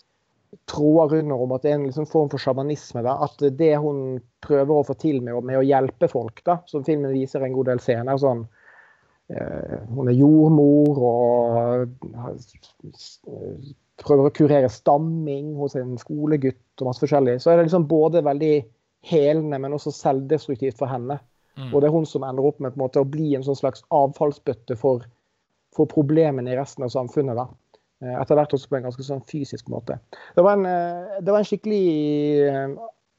tråder 0.70 1.20
under 1.20 1.42
om 1.42 1.54
at 1.56 1.64
det 1.64 1.72
er 1.72 1.78
en 1.78 1.86
liksom 1.88 2.06
form 2.08 2.28
for 2.32 2.40
sjamanisme. 2.40 3.02
At 3.02 3.42
det 3.58 3.72
hun 3.82 4.20
prøver 4.44 4.74
å 4.76 4.84
få 4.86 4.94
til 5.00 5.18
med, 5.24 5.40
med, 5.42 5.58
å 5.58 5.66
hjelpe 5.66 6.08
folk, 6.08 6.40
da, 6.46 6.60
som 6.70 6.84
filmen 6.86 7.12
viser 7.14 7.44
en 7.44 7.56
god 7.56 7.72
del 7.72 7.82
scener 7.82 8.20
sånn, 8.20 8.46
eh, 9.32 9.76
Hun 9.90 10.08
er 10.08 10.16
jordmor 10.16 11.02
og 11.10 11.96
prøver 14.02 14.28
å 14.28 14.34
kurere 14.36 14.70
stamming 14.72 15.54
hos 15.58 15.76
en 15.78 15.96
skolegutt 16.00 16.80
og 16.80 16.90
masse 16.90 17.02
forskjellig. 17.02 17.40
Så 17.42 17.50
er 17.50 17.58
det 17.58 17.68
liksom 17.68 17.88
både 17.90 18.24
veldig 18.24 18.54
helende, 19.06 19.58
men 19.58 19.74
også 19.76 19.92
selvdestruktivt 19.94 20.78
for 20.78 20.90
henne. 20.90 21.18
Mm. 21.56 21.70
Og 21.72 21.80
det 21.80 21.88
er 21.88 21.94
hun 21.94 22.08
som 22.08 22.24
ender 22.26 22.46
opp 22.46 22.58
med 22.60 22.74
på 22.74 22.80
en 22.80 22.84
måte, 22.86 23.02
å 23.02 23.08
bli 23.08 23.34
en 23.36 23.44
sånn 23.46 23.58
slags 23.58 23.84
avfallsbøtte 23.94 24.76
for, 24.80 25.06
for 25.74 25.88
problemene 25.90 26.52
i 26.52 26.58
resten 26.58 26.84
av 26.86 26.92
samfunnet. 26.94 27.38
da. 27.38 27.48
Eh, 28.04 28.12
etter 28.20 28.36
hvert 28.36 28.52
også 28.52 28.68
på 28.68 28.76
en 28.78 28.88
ganske 28.90 29.06
sånn 29.06 29.24
fysisk 29.30 29.70
måte. 29.72 29.96
Det 30.36 30.44
var 30.44 30.58
en, 30.58 30.66
eh, 30.68 31.20
det 31.24 31.32
var 31.32 31.40
en 31.40 31.48
skikkelig 31.48 31.84
eh, 32.44 32.74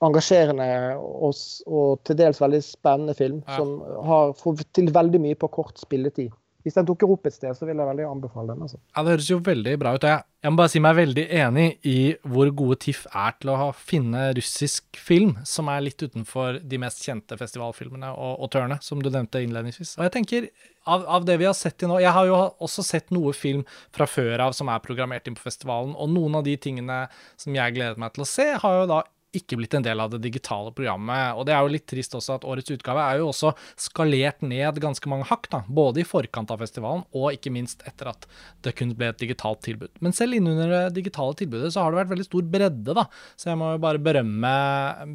engasjerende 0.05 0.67
og, 0.99 1.33
og, 1.65 2.03
til 2.05 2.19
dels 2.19 2.41
veldig 2.41 2.59
spennende 2.61 3.15
film, 3.17 3.39
ja. 3.47 3.57
som 3.57 3.79
har 4.05 4.35
fått 4.37 4.67
til 4.77 4.91
veldig 4.93 5.23
mye 5.23 5.39
på 5.39 5.49
kort 5.55 5.81
spilletid. 5.81 6.29
Hvis 6.67 6.75
den 6.75 6.87
dukker 6.89 7.07
opp 7.13 7.27
et 7.29 7.31
sted, 7.31 7.55
så 7.55 7.63
vil 7.63 7.79
jeg 7.79 7.87
veldig 7.87 8.03
anbefale 8.09 8.51
den. 8.51 8.65
Altså. 8.65 8.81
Ja, 8.91 9.03
Det 9.03 9.13
høres 9.13 9.29
jo 9.31 9.37
veldig 9.39 9.75
bra 9.79 9.93
ut. 9.95 10.03
Jeg, 10.03 10.25
jeg 10.43 10.51
må 10.51 10.59
bare 10.59 10.71
si 10.73 10.81
meg 10.83 10.97
veldig 10.97 11.23
enig 11.39 11.67
i 11.87 11.97
hvor 12.27 12.51
gode 12.59 12.75
TIFF 12.83 13.05
er 13.15 13.37
til 13.39 13.53
å 13.53 13.69
finne 13.71 14.25
russisk 14.35 14.99
film 14.99 15.37
som 15.47 15.71
er 15.71 15.85
litt 15.85 16.03
utenfor 16.03 16.59
de 16.59 16.79
mest 16.83 17.05
kjente 17.07 17.39
festivalfilmene 17.39 18.11
og 18.11 18.49
tørne, 18.51 18.81
som 18.83 18.99
du 18.99 19.07
nevnte 19.07 19.39
innledningsvis. 19.45 19.95
Og 19.95 20.09
jeg 20.09 20.15
tenker, 20.17 20.49
av, 20.83 21.07
av, 21.07 21.23
det 21.27 21.39
vi 21.39 21.47
har 21.47 21.55
sett 21.55 21.79
til 21.79 21.91
nå 21.91 21.97
Jeg 22.03 22.15
har 22.15 22.27
jo 22.27 22.35
også 22.63 22.83
sett 22.85 23.15
noe 23.15 23.31
film 23.35 23.63
fra 23.95 24.07
før 24.07 24.43
av 24.49 24.55
som 24.55 24.67
er 24.71 24.83
programmert 24.83 25.27
inn 25.27 25.39
på 25.39 25.47
festivalen, 25.47 25.95
og 25.95 26.11
noen 26.11 26.41
av 26.41 26.47
de 26.47 26.57
tingene 26.59 27.05
som 27.39 27.55
jeg 27.55 27.79
gleder 27.79 27.99
meg 27.99 28.15
til 28.15 28.27
å 28.27 28.29
se, 28.29 28.51
har 28.59 28.81
jo 28.81 28.89
da 28.91 29.05
ikke 29.35 29.57
blitt 29.59 29.75
en 29.75 29.83
del 29.85 29.99
av 29.99 30.11
det 30.13 30.21
digitale 30.23 30.71
programmet. 30.75 31.35
Og 31.37 31.45
det 31.47 31.53
er 31.55 31.63
jo 31.63 31.71
litt 31.73 31.87
trist 31.89 32.15
også 32.17 32.37
at 32.37 32.45
årets 32.47 32.71
utgave 32.73 33.03
er 33.03 33.19
jo 33.21 33.29
også 33.31 33.51
skalert 33.79 34.43
ned 34.45 34.79
ganske 34.83 35.11
mange 35.11 35.27
hakk, 35.29 35.49
da. 35.51 35.61
Både 35.67 36.01
i 36.01 36.07
forkant 36.07 36.51
av 36.53 36.61
festivalen 36.63 37.03
og 37.11 37.35
ikke 37.35 37.51
minst 37.53 37.83
etter 37.89 38.11
at 38.13 38.27
det 38.65 38.75
kun 38.77 38.93
ble 38.97 39.11
et 39.11 39.19
digitalt 39.21 39.61
tilbud. 39.67 39.91
Men 40.03 40.15
selv 40.15 40.37
innunder 40.37 40.71
det 40.71 41.01
digitale 41.01 41.35
tilbudet 41.39 41.73
så 41.73 41.83
har 41.83 41.93
det 41.93 42.01
vært 42.01 42.13
veldig 42.13 42.27
stor 42.29 42.47
bredde, 42.55 42.95
da. 42.97 43.07
Så 43.35 43.51
jeg 43.51 43.59
må 43.59 43.73
jo 43.73 43.83
bare 43.83 44.01
berømme, 44.03 44.53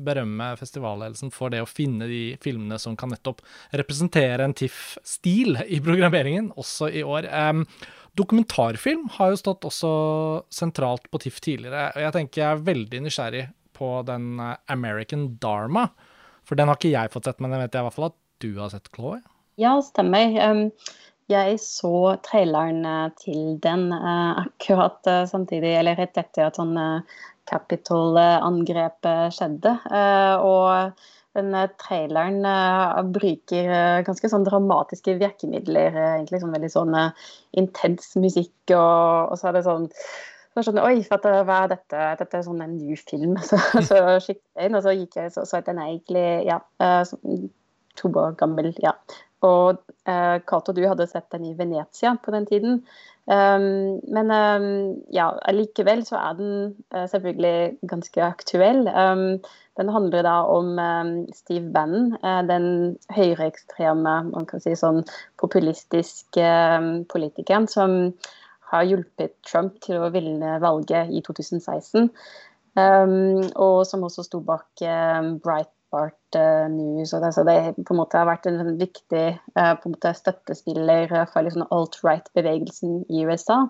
berømme 0.05 0.53
festivalledelsen 0.61 1.33
for 1.35 1.55
det 1.55 1.65
å 1.65 1.71
finne 1.71 2.11
de 2.11 2.23
filmene 2.43 2.79
som 2.83 2.99
kan 2.99 3.13
nettopp 3.13 3.43
representere 3.81 4.45
en 4.45 4.57
TIFF-stil 4.57 5.65
i 5.67 5.81
programmeringen, 5.85 6.53
også 6.61 6.93
i 6.93 7.05
år. 7.07 7.31
Um, 7.33 7.67
Dokumentarfilm 8.19 9.07
har 9.15 9.31
jo 9.33 9.41
stått 9.41 9.65
også 9.65 9.91
sentralt 10.53 11.07
på 11.09 11.21
TIFF 11.23 11.39
tidligere, 11.41 11.87
og 11.95 12.03
jeg 12.05 12.15
tenker 12.19 12.43
jeg 12.43 12.49
er 12.51 12.65
veldig 12.67 13.01
nysgjerrig 13.07 13.45
på 13.83 13.93
den 14.07 14.41
eh, 14.41 14.57
American 14.73 15.37
Dharma. 15.43 15.89
For 16.47 16.59
den 16.59 16.71
har 16.71 16.79
ikke 16.79 16.95
jeg 16.95 17.13
fått 17.13 17.29
sett, 17.29 17.41
men 17.43 17.55
den 17.55 17.63
vet 17.65 17.75
jeg 17.75 17.83
i 17.83 17.89
hvert 17.89 17.99
fall 17.99 18.11
at 18.13 18.19
du 18.43 18.51
har 18.59 18.73
sett, 18.73 18.91
Chloé? 18.95 19.21
Ja, 19.61 19.77
stemmer. 19.85 20.39
Jeg 21.31 21.59
så 21.63 22.17
traileren 22.27 22.83
eh, 22.89 23.09
til 23.21 23.57
den 23.63 23.91
uh, 23.95 24.43
akkurat 24.43 25.07
samtidig, 25.31 25.77
eller 25.79 25.99
rett 25.99 26.19
etter 26.21 26.49
at 26.49 26.59
sånn 26.61 26.77
Capitol-angrepet 27.51 29.35
skjedde. 29.35 29.73
og 30.47 31.01
den 31.35 31.57
traileren 31.81 32.39
bruker 33.11 34.05
ganske 34.07 34.31
sånn 34.31 34.47
dramatiske 34.47 35.17
virkemidler. 35.19 35.97
egentlig 36.21 36.39
sånn 36.39 36.55
Veldig 36.55 36.71
sånn 36.71 36.95
intens 37.59 38.13
musikk, 38.15 38.55
og, 38.71 39.33
og 39.33 39.41
så 39.41 39.51
er 39.51 39.59
det 39.59 39.65
sånn 39.67 39.89
så 40.53 40.61
jeg 40.61 40.67
skjønner, 40.67 40.85
Oi, 40.85 41.01
for 41.09 41.45
hva 41.49 41.59
er 41.65 41.71
dette? 41.73 42.07
Dette 42.21 42.37
er 42.37 42.45
sånn 42.45 42.61
en 42.61 42.75
ny 42.77 42.97
film. 43.01 43.39
Så, 43.49 43.57
så 43.89 44.01
jeg 44.21 44.37
inn, 44.61 44.77
og 44.77 44.85
så 44.85 44.93
gikk 44.93 45.17
jeg 45.17 45.33
så, 45.33 45.47
så 45.49 45.63
at 45.63 45.69
den 45.71 45.81
er 45.81 45.95
egentlig 45.95 46.27
ja, 46.45 46.59
eh, 46.85 47.15
to 47.97 48.11
år 48.21 48.37
gammel. 48.41 48.75
ja. 48.85 48.93
Og 49.43 49.81
uh, 50.07 50.37
Cato, 50.47 50.71
du 50.71 50.85
hadde 50.87 51.09
sett 51.11 51.27
den 51.35 51.49
i 51.49 51.57
Venezia 51.59 52.13
på 52.23 52.31
den 52.35 52.47
tiden. 52.47 52.77
Um, 53.27 53.99
men 54.11 54.31
um, 54.35 54.69
ja, 55.15 55.29
likevel 55.55 56.05
så 56.07 56.21
er 56.21 56.37
den 56.39 56.53
uh, 56.95 57.07
selvfølgelig 57.11 57.89
ganske 57.91 58.23
aktuell. 58.23 58.87
Um, 58.87 59.41
den 59.81 59.91
handler 59.91 60.23
da 60.27 60.37
om 60.53 60.77
Steve 61.35 61.73
Bannon, 61.75 62.13
uh, 62.23 62.43
den 62.47 62.69
høyreekstreme, 63.17 64.15
man 64.31 64.47
kan 64.47 64.63
si 64.63 64.77
sånn 64.79 65.03
populistiske 65.43 66.53
politikeren 67.11 67.67
som 67.71 68.13
har 68.73 68.89
hjulpet 68.89 69.37
Trump 69.47 69.79
til 69.85 70.01
å 70.01 70.11
vinne 70.15 70.59
valget 70.63 71.13
i 71.13 71.23
2016. 71.25 72.11
Um, 72.73 73.43
og 73.61 73.83
som 73.85 74.05
også 74.07 74.25
sto 74.25 74.41
bak 74.45 74.81
um, 74.81 75.35
Breitbart 75.45 76.39
uh, 76.39 76.69
News. 76.73 77.13
Og 77.13 77.25
det, 77.25 77.35
så 77.37 77.45
det 77.49 77.59
på 77.77 77.93
en 77.93 78.01
måte 78.01 78.21
har 78.21 78.31
vært 78.31 78.49
en 78.49 78.79
viktig 78.81 79.27
uh, 79.59 79.75
en 79.75 79.93
måte 79.93 80.15
støttespiller 80.17 81.13
for 81.33 81.45
liksom 81.45 81.69
alt-right-bevegelsen 81.69 83.03
i 83.13 83.27
USA. 83.29 83.67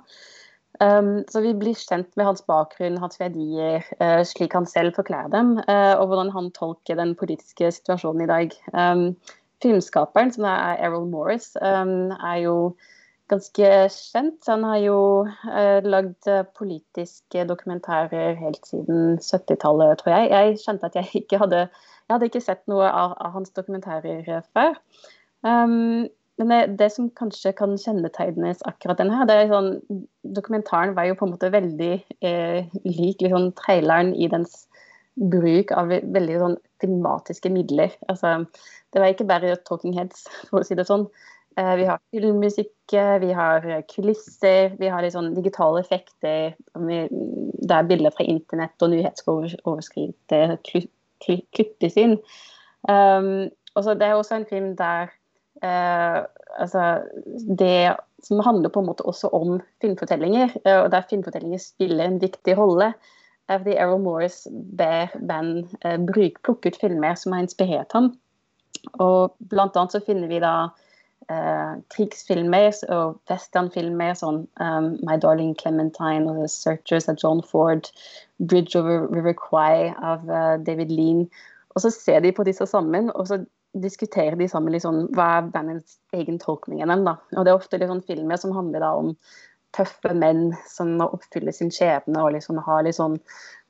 Um, 0.80 1.20
så 1.28 1.42
vi 1.44 1.52
blir 1.54 1.76
kjent 1.76 2.08
med 2.16 2.26
hans 2.26 2.42
bakgrunn, 2.48 2.96
hans 3.02 3.20
verdier, 3.20 3.84
uh, 4.00 4.22
slik 4.26 4.54
han 4.56 4.66
selv 4.66 4.96
forklarer 4.96 5.30
dem, 5.34 5.58
uh, 5.68 5.94
og 5.98 6.08
hvordan 6.10 6.32
han 6.32 6.48
tolker 6.56 6.96
den 6.98 7.12
politiske 7.18 7.68
situasjonen 7.76 8.24
i 8.24 8.30
dag. 8.30 8.56
Um, 8.72 9.04
filmskaperen, 9.62 10.32
som 10.34 10.48
er 10.48 10.80
Errol 10.82 11.06
Morris, 11.10 11.52
um, 11.60 12.10
er 12.16 12.40
jo 12.46 12.56
ganske 13.30 13.68
kjent. 13.94 14.40
Han 14.48 14.64
har 14.66 14.78
jo 14.82 14.98
eh, 15.50 15.85
lagd 15.85 16.28
eh, 16.30 16.44
politiske 16.58 17.44
dokumentarer 17.48 18.35
helt 18.40 18.66
siden 18.68 19.18
70-tallet, 19.18 20.00
tror 20.00 20.14
jeg. 20.16 20.30
Jeg 20.32 20.58
kjente 20.64 20.90
at 20.90 20.98
jeg 20.98 21.11
ikke 21.22 21.42
hadde 21.42 21.66
Jeg 21.66 22.16
hadde 22.16 22.26
ikke 22.28 22.44
sett 22.44 22.64
noe 22.68 22.88
av, 22.90 23.14
av 23.22 23.37
hans 23.38 23.54
dokumentarer 23.56 24.26
eh, 24.26 24.42
før. 24.52 24.74
Um, 25.42 26.08
men 26.40 26.50
det, 26.50 26.61
det, 26.80 26.88
som 26.94 27.11
kanskje 27.18 27.52
kan 27.56 27.76
kjennetegnes 27.78 28.62
akkurat 28.68 28.98
denne 28.98 29.16
her, 29.16 29.28
det 29.28 29.37
er 29.37 29.50
sånn 29.52 29.72
Dokumentaren 30.37 30.94
var 30.96 31.06
jo 31.08 31.16
på 31.18 31.26
en 31.26 31.35
måte 31.35 31.50
veldig 31.52 31.94
eh, 32.24 32.68
lik 32.87 33.22
liksom, 33.22 33.50
traileren 33.58 34.14
i 34.14 34.28
dens 34.32 34.64
bruk 35.14 35.74
av 35.76 35.90
veldig 35.92 36.38
sånn 36.40 36.56
tematiske 36.80 37.50
midler. 37.52 37.92
Altså, 38.08 38.46
det 38.92 39.02
var 39.02 39.12
ikke 39.12 39.28
bare 39.28 39.58
talking 39.68 39.92
heads, 39.96 40.24
for 40.48 40.62
å 40.62 40.66
si 40.66 40.78
det 40.78 40.87
sånn. 40.88 41.04
Eh, 41.56 41.74
vi 41.76 41.84
har 41.84 41.98
filmmusikk, 42.10 42.92
eh, 42.92 43.18
vi 43.18 43.32
har 43.32 43.66
eh, 43.66 43.82
kulisser, 43.94 44.76
vi 44.78 44.88
har 44.88 45.02
litt 45.04 45.14
sånn 45.14 45.34
digitale 45.36 45.82
effekter. 45.82 46.54
Det 46.72 47.76
er 47.76 47.88
bilder 47.88 48.14
fra 48.14 48.24
internett 48.24 48.84
og 48.84 48.92
nyhetsoverskrifter 48.94 50.56
klippes 51.22 51.98
inn. 52.00 52.16
Um, 52.88 53.50
Det 53.72 54.04
er 54.04 54.14
også 54.14 54.36
en 54.36 54.44
film 54.44 54.72
der 54.76 55.08
uh, 55.64 56.24
altså 56.58 57.06
det 57.56 57.96
som 58.20 58.42
handler 58.44 58.68
på 58.68 58.82
en 58.82 58.88
måte 58.90 59.06
også 59.08 59.30
om 59.32 59.62
filmfortellinger, 59.80 60.52
og 60.82 60.90
der 60.92 61.06
filmfortellinger 61.08 61.58
spiller 61.58 62.04
en 62.04 62.20
viktig 62.20 62.56
rolle. 62.58 62.92
Fordi 63.48 63.74
Errol 63.74 64.02
Morris 64.02 64.46
ber 64.52 65.10
band 65.18 65.72
plukke 66.42 66.68
ut 66.68 66.78
filmer 66.80 67.14
som 67.14 67.32
har 67.32 67.42
inspirert 67.42 67.92
ham. 67.96 68.12
Og 69.00 69.34
blant 69.50 69.76
annet 69.76 69.96
så 69.96 70.02
finner 70.04 70.28
vi 70.28 70.38
da 70.42 70.70
eh, 71.30 71.72
krigsfilmer 71.94 72.72
og 72.94 73.18
westernfilmer 73.30 74.14
som 74.18 74.42
um, 74.61 74.90
My 75.06 75.18
Darling 75.22 75.54
Clementine 75.61 76.30
og 76.30 76.40
The 76.40 76.48
Searchers 76.48 77.08
av 77.08 77.18
John 77.22 77.42
Ford, 77.42 77.90
Bridge 78.38 78.78
over 78.78 79.06
River 79.12 79.37
Quay 79.38 79.92
av 79.98 80.26
uh, 80.30 80.58
David 80.66 80.90
Lean. 80.90 81.26
Og 81.74 81.85
så 81.85 81.90
ser 81.90 82.20
de 82.20 82.32
på 82.32 82.44
disse 82.44 82.66
sammen, 82.66 83.11
og 83.14 83.28
så 83.28 83.42
diskuterer 83.82 84.37
de 84.37 84.48
sammen 84.48 84.74
liksom, 84.74 85.06
hva 85.16 85.28
er 85.38 85.48
bandets 85.54 85.96
egen 86.16 86.38
tolkning 86.40 86.82
av 86.85 86.92
dem. 86.92 87.06
da. 87.08 87.16
Og 87.37 87.44
Det 87.44 87.52
er 87.52 87.61
ofte 87.61 87.80
liksom 87.80 88.02
filmer 88.08 88.40
som 88.40 88.52
handler 88.56 88.85
da 88.85 88.92
om 88.98 89.14
tøffe 89.72 90.12
menn 90.12 90.50
som 90.68 90.96
må 90.98 91.08
oppfylle 91.16 91.52
sin 91.56 91.70
skjebne 91.72 92.20
og 92.20 92.35
liksom 92.35 92.61
har 92.66 92.85
liksom, 92.85 93.16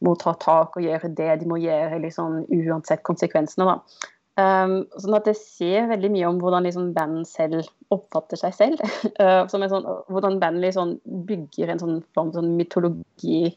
må 0.02 0.16
ta 0.18 0.34
tak 0.42 0.74
og 0.76 0.82
gjøre 0.82 1.12
det 1.14 1.36
de 1.42 1.46
må 1.46 1.60
gjøre 1.62 2.00
liksom, 2.02 2.42
uansett 2.50 3.04
konsekvensene. 3.06 3.68
da. 3.70 4.10
Um, 4.42 4.74
sånn 4.98 5.16
at 5.18 5.26
Det 5.28 5.34
sier 5.38 5.88
veldig 5.90 6.10
mye 6.14 6.28
om 6.30 6.38
hvordan 6.42 6.66
liksom 6.66 6.92
band 6.96 7.26
selv 7.28 7.66
oppfatter 7.94 8.40
seg 8.40 8.58
selv. 8.58 8.84
Uh, 9.22 9.44
sånn, 9.50 9.86
hvordan 10.10 10.38
band 10.42 10.62
liksom 10.64 10.96
bygger 11.28 11.70
en 11.72 11.82
sånn 11.82 11.98
form 12.16 12.32
sånn 12.34 12.54
mytologi 12.58 13.52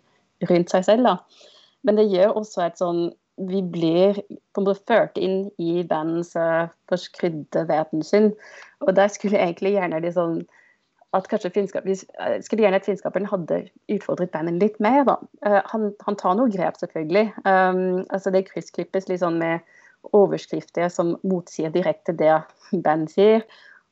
rundt 0.50 0.74
seg 0.74 0.86
selv. 0.88 1.08
Da. 1.08 1.46
Men 1.88 2.00
det 2.00 2.10
gjør 2.12 2.36
også 2.42 2.66
et 2.66 2.82
sånn 2.82 3.08
Vi 3.36 3.60
blir 3.68 4.16
på 4.56 4.62
en 4.62 4.64
måte 4.64 4.84
ført 4.88 5.18
inn 5.20 5.50
i 5.60 5.82
bandens 5.84 6.30
uh, 6.40 6.70
forskrydde 6.88 7.66
verdenssyn. 7.68 8.30
Og 8.86 8.94
der 8.96 9.10
skulle 9.12 9.42
egentlig 9.42 9.74
gjerne 9.76 10.00
liksom 10.06 10.38
at 11.16 11.28
kanskje 11.32 11.52
uh, 11.52 12.38
skulle 12.44 12.64
gjerne 12.64 12.80
at 12.80 12.88
finskaperen 12.88 13.28
hadde 13.28 13.66
utfordret 13.92 14.32
bandet 14.32 14.62
litt 14.64 14.80
mer. 14.80 15.04
da. 15.08 15.18
Uh, 15.46 15.62
han, 15.72 15.90
han, 16.08 16.16
tar 16.16 16.38
noe 16.40 16.52
grep, 16.52 16.80
selvfølgelig. 16.80 17.34
Um, 17.44 18.06
altså 18.10 18.32
Det 18.32 18.46
kryssklippes 18.50 19.10
litt 19.12 19.24
sånn 19.24 19.40
med 19.42 19.60
overskrifter 20.14 20.90
som 20.94 21.16
motsier 21.24 21.74
direkte 21.74 22.16
det 22.18 22.36
Ben 22.86 23.08
sier. 23.12 23.46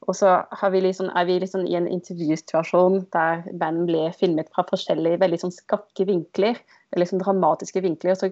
Og 0.04 0.18
så 0.20 0.34
vi 0.74 0.82
liksom, 0.84 1.10
er 1.16 1.26
vi 1.30 1.38
liksom 1.40 1.64
i 1.68 1.78
en 1.80 1.88
intervjusituasjon 1.88 3.06
der 3.16 3.46
Ben 3.60 3.86
blir 3.88 4.12
filmet 4.20 4.50
fra 4.52 4.66
forskjellige 4.68 5.22
veldig 5.22 5.40
sånn 5.46 5.56
skakke 5.56 6.08
vinkler. 6.10 6.60
liksom 6.96 7.22
dramatiske 7.24 7.82
vinkler. 7.82 8.16
Så 8.20 8.30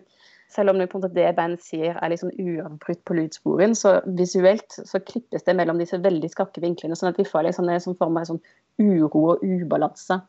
selv 0.51 0.73
om 0.73 0.79
det, 0.79 0.89
det 1.15 1.29
Ben 1.37 1.55
sier 1.63 1.95
er 1.95 2.11
liksom 2.11 2.33
uavbrutt 2.35 3.03
på 3.07 3.15
lydsporen, 3.15 3.75
så 3.75 4.01
visuelt 4.19 4.75
så 4.75 4.99
klippes 4.99 5.47
det 5.47 5.55
mellom 5.55 5.79
disse 5.79 5.97
veldig 5.97 6.29
skakke 6.33 6.61
vinklene, 6.61 6.95
sånn 6.95 7.13
at 7.13 7.19
vi 7.19 7.27
får 7.27 7.47
liksom 7.47 7.69
en 7.69 7.79
sånn 7.79 7.97
form 7.99 8.19
av 8.19 8.27
sånn 8.27 8.43
uro 8.81 9.23
og 9.31 9.45
ubalanse 9.45 10.19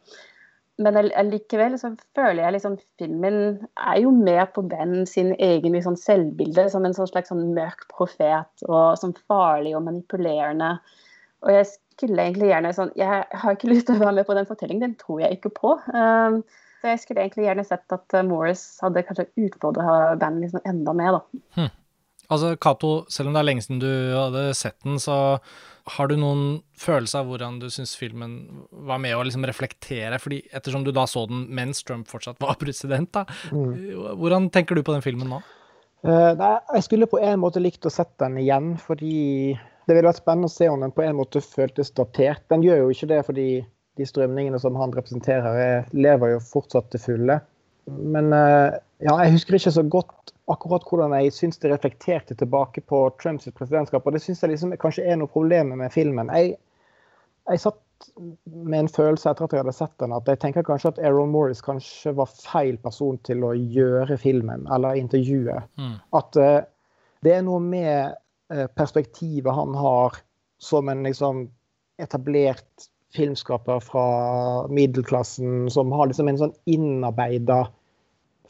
men 0.85 1.31
likevel 1.31 1.77
så 1.81 1.93
føler 2.17 2.43
jeg 2.45 2.57
liksom 2.57 2.79
filmen 3.01 3.37
er 3.81 4.01
jo 4.03 4.13
mer 4.15 4.47
på 4.55 4.65
Ben 4.69 5.07
sin 5.09 5.33
egen 5.39 5.77
liksom, 5.77 5.97
selvbilde 5.99 6.69
som 6.73 6.87
en 6.87 6.97
sånn 6.97 7.11
slags 7.11 7.33
sånn 7.33 7.53
mørk 7.57 7.87
profet 7.93 8.67
og 8.69 8.99
som 9.01 9.15
farlig 9.29 9.77
og 9.79 9.87
manipulerende. 9.89 10.75
Og 11.43 11.55
jeg 11.55 11.69
skulle 11.73 12.25
egentlig 12.25 12.53
gjerne 12.53 12.73
sånn 12.77 12.93
Jeg 12.99 13.25
har 13.31 13.57
ikke 13.57 13.71
lyst 13.75 13.89
til 13.89 13.99
å 13.99 14.05
være 14.05 14.17
med 14.21 14.29
på 14.29 14.37
den 14.39 14.49
fortellingen, 14.49 14.85
den 14.87 14.99
tror 15.01 15.23
jeg 15.25 15.39
ikke 15.39 15.55
på. 15.59 15.77
Um, 15.93 16.43
så 16.83 16.95
jeg 16.95 17.05
skulle 17.05 17.23
egentlig 17.23 17.47
gjerne 17.47 17.67
sett 17.67 17.95
at 17.95 18.19
uh, 18.19 18.25
Morris 18.27 18.65
hadde 18.83 19.05
kanskje 19.07 19.29
utfordra 19.45 20.17
Ben 20.19 20.41
liksom 20.43 20.65
enda 20.69 20.95
mer, 20.99 21.21
da. 21.21 21.43
Hm. 21.61 21.71
Altså, 22.33 22.55
Cato, 22.57 22.95
selv 23.13 23.31
om 23.31 23.37
det 23.37 23.43
er 23.43 23.49
lenge 23.51 23.65
siden 23.65 23.83
du 23.83 23.91
hadde 24.17 24.49
sett 24.57 24.79
den, 24.87 24.99
så 25.03 25.17
har 25.97 26.09
du 26.09 26.15
noen 26.19 26.45
følelse 26.79 27.19
av 27.19 27.27
hvordan 27.31 27.59
du 27.63 27.67
syns 27.73 27.97
filmen 27.99 28.37
var 28.87 29.01
med 29.03 29.17
å 29.17 29.25
liksom 29.27 29.45
reflektere? 29.49 30.21
fordi 30.23 30.43
Ettersom 30.55 30.87
du 30.87 30.93
da 30.95 31.09
så 31.11 31.25
den 31.31 31.49
mens 31.55 31.83
Trump 31.83 32.09
fortsatt 32.11 32.41
var 32.43 32.59
president, 32.63 33.11
da. 33.15 33.27
Mm. 33.51 34.15
Hvordan 34.21 34.49
tenker 34.55 34.79
du 34.79 34.85
på 34.87 34.95
den 34.95 35.05
filmen 35.05 35.31
nå? 35.33 35.43
Uh, 36.03 36.33
nei, 36.35 36.57
jeg 36.79 36.87
skulle 36.89 37.11
på 37.11 37.21
en 37.23 37.43
måte 37.43 37.63
likt 37.63 37.87
å 37.87 37.93
sette 37.93 38.25
den 38.25 38.41
igjen, 38.43 38.73
fordi 38.81 39.55
det 39.87 39.95
ville 39.95 40.09
vært 40.09 40.23
spennende 40.23 40.51
å 40.51 40.55
se 40.55 40.67
om 40.71 40.83
den 40.83 40.95
på 40.95 41.05
en 41.05 41.19
måte 41.19 41.43
føltes 41.45 41.93
datert. 41.95 42.43
Den 42.51 42.65
gjør 42.67 42.85
jo 42.85 42.91
ikke 42.95 43.11
det 43.11 43.21
fordi 43.27 43.47
de 44.01 44.07
strømningene 44.09 44.59
som 44.63 44.77
han 44.81 44.95
representerer, 44.95 45.59
er, 45.59 45.89
lever 45.93 46.37
jo 46.37 46.45
fortsatt 46.47 46.89
til 46.95 47.03
fulle. 47.03 47.39
Men 47.91 48.33
uh, 48.33 48.75
ja, 49.03 49.15
jeg 49.25 49.35
husker 49.35 49.59
ikke 49.59 49.75
så 49.75 49.83
godt 49.83 50.33
akkurat 50.51 50.85
hvordan 50.87 51.15
jeg 51.17 51.33
syns 51.35 51.61
det 51.63 51.71
reflekterte 51.73 52.35
tilbake 52.39 52.83
på 52.87 53.05
Trumps 53.23 53.49
presidentskap. 53.57 54.07
Og 54.07 54.15
det 54.15 54.23
syns 54.25 54.43
jeg 54.43 54.53
liksom 54.53 54.75
kanskje 54.83 55.07
er 55.07 55.19
noe 55.19 55.31
problem 55.31 55.75
med 55.79 55.95
filmen. 55.95 56.31
Jeg, 56.35 56.57
jeg, 57.51 57.63
satt 57.63 57.81
med 58.45 58.79
en 58.81 58.91
følelse 58.91 59.31
etter 59.31 59.47
at 59.47 59.55
jeg 59.55 59.63
hadde 59.63 59.77
sett 59.77 59.95
den, 60.03 60.15
at 60.15 60.29
jeg 60.29 60.41
tenker 60.43 60.67
kanskje 60.67 60.95
at 60.95 61.01
Aaron 61.07 61.31
Morris 61.35 61.63
kanskje 61.65 62.15
var 62.19 62.31
feil 62.35 62.79
person 62.83 63.19
til 63.27 63.47
å 63.47 63.55
gjøre 63.55 64.19
filmen 64.21 64.67
eller 64.75 64.99
intervjuet. 64.99 65.71
Mm. 65.79 65.97
At 66.19 66.39
uh, 66.39 66.61
det 67.23 67.37
er 67.39 67.45
noe 67.47 67.63
med 67.63 68.15
uh, 68.53 68.67
perspektivet 68.79 69.55
han 69.55 69.75
har 69.79 70.19
som 70.63 70.91
en 70.91 71.07
liksom 71.07 71.47
etablert 72.03 72.91
filmskaper 73.17 73.81
fra 73.85 74.07
middelklassen, 74.73 75.71
som 75.71 75.93
har 75.93 76.09
liksom 76.11 76.31
en 76.31 76.41
sånn 76.41 76.55
innarbeida 76.71 77.67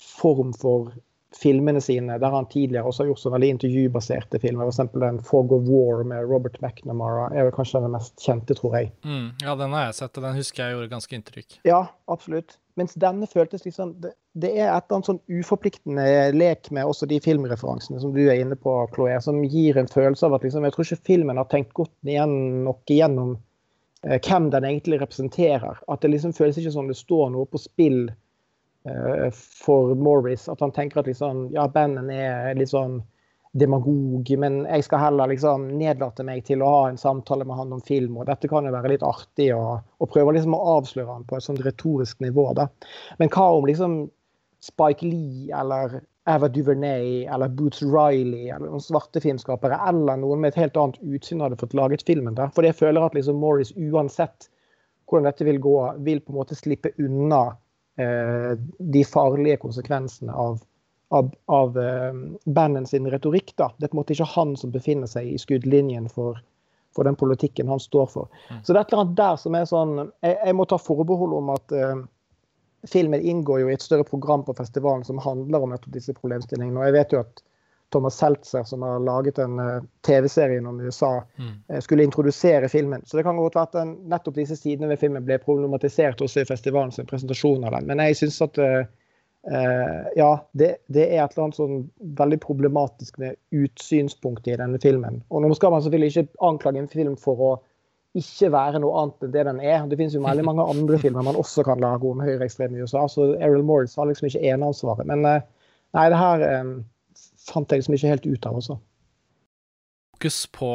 form 0.03 0.53
for 0.57 0.92
filmene 1.37 1.81
sine, 1.81 2.18
der 2.18 2.31
han 2.31 2.46
tidligere 2.46 2.88
også 2.88 3.03
har 3.03 3.12
gjort 3.12 3.22
så 3.22 3.31
veldig 3.33 3.48
intervjubaserte 3.55 4.40
filmer. 4.42 4.68
F.eks. 4.68 4.92
den 5.01 5.20
'Fog 5.25 5.53
of 5.53 5.68
War' 5.68 6.05
med 6.05 6.29
Robert 6.29 6.61
McNamara 6.61 7.31
er 7.33 7.46
vel 7.46 7.55
kanskje 7.57 7.81
den 7.81 7.94
mest 7.94 8.20
kjente, 8.20 8.57
tror 8.59 8.77
jeg. 8.77 8.92
Mm, 9.05 9.31
ja, 9.42 9.55
den 9.57 9.72
har 9.72 9.87
jeg 9.87 9.94
sett, 10.01 10.18
og 10.18 10.27
den 10.27 10.37
husker 10.37 10.64
jeg 10.64 10.77
gjorde 10.77 10.92
ganske 10.92 11.16
inntrykk. 11.16 11.59
Ja, 11.68 11.87
absolutt. 12.07 12.59
Mens 12.77 12.94
denne 12.96 13.27
føltes 13.29 13.66
liksom 13.66 14.01
Det, 14.01 14.14
det 14.33 14.48
er 14.57 14.70
et 14.72 14.87
eller 14.87 14.96
annet 14.96 15.09
sånn 15.11 15.20
uforpliktende 15.29 16.05
lek 16.33 16.70
med 16.72 16.88
også 16.88 17.05
de 17.09 17.18
filmreferansene 17.20 18.01
som 18.01 18.14
du 18.14 18.22
er 18.25 18.40
inne 18.40 18.57
på, 18.57 18.77
Chloé, 18.94 19.18
som 19.20 19.42
gir 19.44 19.77
en 19.77 19.90
følelse 19.90 20.27
av 20.27 20.38
at 20.38 20.46
liksom, 20.46 20.64
jeg 20.64 20.72
tror 20.72 20.88
ikke 20.88 21.09
filmen 21.11 21.40
har 21.40 21.51
tenkt 21.53 21.75
godt 21.77 21.92
igjen, 22.09 22.64
nok 22.64 22.88
igjennom 22.88 23.37
hvem 24.03 24.51
den 24.51 24.65
egentlig 24.67 25.01
representerer. 25.01 25.79
At 25.88 26.03
det 26.03 26.11
liksom 26.11 26.35
føles 26.35 26.59
ikke 26.59 26.75
som 26.75 26.88
det 26.91 26.99
står 26.99 27.31
noe 27.35 27.47
på 27.51 27.61
spill 27.62 28.09
Eh, 28.85 29.31
for 29.33 29.95
Morris. 29.95 30.49
At 30.49 30.61
han 30.61 30.73
tenker 30.73 31.01
at 31.01 31.07
liksom, 31.07 31.51
ja, 31.55 31.69
bandet 31.69 32.11
er 32.11 32.55
litt 32.59 32.73
sånn 32.73 33.01
demagog, 33.53 34.31
men 34.41 34.62
jeg 34.65 34.87
skal 34.87 35.03
heller 35.03 35.29
liksom 35.29 35.67
nedlate 35.77 36.25
meg 36.25 36.41
til 36.49 36.65
å 36.65 36.71
ha 36.73 36.85
en 36.88 36.99
samtale 36.99 37.45
med 37.45 37.59
han 37.59 37.75
om 37.77 37.83
film. 37.85 38.17
og 38.19 38.27
Dette 38.27 38.49
kan 38.51 38.67
jo 38.67 38.73
være 38.73 38.95
litt 38.95 39.05
artig, 39.07 39.51
og, 39.55 39.85
og 40.01 40.11
prøve 40.11 40.35
liksom 40.35 40.57
å 40.57 40.62
avsløre 40.79 41.11
han 41.12 41.27
på 41.29 41.37
et 41.37 41.47
sånt 41.47 41.62
retorisk 41.67 42.25
nivå. 42.25 42.49
da. 42.59 42.67
Men 43.21 43.31
hva 43.35 43.51
om 43.59 43.69
liksom 43.69 44.01
Spike 44.62 45.07
Lee 45.07 45.53
eller 45.59 46.01
Ava 46.30 46.48
Duvernay 46.48 47.24
eller 47.26 47.50
Boots 47.50 47.80
Riley 47.82 48.48
eller 48.48 48.68
noen 48.68 48.85
svarte 48.85 49.20
filmskapere 49.20 49.78
eller 49.88 50.20
noen 50.22 50.44
med 50.44 50.52
et 50.52 50.61
helt 50.62 50.76
annet 50.78 51.00
utsyn 51.02 51.42
hadde 51.42 51.58
fått 51.58 51.74
laget 51.74 52.04
filmen? 52.06 52.37
da? 52.38 52.46
For 52.54 52.66
jeg 52.66 52.78
føler 52.78 53.02
at 53.02 53.16
liksom 53.18 53.40
Morris 53.42 53.74
uansett 53.74 54.48
hvordan 55.11 55.26
dette 55.28 55.44
vil 55.44 55.58
gå, 55.61 55.76
vil 56.06 56.22
på 56.22 56.32
en 56.32 56.38
måte 56.38 56.56
slippe 56.56 56.94
unna 57.02 57.50
Eh, 57.96 58.58
de 58.78 59.04
farlige 59.04 59.56
konsekvensene 59.56 60.32
av, 60.32 60.61
av, 61.08 61.35
av 61.44 61.78
eh, 61.78 62.12
bandet 62.44 62.88
sin 62.88 63.11
retorikk. 63.11 63.52
Da. 63.56 63.68
Det 63.76 63.85
er 63.85 63.92
på 63.92 63.98
en 63.98 64.00
måte 64.00 64.14
ikke 64.16 64.30
han 64.32 64.54
som 64.56 64.72
befinner 64.72 65.11
seg 65.11 65.28
i 65.28 65.40
skuddlinjen 65.40 66.08
for, 66.08 66.40
for 66.96 67.04
den 67.04 67.18
politikken 67.20 67.68
han 67.68 67.82
står 67.82 68.08
for. 68.14 68.30
Mm. 68.48 68.62
Så 68.64 68.72
det 68.72 68.80
er 68.80 68.87
et 68.87 68.94
eller 68.94 69.04
annet 69.04 69.18
der 69.20 69.37
som 69.44 69.58
er 69.58 69.68
sånn 69.68 69.92
Jeg, 70.00 70.38
jeg 70.38 70.56
må 70.56 70.66
ta 70.70 70.80
forbehold 70.80 71.37
om 71.37 71.52
at 71.52 71.76
uh, 71.76 72.00
filmen 72.88 73.21
inngår 73.21 73.61
jo 73.61 73.71
i 73.71 73.75
et 73.77 73.83
større 73.83 74.05
program 74.05 74.45
på 74.45 74.55
festivalen 74.55 75.05
som 75.05 75.21
handler 75.23 75.62
om 75.62 75.73
nettopp 75.73 75.95
disse 75.95 76.14
problemstillingene. 76.16 76.81
Og 76.81 76.88
jeg 76.88 76.97
vet 76.99 77.14
jo 77.14 77.23
at 77.23 77.42
Thomas 77.92 78.16
Seltzer, 78.16 78.64
som 78.64 78.83
har 78.83 79.03
laget 79.05 79.38
en 79.38 79.59
uh, 79.61 79.83
TV-serie 80.07 80.62
om 80.68 80.81
USA, 80.81 81.25
mm. 81.37 81.53
uh, 81.68 81.81
skulle 81.81 82.05
introdusere 82.05 82.68
filmen. 82.68 83.03
Så 83.07 83.16
det 83.16 83.23
kan 83.23 83.37
godt 83.37 83.59
være 83.59 83.68
at 83.68 83.77
den, 83.77 83.92
nettopp 84.09 84.38
disse 84.40 84.57
sidene 84.57 84.88
ved 84.88 85.01
filmen 85.03 85.27
ble 85.29 85.38
problematisert 85.42 86.25
også 86.25 86.42
i 86.42 86.49
festivalens 86.49 87.01
presentasjon 87.09 87.68
av 87.68 87.77
den. 87.77 87.90
Men 87.90 88.01
jeg 88.07 88.18
syns 88.23 88.40
at 88.49 88.59
uh, 88.62 88.83
ja, 90.16 90.31
det, 90.55 90.77
det, 90.87 91.03
er 91.03 91.25
et 91.25 91.33
eller 91.35 91.49
annet 91.49 91.59
sånn 91.59 91.79
veldig 92.18 92.38
problematisk 92.45 93.16
med 93.18 93.37
utsynspunktet 93.51 94.55
i 94.55 94.61
denne 94.61 94.79
filmen. 94.83 95.18
Og 95.35 95.42
nå 95.42 95.51
skal 95.59 95.75
man 95.75 95.83
selvfølgelig 95.85 96.14
ikke 96.14 96.47
anklage 96.47 96.79
en 96.79 96.92
film 96.92 97.16
for 97.21 97.42
å 97.42 97.53
ikke 98.18 98.51
være 98.53 98.81
noe 98.83 98.92
annet 99.01 99.27
enn 99.27 99.35
det 99.35 99.44
den 99.48 99.61
er. 99.64 99.85
Det 99.88 99.96
finnes 100.01 100.14
jo 100.16 100.22
veldig 100.25 100.44
mange 100.44 100.64
andre 100.68 100.98
filmer 101.01 101.25
man 101.25 101.38
også 101.40 101.64
kan 101.64 101.81
lage 101.81 102.09
om 102.09 102.20
høyreekstreme 102.20 102.77
i 102.77 102.85
USA, 102.85 103.07
så 103.09 103.33
Errol 103.38 103.64
Morris 103.64 103.96
har 103.96 104.09
liksom 104.11 104.29
ikke 104.29 104.44
eneansvaret. 104.53 105.09
Men 105.09 105.25
nei, 105.25 106.07
det 106.12 106.20
her 106.20 106.44
fant 107.48 107.72
jeg 107.72 107.83
liksom 107.83 107.96
ikke 107.96 108.12
helt 108.12 108.29
ut 108.29 108.48
av, 108.48 108.59
også. 108.61 108.79
Fokus 110.16 110.40
på 110.55 110.72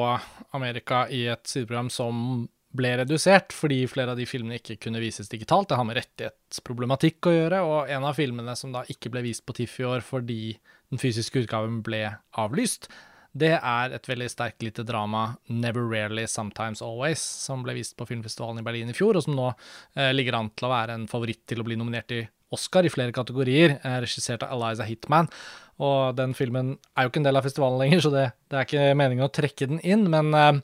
Amerika 0.58 1.06
i 1.14 1.28
et 1.32 1.46
sideprogram 1.48 1.92
som 1.94 2.48
ble 2.78 2.92
redusert 3.00 3.54
fordi 3.56 3.80
flere 3.90 4.14
av 4.14 4.20
de 4.20 4.26
filmene 4.28 4.60
ikke 4.60 4.80
kunne 4.84 5.02
vises 5.02 5.30
digitalt. 5.32 5.70
Det 5.70 5.78
har 5.80 5.88
med 5.88 5.98
rettighetsproblematikk 6.02 7.30
å 7.30 7.36
gjøre, 7.36 7.62
og 7.64 7.94
en 7.94 8.08
av 8.10 8.18
filmene 8.18 8.58
som 8.60 8.74
da 8.76 8.84
ikke 8.92 9.12
ble 9.14 9.24
vist 9.30 9.46
på 9.48 9.56
TIFF 9.58 9.80
i 9.82 9.88
år 9.88 10.04
fordi 10.06 10.42
den 10.92 11.02
fysiske 11.02 11.46
utgaven 11.46 11.80
ble 11.86 12.04
avlyst, 12.40 12.90
det 13.40 13.54
er 13.58 13.94
et 13.96 14.10
veldig 14.10 14.30
sterkt 14.32 14.64
lite 14.66 14.86
drama, 14.88 15.38
'Never 15.50 15.86
Rarely, 15.86 16.26
Sometimes 16.28 16.82
Always', 16.82 17.24
som 17.24 17.64
ble 17.64 17.78
vist 17.78 17.98
på 17.98 18.08
filmfestivalen 18.08 18.60
i 18.60 18.66
Berlin 18.66 18.90
i 18.90 18.98
fjor, 18.98 19.18
og 19.18 19.24
som 19.24 19.36
nå 19.38 19.52
eh, 19.96 20.12
ligger 20.14 20.40
an 20.40 20.52
til 20.56 20.68
å 20.68 20.74
være 20.74 20.98
en 20.98 21.08
favoritt 21.08 21.46
til 21.48 21.62
å 21.62 21.68
bli 21.68 21.78
nominert 21.80 22.12
i 22.12 22.26
Oscar 22.52 22.86
i 22.88 22.92
flere 22.92 23.12
kategorier, 23.16 23.80
eh, 23.84 23.98
regissert 24.04 24.44
av 24.44 24.56
Eliza 24.56 24.88
Hitman. 24.88 25.28
Og 25.84 26.16
den 26.18 26.34
filmen 26.34 26.78
er 26.98 27.06
jo 27.06 27.12
ikke 27.12 27.22
en 27.22 27.28
del 27.28 27.38
av 27.38 27.46
festivalen 27.46 27.82
lenger, 27.84 28.02
så 28.02 28.14
det, 28.14 28.32
det 28.50 28.58
er 28.58 28.66
ikke 28.66 28.96
meningen 28.98 29.28
å 29.28 29.34
trekke 29.34 29.68
den 29.68 29.84
inn, 29.84 30.10
men 30.10 30.34
eh, 30.34 30.62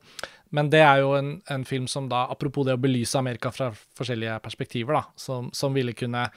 men 0.54 0.70
det 0.70 0.84
er 0.86 1.00
jo 1.02 1.16
en, 1.18 1.32
en, 1.50 1.64
film 1.66 1.88
som 1.90 2.06
da, 2.12 2.28
apropos 2.30 2.68
det 2.68 2.76
å 2.76 2.82
belyse 2.82 3.18
Amerika 3.18 3.50
fra 3.50 3.72
forskjellige 3.98 4.36
perspektiver, 4.46 5.00
da, 5.00 5.02
som, 5.18 5.48
som, 5.56 5.74
ville 5.74 5.96
kunne, 5.98 6.28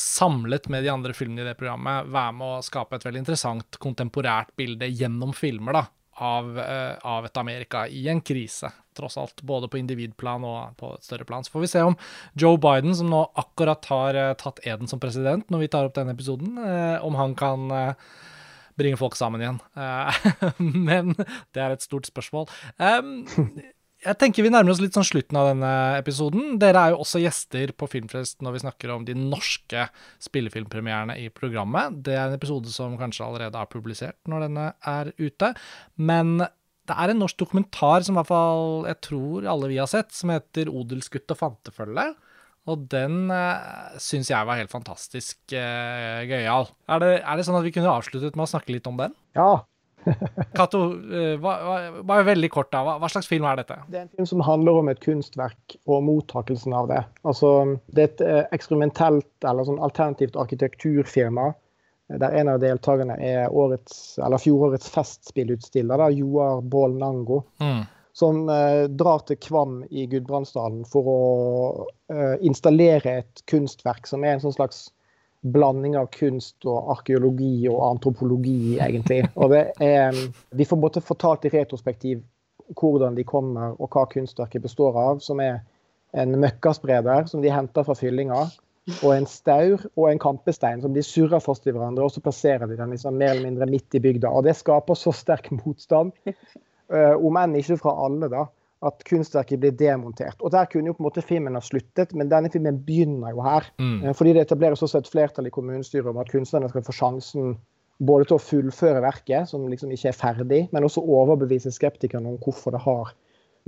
samlet 0.00 0.68
med 0.72 0.84
de 0.84 0.92
andre 0.92 1.14
filmene 1.16 1.44
i 1.44 1.48
det 1.50 1.56
programmet, 1.60 2.08
være 2.10 2.34
med 2.38 2.56
å 2.58 2.64
skape 2.64 2.98
et 2.98 3.06
veldig 3.06 3.22
interessant 3.24 3.80
kontemporært 3.82 4.54
bilde 4.58 4.88
gjennom 4.88 5.34
filmer 5.36 5.76
da, 5.76 5.84
av, 6.24 6.50
uh, 6.56 6.96
av 7.12 7.28
et 7.28 7.40
Amerika 7.40 7.84
i 7.88 8.06
en 8.12 8.22
krise, 8.24 8.72
tross 8.96 9.18
alt. 9.20 9.44
Både 9.46 9.70
på 9.70 9.80
individplan 9.80 10.44
og 10.48 10.74
på 10.80 10.94
et 10.96 11.06
større 11.06 11.28
plan. 11.28 11.44
Så 11.44 11.54
får 11.54 11.66
vi 11.66 11.72
se 11.74 11.84
om 11.86 11.96
Joe 12.32 12.58
Biden, 12.60 12.96
som 12.96 13.12
nå 13.12 13.22
akkurat 13.40 13.92
har 13.92 14.18
uh, 14.18 14.32
tatt 14.40 14.64
eden 14.66 14.90
som 14.90 15.02
president 15.02 15.48
når 15.52 15.66
vi 15.66 15.72
tar 15.76 15.88
opp 15.88 15.96
denne 15.96 16.16
episoden, 16.16 16.58
uh, 16.58 16.98
om 17.06 17.20
han 17.20 17.36
kan 17.38 17.68
bringe 18.80 18.96
folk 18.96 19.16
sammen 19.16 19.42
igjen. 19.44 19.60
Eh, 19.76 20.14
men 20.88 21.14
det 21.52 21.62
er 21.62 21.74
et 21.74 21.84
stort 21.84 22.08
spørsmål. 22.08 22.48
Jeg 24.00 24.16
tenker 24.16 24.46
vi 24.46 24.50
nærmer 24.52 24.72
oss 24.72 24.80
litt 24.80 24.94
sånn 24.96 25.04
slutten 25.04 25.36
av 25.36 25.50
denne 25.50 25.70
episoden. 25.98 26.54
Dere 26.60 26.86
er 26.86 26.94
jo 26.94 27.02
også 27.02 27.20
gjester 27.20 27.74
på 27.76 27.88
Filmfest 27.92 28.38
når 28.40 28.54
vi 28.54 28.62
snakker 28.62 28.92
om 28.94 29.04
de 29.04 29.12
norske 29.18 29.82
spillefilmpremierene 30.24 31.18
i 31.20 31.26
programmet. 31.28 31.98
Det 32.06 32.14
er 32.16 32.30
en 32.30 32.38
episode 32.38 32.72
som 32.72 32.96
kanskje 33.00 33.26
allerede 33.26 33.60
er 33.60 33.68
publisert 33.68 34.16
når 34.30 34.46
denne 34.46 34.66
er 34.88 35.12
ute. 35.20 35.52
Men 36.00 36.38
det 36.40 36.96
er 36.96 37.12
en 37.12 37.20
norsk 37.20 37.42
dokumentar 37.44 38.06
som 38.06 38.16
i 38.16 38.22
hvert 38.22 38.30
fall 38.30 38.88
jeg 38.88 39.02
tror 39.04 39.48
alle 39.52 39.68
vi 39.70 39.78
har 39.82 39.90
sett, 39.90 40.16
som 40.16 40.32
heter 40.32 40.72
'Odelsgutt 40.72 41.36
og 41.36 41.42
fantefølge'. 41.42 42.08
Og 42.68 42.88
den 42.92 43.30
eh, 43.32 43.98
syns 44.00 44.30
jeg 44.30 44.46
var 44.46 44.58
helt 44.60 44.72
fantastisk 44.72 45.52
eh, 45.56 46.24
gøyal. 46.28 46.68
Er 46.88 47.00
det, 47.02 47.12
er 47.20 47.36
det 47.36 47.44
sånn 47.44 47.56
at 47.60 47.64
vi 47.64 47.72
kunne 47.76 47.92
avsluttet 47.92 48.36
med 48.36 48.48
å 48.48 48.52
snakke 48.52 48.72
litt 48.72 48.88
om 48.88 48.96
den? 49.00 49.16
Ja. 49.36 49.64
Cato, 50.56 50.82
uh, 50.96 52.02
bare 52.02 52.26
veldig 52.28 52.50
kort, 52.52 52.70
da. 52.72 52.82
Hva, 52.86 52.96
hva, 53.02 53.10
slags 53.12 53.28
film 53.30 53.46
er 53.48 53.60
dette? 53.60 53.78
Det 53.88 53.98
er 53.98 54.06
en 54.06 54.12
film 54.16 54.28
som 54.32 54.44
handler 54.46 54.80
om 54.80 54.90
et 54.92 55.02
kunstverk 55.04 55.76
og 55.86 56.04
mottakelsen 56.08 56.76
av 56.76 56.90
det. 56.90 57.00
Altså, 57.28 57.54
det 57.94 58.04
er 58.04 58.10
et 58.10 58.24
uh, 58.26 58.42
eksperimentelt 58.56 59.48
eller 59.50 59.68
sånn 59.68 59.82
alternativt 59.82 60.38
arkitekturfirma 60.40 61.52
der 62.18 62.34
en 62.34 62.48
av 62.50 62.58
deltakerne 62.58 63.14
er 63.22 63.52
årets, 63.54 64.18
eller 64.18 64.40
fjorårets 64.42 64.88
festspillutstiller, 64.90 66.00
da, 66.00 66.08
Joar 66.10 66.64
Bål 66.66 66.98
Nango. 66.98 67.44
Mm 67.62 67.84
som 68.12 68.48
eh, 68.48 68.84
drar 68.88 69.22
til 69.26 69.38
Kvam 69.40 69.82
i 69.90 70.06
Gudbrandsdalen 70.10 70.84
for 70.88 71.10
å 71.10 71.20
eh, 72.12 72.36
installere 72.46 73.20
et 73.22 73.42
kunstverk 73.50 74.08
som 74.10 74.24
er 74.26 74.36
en 74.36 74.42
sånn 74.44 74.56
slags 74.56 74.88
blanding 75.40 75.96
av 75.96 76.10
kunst 76.12 76.66
og 76.68 76.90
arkeologi 76.96 77.68
og 77.70 77.80
antropologi, 77.86 78.76
egentlig. 78.78 79.22
Og 79.36 79.54
det 79.54 79.64
er 79.80 80.16
Vi 80.50 80.64
får 80.64 80.76
både 80.76 81.00
fortalt 81.00 81.46
i 81.48 81.54
retrospektiv 81.54 82.22
hvordan 82.78 83.16
de 83.16 83.24
kommer, 83.24 83.74
og 83.80 83.90
hva 83.90 84.04
kunstverket 84.06 84.62
består 84.62 84.96
av, 84.96 85.20
som 85.24 85.40
er 85.40 85.62
en 86.14 86.36
møkkaspreder 86.38 87.26
som 87.26 87.42
de 87.42 87.50
henter 87.50 87.86
fra 87.86 87.96
fyllinga, 87.98 88.44
og 89.02 89.10
en 89.14 89.26
staur 89.26 89.82
og 89.96 90.10
en 90.10 90.18
kampestein 90.18 90.80
som 90.82 90.94
de 90.94 91.02
surrer 91.02 91.42
fast 91.42 91.66
i 91.66 91.74
hverandre, 91.74 92.04
og 92.04 92.14
så 92.14 92.22
plasserer 92.22 92.66
de 92.70 92.78
den 92.78 92.94
liksom 92.94 93.18
mer 93.18 93.34
eller 93.34 93.48
mindre 93.50 93.70
midt 93.70 93.94
i 93.94 94.02
bygda. 94.02 94.30
Og 94.30 94.46
det 94.46 94.56
skaper 94.58 94.98
så 94.98 95.12
sterk 95.14 95.50
motstand 95.54 96.14
Eh, 96.90 97.14
om 97.14 97.36
enn 97.38 97.54
ikke 97.54 97.78
fra 97.78 97.92
alle, 98.04 98.26
da, 98.32 98.46
at 98.86 99.02
kunstverket 99.04 99.60
blir 99.60 99.74
demontert. 99.76 100.38
Og 100.40 100.52
Der 100.54 100.68
kunne 100.70 100.88
jo 100.88 100.96
på 100.96 101.02
en 101.04 101.08
måte 101.10 101.24
filmen 101.24 101.56
ha 101.56 101.60
sluttet, 101.64 102.14
men 102.16 102.30
denne 102.32 102.50
filmen 102.52 102.80
begynner 102.84 103.34
jo 103.34 103.44
her. 103.44 103.66
Mm. 103.78 104.04
Eh, 104.04 104.14
fordi 104.16 104.34
det 104.36 104.46
etableres 104.46 104.82
også 104.82 105.02
et 105.02 105.10
flertall 105.10 105.50
i 105.50 105.54
kommunestyret 105.54 106.08
om 106.08 106.20
at 106.20 106.32
kunstnerne 106.32 106.70
skal 106.72 106.86
få 106.86 106.96
sjansen 106.96 107.58
både 108.00 108.28
til 108.28 108.38
å 108.38 108.42
fullføre 108.42 109.02
verket, 109.04 109.50
som 109.50 109.66
liksom 109.68 109.90
ikke 109.92 110.08
er 110.08 110.16
ferdig, 110.16 110.60
men 110.72 110.86
også 110.86 111.04
overbevise 111.04 111.72
skeptikerne 111.74 112.32
om 112.32 112.38
hvorfor 112.40 112.72
det 112.72 112.80
har 112.86 113.12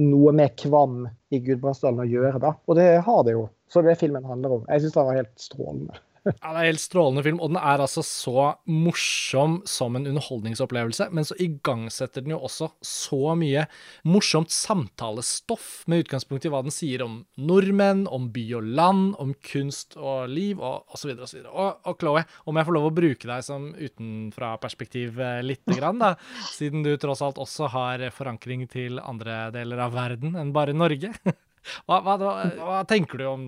noe 0.00 0.32
med 0.32 0.54
Kvam 0.56 1.02
i 1.28 1.40
Gudbrandsdalen 1.44 2.00
å 2.00 2.08
gjøre. 2.08 2.40
da. 2.40 2.54
Og 2.66 2.78
det 2.78 2.88
har 3.04 3.20
det 3.28 3.36
jo. 3.36 3.44
Så 3.68 3.84
det 3.84 3.98
filmen 4.00 4.24
handler 4.24 4.56
om. 4.56 4.64
Jeg 4.68 4.84
syns 4.84 4.96
den 4.96 5.08
var 5.08 5.20
helt 5.20 5.36
strålende. 5.40 6.00
Ja, 6.22 6.52
det 6.52 6.52
er 6.52 6.58
en 6.60 6.68
helt 6.68 6.82
strålende 6.82 7.22
film, 7.26 7.40
og 7.42 7.50
den 7.50 7.58
er 7.58 7.82
altså 7.82 8.02
så 8.06 8.52
morsom 8.70 9.56
som 9.66 9.96
en 9.98 10.06
underholdningsopplevelse. 10.06 11.08
Men 11.10 11.26
så 11.26 11.36
igangsetter 11.42 12.22
den 12.22 12.36
jo 12.36 12.38
også 12.46 12.68
så 12.86 13.34
mye 13.38 13.64
morsomt 14.06 14.54
samtalestoff, 14.54 15.82
med 15.90 16.04
utgangspunkt 16.04 16.46
i 16.46 16.52
hva 16.52 16.62
den 16.62 16.74
sier 16.74 17.02
om 17.04 17.20
nordmenn, 17.40 18.04
om 18.06 18.30
by 18.34 18.46
og 18.60 18.70
land, 18.78 19.04
om 19.22 19.34
kunst 19.50 19.98
og 19.98 20.30
liv, 20.30 20.62
og 20.62 20.94
osv. 20.94 21.14
Og, 21.16 21.26
så 21.28 21.42
og, 21.50 21.82
og 21.90 21.98
Chloé, 21.98 22.24
om 22.46 22.58
jeg 22.58 22.70
får 22.70 22.78
lov 22.78 22.90
å 22.90 22.96
bruke 23.02 23.32
deg 23.34 23.46
som 23.46 23.70
utenfra-perspektiv 23.74 25.18
eh, 25.18 25.40
lite 25.46 25.78
grann, 25.78 26.02
da, 26.02 26.14
siden 26.52 26.86
du 26.86 26.94
tross 27.02 27.24
alt 27.26 27.40
også 27.42 27.72
har 27.74 28.06
forankring 28.14 28.68
til 28.70 29.02
andre 29.02 29.48
deler 29.54 29.88
av 29.88 29.96
verden 29.96 30.38
enn 30.38 30.54
bare 30.54 30.76
Norge. 30.76 31.10
Hva, 31.86 32.00
hva, 32.02 32.16
hva, 32.18 32.80
tenker 32.88 33.20
du 33.20 33.26
om 33.30 33.44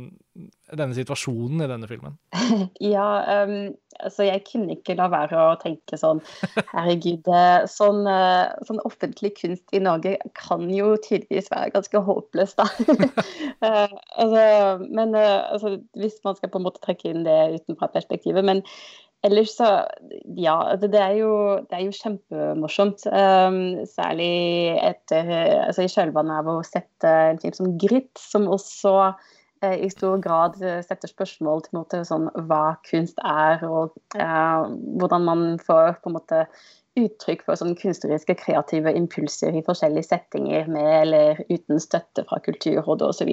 denne 0.75 0.95
situasjonen 0.97 1.65
i 1.65 1.71
denne 1.71 1.89
filmen? 1.91 2.19
Ja, 2.95 3.07
um, 3.45 3.75
altså 4.03 4.27
jeg 4.27 4.43
kunne 4.49 4.75
ikke 4.75 4.97
la 4.99 5.07
være 5.12 5.39
å 5.39 5.55
tenke 5.61 5.99
sånn 5.99 6.21
Herregud, 6.73 7.29
sånn, 7.71 8.03
uh, 8.07 8.51
sånn, 8.67 8.83
offentlig 8.87 9.35
kunst 9.39 9.75
i 9.75 9.83
Norge 9.83 10.17
kan 10.39 10.67
jo 10.73 10.95
tydeligvis 11.05 11.51
være 11.53 11.75
ganske 11.77 12.03
håpløst, 12.09 12.61
da. 12.61 12.67
uh, 13.62 13.95
altså, 14.23 14.45
men 14.89 15.15
uh, 15.19 15.47
altså, 15.55 15.77
hvis 15.99 16.19
man 16.27 16.39
skal 16.39 16.53
på 16.53 16.62
en 16.62 16.69
måte 16.69 16.83
trekke 16.85 17.11
inn 17.11 17.27
det 17.27 17.39
utenfra 17.59 17.91
perspektivet. 17.95 18.47
Men 18.47 18.65
ellers 19.25 19.55
så 19.57 19.70
Ja, 20.37 20.57
det, 20.81 20.91
er, 20.95 21.14
jo, 21.18 21.33
det 21.68 21.79
er 21.79 21.85
jo, 21.87 21.95
kjempemorsomt. 21.97 23.07
Um, 23.11 23.85
særlig 23.89 24.77
etter 24.83 25.31
altså 25.66 25.87
i 25.87 25.93
kjølvannet 25.93 26.43
av 26.43 26.51
å 26.53 26.59
sette 26.66 27.14
en 27.31 27.41
film 27.43 27.57
som 27.57 27.72
Grit, 27.81 28.12
som 28.20 28.49
også 28.53 28.95
uh, 29.11 29.75
i 29.75 29.91
stor 29.93 30.20
grad 30.25 30.61
setter 30.61 31.11
spørsmål 31.11 31.66
til 31.66 31.81
måte, 31.81 32.05
sånn, 32.09 32.31
hva 32.49 32.79
kunst 32.89 33.20
er, 33.25 33.64
og 33.68 33.95
uh, 34.18 34.70
hvordan 35.01 35.29
man 35.29 35.45
får 35.62 36.01
på 36.01 36.12
en 36.12 36.18
måte 36.20 36.47
uttrykk 36.99 37.43
for 37.47 37.59
sånn 37.59 37.75
kunstneriske, 37.79 38.37
kreative 38.39 38.93
impulser 38.95 39.57
i 39.57 39.62
forskjellige 39.66 40.07
settinger 40.07 40.68
med 40.70 40.91
eller 41.01 41.41
uten 41.49 41.83
støtte 41.83 42.25
fra 42.29 42.39
Kulturrådet 42.45 43.09
osv. 43.09 43.33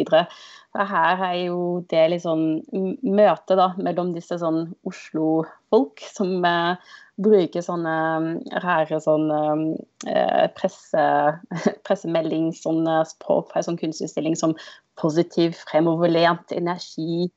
For 0.72 0.88
her 0.88 1.20
er 1.26 1.38
jo 1.50 1.62
det 1.92 2.04
litt 2.14 2.24
sånn 2.24 2.62
møte 3.04 3.58
da, 3.60 3.72
mellom 3.82 4.14
disse 4.16 4.38
sånn 4.40 4.70
Oslo-folk 4.88 6.04
som 6.14 6.46
eh, 6.48 6.92
bruker 7.22 7.64
sånne 7.66 7.96
mm, 8.24 8.30
rare 8.64 9.00
sånne 9.04 9.42
eh, 10.08 10.48
presse, 10.56 11.04
pressemelding, 11.88 12.52
sånn 12.56 12.88
eh, 12.88 13.04
språk 13.10 13.52
fra 13.52 13.60
en 13.60 13.68
sånn 13.68 13.82
kunstutstilling 13.82 14.38
som 14.40 14.56
positiv, 15.02 15.58
fremoverlent 15.68 16.56
energi. 16.56 17.28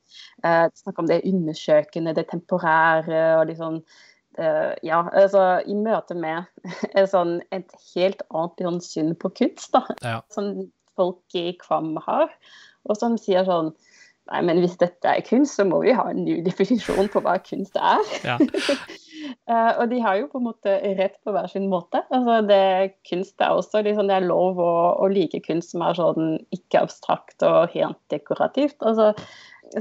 Eh, 0.46 0.66
snakker 0.70 1.02
om 1.02 1.10
det 1.10 1.24
undersøkende, 1.26 2.14
det 2.14 2.28
temporære 2.30 3.24
og 3.40 3.48
litt 3.50 3.62
sånn 3.62 3.82
Uh, 4.34 4.72
ja, 4.82 4.96
altså 5.14 5.60
i 5.70 5.76
møte 5.78 6.16
med 6.18 6.48
sånn, 7.12 7.36
et 7.54 7.70
helt 7.92 8.24
annet 8.34 8.62
sånn, 8.64 8.80
syn 8.82 9.12
på 9.14 9.28
kunst, 9.30 9.68
da, 9.70 9.84
ja. 10.02 10.16
som 10.34 10.48
folk 10.98 11.36
i 11.38 11.52
Kvam 11.60 11.92
har 12.02 12.32
og 12.84 12.98
som 13.00 13.18
sier 13.20 13.46
sånn 13.48 13.74
Nei, 14.32 14.40
men 14.40 14.62
hvis 14.62 14.78
dette 14.80 15.04
er 15.04 15.24
kunst, 15.26 15.58
så 15.58 15.66
må 15.68 15.82
vi 15.82 15.92
ha 15.92 16.06
en 16.08 16.22
ny 16.24 16.38
definisjon 16.46 17.10
på 17.12 17.20
hva 17.20 17.34
kunst 17.44 17.74
er. 17.76 18.00
Ja. 18.24 18.38
uh, 18.40 19.72
og 19.82 19.90
de 19.90 19.98
har 20.00 20.16
jo 20.16 20.30
på 20.32 20.40
en 20.40 20.46
måte 20.46 20.76
rett 20.96 21.18
på 21.20 21.34
hver 21.34 21.50
sin 21.52 21.66
måte. 21.68 22.00
Altså, 22.08 22.38
det, 22.48 22.94
kunst 23.04 23.44
er 23.44 23.52
også 23.52 23.82
liksom, 23.84 24.08
det 24.08 24.16
er 24.16 24.28
lov 24.30 24.62
å, 24.64 24.74
å, 24.96 25.10
like 25.12 25.42
kunst 25.44 25.74
som 25.74 25.84
er 25.84 25.98
sånn 25.98 26.38
ikke 26.56 26.86
abstrakt 26.86 27.44
og 27.44 27.74
helt 27.76 28.00
dekorativt. 28.14 28.78
Altså, 28.80 29.12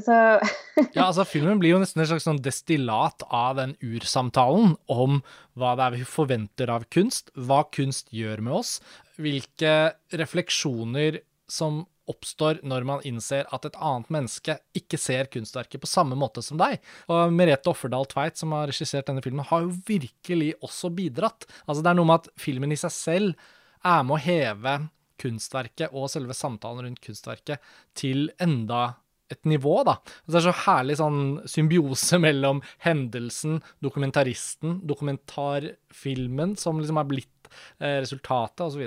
så 0.03 0.19
Ja, 0.97 1.07
altså 1.07 1.23
filmen 1.27 1.63
blir 1.63 1.77
jo 1.77 1.79
nesten 1.79 2.03
et 2.03 2.11
slags 2.11 2.27
sånn 2.27 2.43
destillat 2.43 3.23
av 3.29 3.55
den 3.61 3.77
ursamtalen 3.79 4.75
om 4.91 5.21
hva 5.55 5.73
det 5.79 5.87
er 5.87 5.97
vi 6.01 6.07
forventer 6.07 6.71
av 6.73 6.89
kunst, 6.91 7.31
hva 7.35 7.63
kunst 7.71 8.11
gjør 8.11 8.43
med 8.43 8.59
oss, 8.59 8.77
hvilke 9.15 9.93
refleksjoner 10.19 11.21
som 11.47 11.85
oppstår 12.09 12.59
når 12.67 12.87
man 12.87 13.03
innser 13.07 13.47
at 13.55 13.67
et 13.67 13.77
annet 13.79 14.09
menneske 14.13 14.57
ikke 14.77 14.99
ser 14.99 15.29
kunstverket 15.33 15.81
på 15.83 15.89
samme 15.89 16.17
måte 16.19 16.43
som 16.45 16.59
deg. 16.59 16.81
Og 17.11 17.33
Merete 17.35 17.71
Offerdal 17.71 18.07
Tveit, 18.11 18.39
som 18.39 18.55
har 18.55 18.67
regissert 18.71 19.07
denne 19.09 19.23
filmen, 19.23 19.45
har 19.47 19.65
jo 19.65 19.75
virkelig 19.87 20.53
også 20.61 20.91
bidratt. 20.95 21.47
Altså 21.65 21.83
Det 21.83 21.93
er 21.93 21.99
noe 21.99 22.09
med 22.09 22.23
at 22.23 22.33
filmen 22.39 22.75
i 22.75 22.79
seg 22.79 22.95
selv 22.95 23.47
er 23.83 24.03
med 24.07 24.17
å 24.17 24.23
heve 24.23 24.75
kunstverket 25.23 25.93
og 25.93 26.09
selve 26.11 26.35
samtalen 26.35 26.87
rundt 26.87 27.03
kunstverket 27.03 27.63
til 27.97 28.27
enda 28.41 29.02
et 29.33 29.49
nivå, 29.49 29.79
da. 29.87 29.97
Det 30.27 30.39
er 30.39 30.47
så 30.47 30.55
herlig 30.65 30.99
sånn 31.01 31.21
symbiose 31.49 32.19
mellom 32.25 32.63
hendelsen, 32.85 33.61
dokumentaristen, 33.83 34.81
dokumentarfilmen, 34.89 36.57
som 36.59 36.81
liksom 36.81 36.99
er 37.01 37.09
blitt 37.09 37.49
eh, 37.79 37.99
resultatet, 38.03 38.63
osv. 38.65 38.85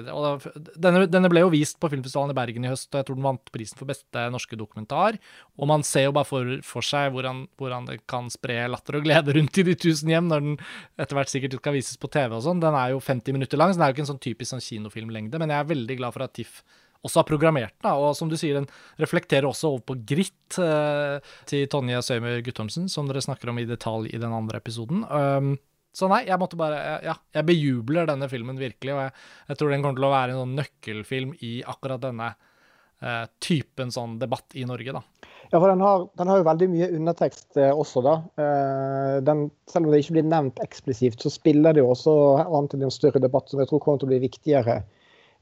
Denne, 0.74 1.04
denne 1.10 1.30
ble 1.32 1.44
jo 1.44 1.52
vist 1.52 1.78
på 1.82 1.90
filmfestivalen 1.92 2.34
i 2.34 2.38
Bergen 2.38 2.66
i 2.66 2.70
høst, 2.72 2.88
og 2.92 3.00
jeg 3.00 3.08
tror 3.08 3.18
den 3.18 3.28
vant 3.28 3.52
prisen 3.54 3.80
for 3.80 3.90
beste 3.90 4.24
norske 4.32 4.58
dokumentar. 4.58 5.20
Og 5.60 5.70
man 5.70 5.84
ser 5.86 6.08
jo 6.08 6.16
bare 6.16 6.28
for, 6.28 6.56
for 6.66 6.86
seg 6.86 7.12
hvordan, 7.14 7.46
hvordan, 7.60 7.90
det 7.90 8.00
kan 8.10 8.30
spre 8.32 8.62
latter 8.70 9.00
og 9.00 9.06
glede 9.06 9.36
rundt 9.36 9.62
i 9.62 9.66
de 9.66 9.76
tusen 9.86 10.12
hjem, 10.12 10.30
når 10.32 10.46
den 10.46 10.58
etter 11.02 11.18
hvert 11.18 11.32
sikkert 11.32 11.60
skal 11.60 11.76
vises 11.76 12.00
på 12.00 12.10
TV 12.12 12.38
og 12.38 12.44
sånn. 12.46 12.62
Den 12.64 12.78
er 12.78 12.94
jo 12.94 13.04
50 13.04 13.36
minutter 13.36 13.60
lang, 13.60 13.72
så 13.72 13.80
den 13.80 13.86
er 13.86 13.92
jo 13.92 13.98
ikke 13.98 14.06
en 14.06 14.14
sånn 14.14 14.26
typisk 14.30 14.54
sånn 14.54 14.66
kinofilmlengde, 14.66 15.40
men 15.42 15.52
jeg 15.52 15.62
er 15.62 15.72
veldig 15.74 16.00
glad 16.02 16.16
for 16.16 16.26
at 16.26 16.36
TIFF 16.36 16.60
også 17.06 17.22
har 17.22 17.28
programmert 17.28 17.74
den. 17.78 17.92
Og 17.94 18.16
som 18.18 18.30
du 18.30 18.36
sier, 18.38 18.58
den 18.58 18.68
reflekterer 19.02 19.48
også 19.48 19.72
over 19.72 19.84
på 19.92 19.98
Gritt 20.08 20.58
eh, 20.62 21.32
til 21.48 21.66
Tonje 21.72 22.02
Søymer 22.04 22.42
Guttormsen, 22.46 22.90
som 22.92 23.08
dere 23.08 23.24
snakker 23.24 23.52
om 23.52 23.62
i 23.62 23.68
detalj 23.68 24.10
i 24.12 24.20
den 24.22 24.34
andre 24.34 24.60
episoden. 24.62 25.06
Um, 25.10 25.54
så 25.96 26.10
nei, 26.12 26.26
jeg 26.28 26.36
måtte 26.40 26.58
bare 26.60 26.98
Ja, 27.06 27.14
jeg 27.32 27.48
bejubler 27.48 28.08
denne 28.08 28.28
filmen 28.28 28.58
virkelig, 28.60 28.92
og 28.92 29.00
jeg, 29.06 29.14
jeg 29.48 29.60
tror 29.60 29.72
den 29.72 29.86
kommer 29.86 30.00
til 30.00 30.08
å 30.08 30.12
være 30.12 30.34
en 30.34 30.42
sånn 30.42 30.58
nøkkelfilm 30.58 31.32
i 31.46 31.54
akkurat 31.64 32.02
denne 32.02 32.34
uh, 32.36 33.24
typen 33.40 33.94
sånn 33.94 34.18
debatt 34.20 34.58
i 34.58 34.66
Norge, 34.68 34.98
da. 34.98 35.32
Ja, 35.52 35.60
for 35.60 35.68
den 35.70 35.80
har, 35.80 36.08
den 36.18 36.30
har 36.30 36.40
jo 36.40 36.46
veldig 36.48 36.66
mye 36.72 36.88
undertekst 36.96 37.58
eh, 37.60 37.70
også, 37.70 38.02
da. 38.02 38.14
Eh, 38.42 39.16
den, 39.26 39.46
selv 39.70 39.86
om 39.86 39.94
det 39.94 40.00
ikke 40.02 40.16
blir 40.16 40.26
nevnt 40.26 40.58
eksplisitt, 40.64 41.20
så 41.22 41.30
spiller 41.30 41.76
det 41.76 41.84
jo 41.84 41.92
også 41.92 42.14
an 42.44 42.66
til 42.72 42.82
en 42.82 42.94
større 42.94 43.22
debatt 43.22 43.50
som 43.50 43.62
jeg 43.62 43.70
tror 43.70 43.82
kommer 43.84 44.02
til 44.02 44.08
å 44.08 44.14
bli 44.14 44.24
viktigere 44.24 44.80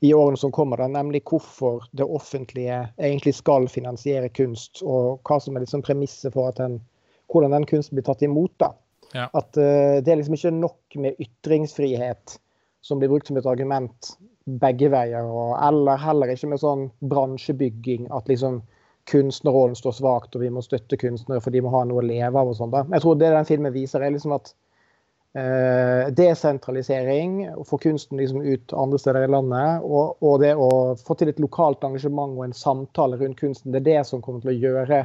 i 0.05 0.14
årene 0.14 0.36
som 0.36 0.52
kommer, 0.52 0.76
da, 0.76 0.88
nemlig 0.92 1.22
hvorfor 1.24 1.86
det 1.96 2.05
offentlige 2.05 2.82
egentlig 2.98 3.32
skal 3.38 3.68
finansiere 3.72 4.28
kunst, 4.28 4.82
og 4.82 5.22
hva 5.24 5.38
som 5.40 5.57
er 5.57 5.64
liksom 5.64 5.84
premisset 5.86 6.34
for 6.34 6.52
den, 6.59 6.76
hvordan 7.32 7.55
den 7.57 7.64
kunsten 7.70 7.96
blir 7.96 8.05
tatt 8.05 8.24
imot. 8.26 8.52
da. 8.61 8.74
Ja. 9.14 9.30
At 9.32 9.57
uh, 9.57 10.02
det 10.05 10.12
er 10.12 10.20
liksom 10.20 10.36
ikke 10.36 10.52
nok 10.59 10.98
med 11.00 11.22
ytringsfrihet 11.24 12.36
som 12.84 13.00
blir 13.00 13.09
brukt 13.14 13.30
som 13.30 13.40
et 13.40 13.48
argument 13.48 14.12
begge 14.44 14.90
veier, 14.92 15.24
og, 15.24 15.55
eller 15.64 16.00
heller 16.02 16.34
ikke 16.34 16.52
med 16.52 16.61
sånn 16.61 16.90
bransjebygging, 17.00 18.11
at 18.12 18.28
liksom 18.28 18.61
kunstnerrollen 19.09 19.76
står 19.76 19.96
svakt, 20.02 20.36
og 20.36 20.44
vi 20.44 20.52
må 20.52 20.61
støtte 20.64 21.00
kunstnere 21.00 21.40
for 21.44 21.52
de 21.55 21.64
må 21.64 21.72
ha 21.72 21.84
noe 21.88 22.02
å 22.02 22.05
leve 22.05 22.28
av. 22.28 22.52
og 22.52 22.59
sånt. 22.61 22.76
Jeg 22.92 23.05
tror 23.05 23.16
det 23.20 23.32
den 23.32 23.48
filmen 23.48 23.72
viser, 23.72 24.05
er 24.05 24.12
liksom 24.12 24.36
at 24.36 24.52
desentralisering, 26.14 27.41
å 27.59 27.64
få 27.66 27.78
kunsten 27.82 28.20
liksom 28.20 28.45
ut 28.47 28.72
andre 28.78 29.01
steder 29.03 29.24
i 29.26 29.30
landet, 29.35 29.82
og, 29.82 30.14
og, 30.22 30.37
det 30.45 30.53
å 30.55 30.68
få 30.95 31.16
til 31.18 31.32
et 31.32 31.41
lokalt 31.43 31.82
engasjement 31.82 32.37
og 32.39 32.45
en 32.47 32.55
samtale 32.55 33.18
rundt 33.18 33.41
kunsten, 33.41 33.72
det 33.74 33.82
er 33.82 33.89
det 33.89 34.05
som 34.07 34.22
kommer 34.22 34.45
til 34.45 34.53
å 34.53 34.59
gjøre 34.68 35.01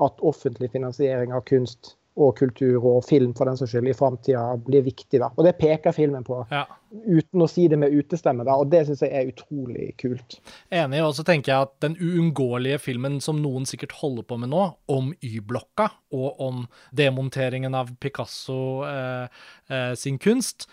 at 0.00 0.24
offentlig 0.26 0.72
finansiering 0.72 1.30
av 1.36 1.44
kunst 1.46 1.94
og 2.20 2.36
kultur 2.38 2.84
og 2.84 3.04
film 3.06 3.32
for 3.36 3.48
den 3.48 3.58
saks 3.58 3.72
skyld 3.74 3.90
i 3.90 3.96
framtida 3.96 4.42
blir 4.66 4.84
viktig. 4.86 5.20
da. 5.22 5.30
Og 5.36 5.46
det 5.46 5.56
peker 5.60 5.94
filmen 5.96 6.24
på, 6.26 6.42
ja. 6.50 6.64
uten 6.90 7.44
å 7.44 7.48
si 7.50 7.66
det 7.70 7.78
med 7.80 7.94
utestemme. 7.94 8.44
da, 8.46 8.56
Og 8.60 8.70
det 8.72 8.84
syns 8.88 9.04
jeg 9.06 9.14
er 9.16 9.30
utrolig 9.32 9.92
kult. 10.00 10.40
Enig. 10.70 11.02
Og 11.06 11.14
så 11.18 11.24
tenker 11.26 11.52
jeg 11.52 11.68
at 11.68 11.74
den 11.86 11.96
uunngåelige 12.00 12.80
filmen 12.82 13.20
som 13.24 13.40
noen 13.42 13.68
sikkert 13.68 13.96
holder 14.02 14.26
på 14.28 14.40
med 14.42 14.52
nå, 14.52 14.66
om 14.90 15.14
Y-blokka 15.24 15.90
og 16.16 16.44
om 16.44 16.66
demonteringen 16.96 17.74
av 17.76 17.94
Picasso 18.00 18.60
eh, 18.86 19.42
eh, 19.70 19.92
sin 19.98 20.18
kunst, 20.20 20.68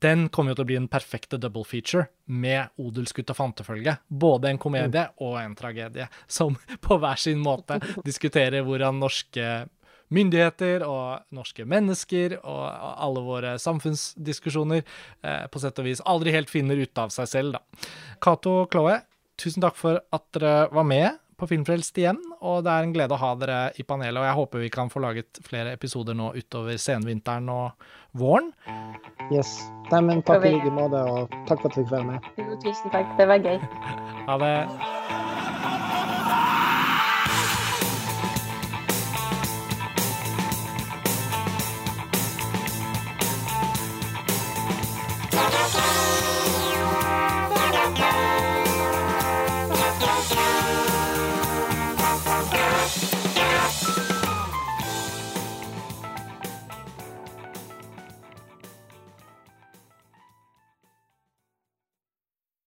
den 0.00 0.28
kommer 0.32 0.52
jo 0.52 0.60
til 0.60 0.64
å 0.64 0.68
bli 0.70 0.78
en 0.78 0.88
perfekte 0.90 1.38
double 1.40 1.66
feature 1.66 2.06
med 2.30 2.70
Odelsgutta 2.80 3.34
fantefølge. 3.36 3.96
Både 4.08 4.48
en 4.50 4.60
komedie 4.60 5.02
mm. 5.10 5.18
og 5.26 5.36
en 5.42 5.56
tragedie, 5.58 6.06
som 6.30 6.56
på 6.80 6.98
hver 7.02 7.20
sin 7.20 7.42
måte 7.42 7.80
diskuterer 8.08 8.64
hvordan 8.66 9.00
norske 9.02 9.50
myndigheter 10.14 10.84
og 10.86 11.24
norske 11.34 11.66
mennesker 11.68 12.36
og 12.40 12.64
alle 12.70 13.24
våre 13.24 13.54
samfunnsdiskusjoner 13.62 14.82
eh, 14.82 15.46
på 15.50 15.62
sett 15.62 15.78
og 15.80 15.88
vis 15.88 16.02
aldri 16.08 16.34
helt 16.34 16.50
finner 16.50 16.80
ut 16.80 17.02
av 17.02 17.14
seg 17.14 17.30
selv, 17.30 17.58
da. 17.58 17.90
Cato 18.22 18.60
og 18.64 18.70
Chloé, 18.74 19.00
tusen 19.40 19.64
takk 19.64 19.78
for 19.78 20.02
at 20.02 20.26
dere 20.36 20.68
var 20.74 20.86
med 20.88 21.20
på 21.40 21.48
Filmfrelst 21.48 21.96
igjen, 21.96 22.18
og 22.44 22.66
det 22.66 22.72
er 22.72 22.84
en 22.84 22.92
glede 22.92 23.16
å 23.16 23.20
ha 23.22 23.30
dere 23.40 23.60
i 23.80 23.84
panelet. 23.88 24.20
Og 24.20 24.26
jeg 24.28 24.36
håper 24.40 24.64
vi 24.66 24.72
kan 24.74 24.92
få 24.92 25.00
laget 25.00 25.40
flere 25.46 25.72
episoder 25.76 26.16
nå 26.18 26.34
utover 26.36 26.76
senvinteren 26.80 27.48
og 27.54 27.88
våren. 28.20 28.52
Yes. 29.32 29.54
Nei, 29.88 30.02
men 30.10 30.20
takk 30.26 30.44
i 30.44 30.52
like 30.58 30.74
måte, 30.76 31.00
og 31.00 31.32
takk 31.48 31.64
for 31.64 31.70
at 31.70 31.78
du 31.78 31.80
fikk 31.80 31.94
være 31.94 32.10
med. 32.12 32.30
Jo, 32.36 32.60
tusen 32.66 32.92
takk. 32.92 33.16
Det 33.20 33.30
var 33.30 33.40
gøy. 33.48 33.56
Ha 34.30 34.36
det. 34.38 35.19